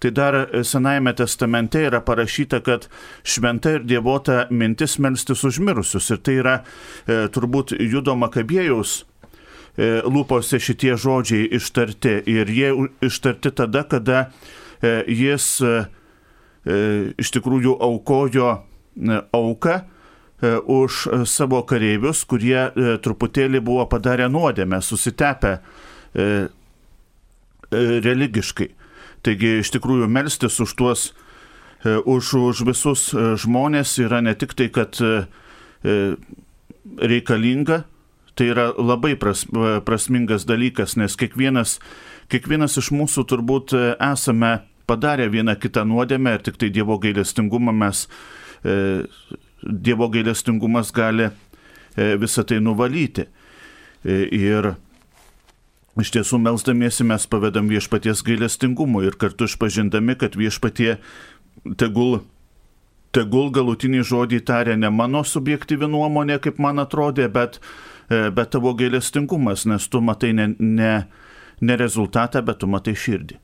[0.03, 2.89] Tai dar Senajame testamente yra parašyta, kad
[3.23, 6.11] šventa ir dievota mintis melstis už mirusius.
[6.11, 8.97] Ir tai yra e, turbūt judo makabėjaus
[9.78, 12.19] e, lūpose šitie žodžiai ištarti.
[12.35, 14.27] Ir jie ištarti tada, kada
[14.82, 15.73] e, jis e,
[16.66, 16.85] e
[17.15, 19.91] iš tikrųjų aukojo e, auką E,
[20.43, 25.59] už e, savo kareivius, kurie e, truputėlį buvo padarę nuodėmę, susitepę
[27.73, 28.66] religiškai.
[29.24, 31.05] Taigi iš tikrųjų melstis už tuos,
[31.86, 33.06] už, už visus
[33.40, 34.98] žmonės yra ne tik tai, kad
[37.01, 37.78] reikalinga,
[38.36, 39.47] tai yra labai pras,
[39.89, 41.78] prasmingas dalykas, nes kiekvienas,
[42.28, 48.05] kiekvienas iš mūsų turbūt esame padarę vieną kitą nuodėmę ir tik tai Dievo gailestingumą mes
[49.62, 53.26] Dievo gailestingumas gali e, visą tai nuvalyti.
[54.02, 54.72] E, ir
[56.01, 60.97] iš tiesų melzdamiesi mes pavedam viešpaties gailestingumui ir kartu išpažindami, kad viešpatie
[61.78, 62.22] tegul,
[63.14, 67.60] tegul galutinį žodį tarė ne mano subjektyvi nuomonė, kaip man atrodė, bet,
[68.09, 70.93] e, bet tavo gailestingumas, nes tu matai ne, ne,
[71.60, 73.41] ne rezultatą, bet tu matai širdį.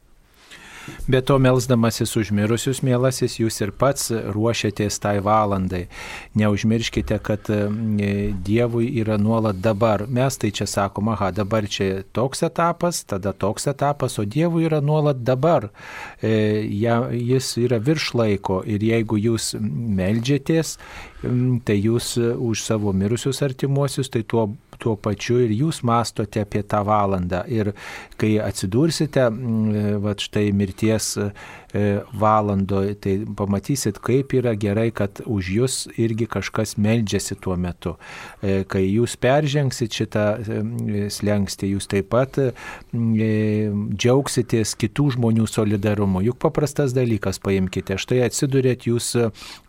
[1.08, 5.86] Bet to melzdamasis užmirusius, mielasis, jūs ir pats ruošiatės tai valandai.
[6.38, 10.06] Neužmirškite, kad Dievui yra nuolat dabar.
[10.08, 14.82] Mes tai čia sakom, aha, dabar čia toks etapas, tada toks etapas, o Dievui yra
[14.84, 15.70] nuolat dabar.
[16.22, 16.32] E,
[16.68, 20.76] jis yra virš laiko ir jeigu jūs melžiatės,
[21.64, 26.84] tai jūs už savo mirusius artimuosius, tai tuo tuo pačiu ir jūs mastote apie tą
[26.86, 27.42] valandą.
[27.50, 27.72] Ir
[28.20, 29.28] kai atsidursite,
[30.02, 31.67] va štai mirties E,
[32.12, 37.96] valandoje, tai pamatysit, kaip yra gerai, kad už jūs irgi kažkas meldžiasi tuo metu.
[38.40, 42.38] E, kai jūs peržengsit šitą e, slengstį, jūs taip pat
[42.94, 46.22] džiaugsitės kitų žmonių solidarumu.
[46.24, 49.12] Juk paprastas dalykas, paimkite, štai atsidurėt jūs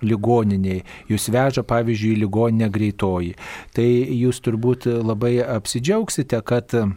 [0.06, 3.36] ligoniniai, jūs veža, pavyzdžiui, ligoninę greitoji.
[3.76, 6.88] Tai jūs turbūt labai apsidžiaugsite, kad E,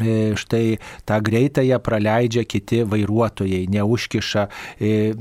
[0.00, 4.46] štai tą greitąją praleidžia kiti vairuotojai, neužkiša,
[4.80, 5.12] e,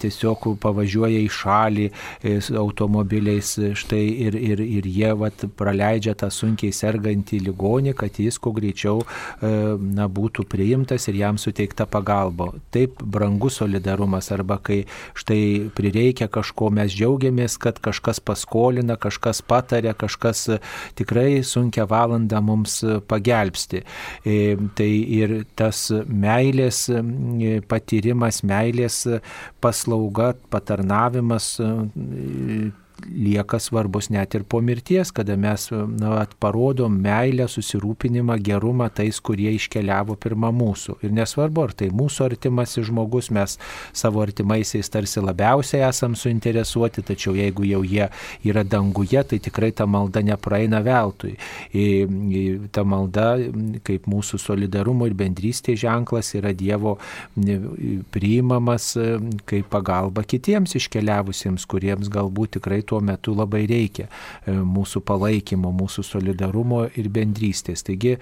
[0.00, 6.72] tiesiog pavažiuoja į šalį e, automobiliais štai ir, ir, ir jie vat, praleidžia tą sunkiai
[6.72, 9.02] sergantį ligonį, kad jis kuo greičiau
[9.40, 12.50] na, būtų priimtas ir jam suteikta pagalba.
[12.74, 14.82] Taip brangus solidarumas arba kai
[15.18, 20.44] štai prireikia kažko, mes džiaugiamės, kad kažkas paskolina, kažkas patarė, kažkas
[20.98, 23.84] tikrai sunkia valanda mums pagelbsti.
[24.28, 29.00] E, tai ir tas meilės e, patyrimas, meilės
[29.64, 31.70] paslauga, patarnavimas e,
[33.06, 39.50] lieka svarbus net ir po mirties, kada mes na, parodom meilę, susirūpinimą, gerumą tais, kurie
[39.56, 40.98] iškeliavo pirmą mūsų.
[41.06, 43.56] Ir nesvarbu, ar tai mūsų artimasis žmogus, mes
[43.96, 48.08] savo artimaisiais tarsi labiausiai esam suinteresuoti, tačiau jeigu jau jie
[48.48, 51.36] yra danguje, tai tikrai ta malda nepraeina veltui.
[52.74, 53.28] Ta malda,
[53.86, 56.96] kaip mūsų solidarumo ir bendrystės ženklas, yra Dievo
[58.14, 58.92] priimamas
[59.48, 64.08] kaip pagalba kitiems iškeliavusiems, kuriems galbūt tikrai tuo metu labai reikia
[64.48, 67.84] mūsų palaikymo, mūsų solidarumo ir bendrystės.
[67.86, 68.16] Taigi,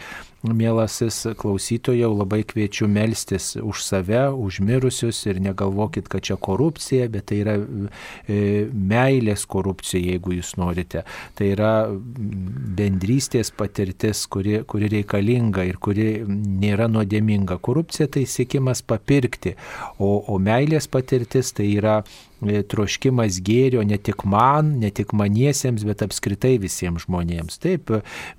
[0.55, 7.29] mielasis klausytojau, labai kviečiu melstis už save, už mirusius ir negalvokit, kad čia korupcija, bet
[7.31, 11.03] tai yra e, meilės korupcija, jeigu jūs norite.
[11.39, 11.73] Tai yra
[12.79, 17.59] bendrystės patirtis, kuri, kuri reikalinga ir kuri nėra nuodėminga.
[17.59, 19.57] Korupcija tai siekimas papirkti,
[19.99, 22.01] o, o meilės patirtis tai yra
[22.36, 27.59] E, troškimas gėrio ne tik man, ne tik maniesiems, bet apskritai visiems žmonėms.
[27.63, 27.93] Taip,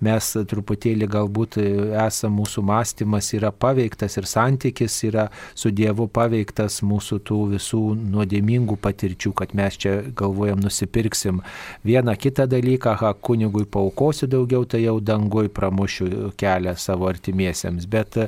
[0.03, 7.19] mes truputėlį galbūt esame, mūsų mąstymas yra paveiktas ir santykis yra su Dievu paveiktas mūsų
[7.25, 11.41] tų visų nuodėmingų patirčių, kad mes čia galvojam nusipirksim
[11.87, 17.87] vieną kitą dalyką, ha, kunigui paukosiu daugiau, tai jau dangui pramušiu kelią savo artimiesiems.
[17.89, 18.27] Bet e,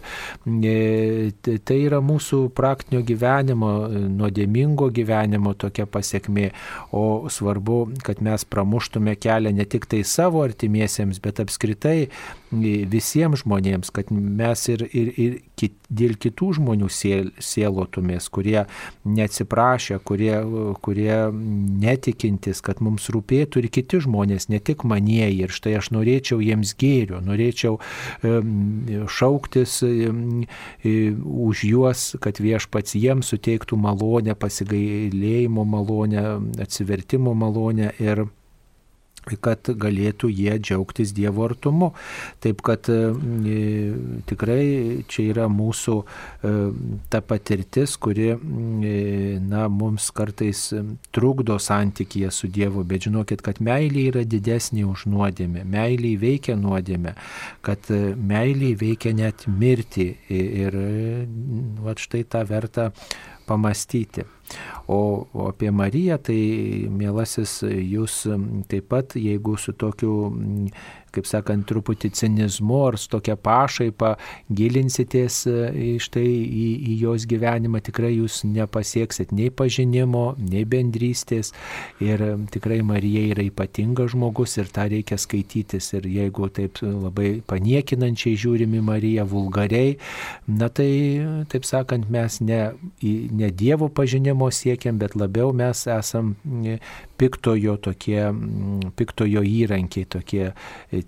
[1.45, 3.73] tai yra mūsų praktinio gyvenimo,
[4.09, 6.49] nuodėmingo gyvenimo tokia pasiekmė,
[6.95, 12.09] o svarbu, kad mes pramuštume kelią ne tik tai savo artimiesiems, bet apskritai
[12.51, 18.63] visiems žmonėms, kad mes ir, ir, ir kit, dėl kitų žmonių siel, sielotumės, kurie
[19.05, 20.33] neatsiprašė, kurie,
[20.85, 25.45] kurie netikintis, kad mums rūpėtų ir kiti žmonės, ne tik manieji.
[25.45, 27.77] Ir štai aš norėčiau jiems gėrio, norėčiau
[29.19, 36.25] šauktis už juos, kad viešpats jiems suteiktų malonę, pasigailėjimo malonę,
[36.65, 38.25] atsivertimo malonę ir
[39.37, 41.91] kad galėtų jie džiaugtis Dievo artumu.
[42.43, 42.97] Taip kad e,
[44.29, 46.53] tikrai čia yra mūsų e,
[47.11, 48.39] ta patirtis, kuri e,
[49.43, 50.69] na, mums kartais
[51.15, 57.15] trukdo santykėje su Dievu, bet žinokit, kad meilė yra didesnė už nuodėmę, meilė veikia nuodėmę,
[57.65, 60.75] kad meilė veikia net mirti ir
[61.83, 62.89] va štai tą verta
[63.49, 64.25] pamastyti.
[64.89, 66.39] O, o apie Mariją, tai
[66.89, 68.23] mielasis, jūs
[68.71, 70.15] taip pat, jeigu su tokiu
[71.13, 74.13] kaip sakant, truputį cinizmu ar su tokia pašaipa
[74.55, 81.51] gilinsitės iš tai į, į jos gyvenimą, tikrai jūs nepasieksit nei pažinimo, nei bendrystės.
[82.03, 82.23] Ir
[82.53, 85.91] tikrai Marija yra ypatingas žmogus ir tą reikia skaitytis.
[85.97, 89.97] Ir jeigu taip labai paniekinančiai žiūrimi Mariją vulgariai,
[90.47, 90.89] na tai,
[91.51, 92.61] taip sakant, mes ne,
[93.01, 96.31] ne Dievo pažinimo siekiam, bet labiau mes esam
[97.19, 98.21] piktojo tokie,
[98.95, 100.45] piktojo įrankiai, tokie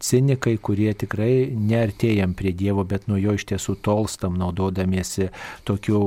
[0.04, 5.30] cinikai, kurie tikrai neartėjam prie Dievo, bet nuo jo iš tiesų tolstam, naudodamiesi
[5.68, 6.02] tokiu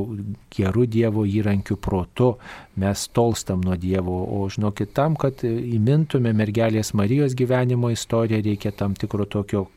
[0.52, 2.34] geru Dievo įrankiu protu,
[2.80, 4.16] mes tolstam nuo Dievo.
[4.36, 9.68] O žinokit, tam, kad įmintume mergelės Marijos gyvenimo istoriją, reikia tam tikro tokio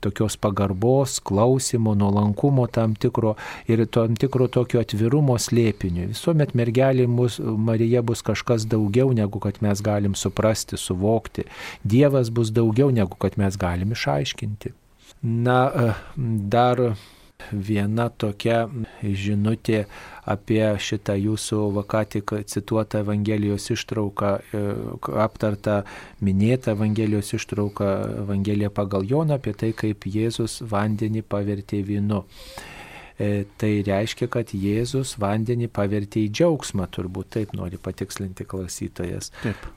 [0.00, 3.34] tokios pagarbos, klausimo, nuolankumo tam tikro
[3.68, 6.10] ir tam tikro tokio atvirumo slėpiniu.
[6.12, 11.46] Visuomet mergelė mus, Marija bus kažkas daugiau, negu kad mes galim suprasti, suvokti.
[11.84, 14.74] Dievas bus daugiau, negu kad mes galim išaiškinti.
[15.24, 16.82] Na, dar
[17.52, 18.66] viena tokia
[19.02, 19.84] žinutė
[20.26, 24.62] apie šitą jūsų ką tik cituotą Evangelijos ištrauką, e,
[25.22, 25.82] aptartą
[26.20, 27.90] minėtą Evangelijos ištrauką
[28.24, 32.24] Evangelija pagal Joną apie tai, kaip Jėzus vandenį pavertė vynu.
[33.18, 39.32] E, tai reiškia, kad Jėzus vandenį pavertė į džiaugsmą, turbūt taip nori patikslinti klausytojas.
[39.42, 39.75] Taip.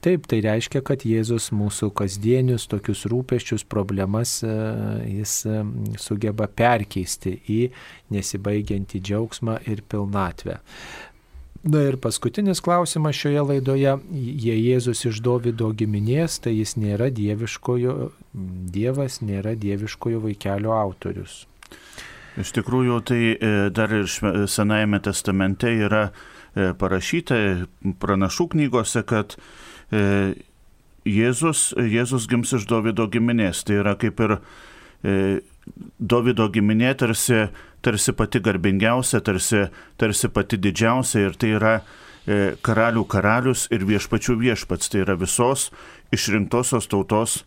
[0.00, 4.52] Taip, tai reiškia, kad Jėzus mūsų kasdienius tokius rūpeščius, problemas e,
[5.18, 5.60] jis e,
[6.00, 7.60] sugeba perkeisti į
[8.14, 10.60] nesibaigiantį džiaugsmą ir pilnatvę.
[11.70, 17.96] Na ir paskutinis klausimas šioje laidoje, jei Jėzus iš Dovido giminės, tai jis nėra dieviškojo,
[18.72, 21.44] Dievas nėra dieviškojo vaikelio autorius.
[22.40, 24.08] Iš tikrųjų, tai e, dar ir
[24.48, 27.36] Senajame testamente yra E, parašyta
[28.02, 29.36] pranašų knygose, kad
[29.92, 30.34] e,
[31.08, 33.62] Jėzus, Jėzus gims iš Davido giminės.
[33.64, 35.14] Tai yra kaip ir e,
[35.98, 37.46] Davido giminė tarsi,
[37.84, 39.66] tarsi pati garbingiausia, tarsi,
[40.00, 41.74] tarsi pati didžiausia ir tai yra
[42.62, 44.90] karalių karalius ir viešpačių viešpats.
[44.92, 45.70] Tai yra visos
[46.14, 47.40] išrinktosios tautos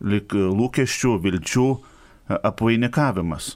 [0.00, 1.68] lūkesčių, vilčių
[2.40, 3.54] apvainikavimas.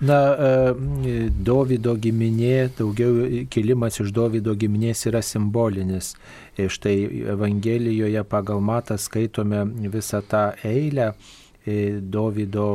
[0.00, 6.12] Na, e, Davido giminė, daugiau kilimas iš Davido giminės yra simbolinis.
[6.54, 11.12] Ir štai Evangelijoje pagal matą skaitome visą tą eilę
[12.14, 12.68] Davido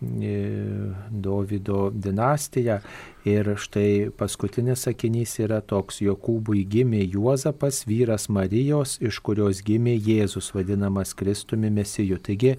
[0.00, 2.80] Dovido dinastiją.
[3.28, 10.48] Ir štai paskutinis sakinys yra toks, Jokūbui gimė Juozapas, vyras Marijos, iš kurios gimė Jėzus,
[10.56, 12.16] vadinamas Kristumi Mesiju.
[12.24, 12.54] Taigi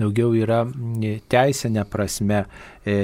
[0.00, 0.62] daugiau yra
[1.28, 2.46] teisinė prasme
[2.80, 2.96] e,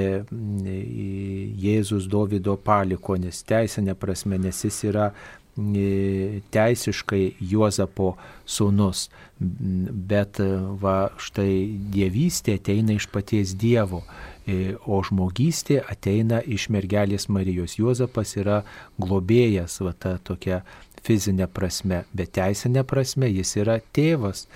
[1.66, 5.10] Jėzus Dovido palikonis, teisinė prasme, nes jis yra
[5.56, 8.14] teisiškai Juozapo
[8.48, 9.08] sūnus,
[9.38, 10.40] bet
[10.80, 11.54] va štai
[11.92, 14.02] dievystė ateina iš paties Dievo,
[14.46, 17.76] e, o žmogystė ateina iš mergelės Marijos.
[17.78, 18.62] Juozapas yra
[19.00, 20.62] globėjas, va ta tokia
[21.04, 24.46] fizinė prasme, bet teisinė prasme jis yra tėvas.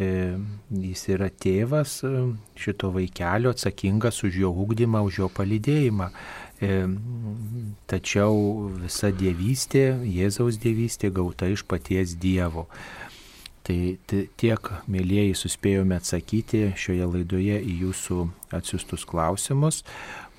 [0.00, 0.36] E,
[0.72, 2.10] jis yra tėvas e,
[2.56, 6.08] šito vaikelio atsakingas už jo ūkdymą, už jo palydėjimą.
[6.60, 8.34] Tačiau
[8.82, 12.68] visa dievystė, Jėzaus dievystė gauta iš paties Dievo.
[13.64, 13.76] Tai
[14.40, 18.22] tiek, mėlyjeji, suspėjome atsakyti šioje laidoje į jūsų
[18.56, 19.82] atsiustus klausimus.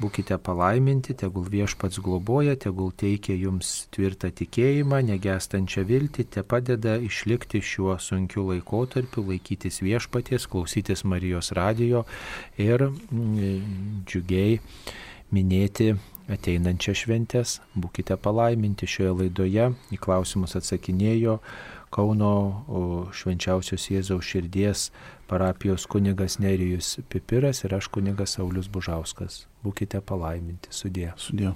[0.01, 7.61] Būkite palaiminti, tegul viešpats globoja, tegul teikia jums tvirtą tikėjimą, negestančią viltį, te padeda išlikti
[7.61, 12.03] šiuo sunkiu laikotarpiu, laikytis viešpaties, klausytis Marijos radijo
[12.57, 14.57] ir mm, džiugiai
[15.31, 15.93] minėti
[16.31, 17.59] ateinančią šventės.
[17.75, 19.69] Būkite palaiminti šioje laidoje.
[19.93, 21.39] Į klausimus atsakinėjo
[21.91, 22.35] Kauno
[23.11, 24.85] švenčiausios Jėzaus širdies
[25.27, 29.45] parapijos kunigas Nerijus Pipiras ir aš kunigas Saulis Bužauskas.
[29.65, 30.71] Būkite palaiminti.
[30.71, 31.11] Sudė.
[31.19, 31.51] Sudė.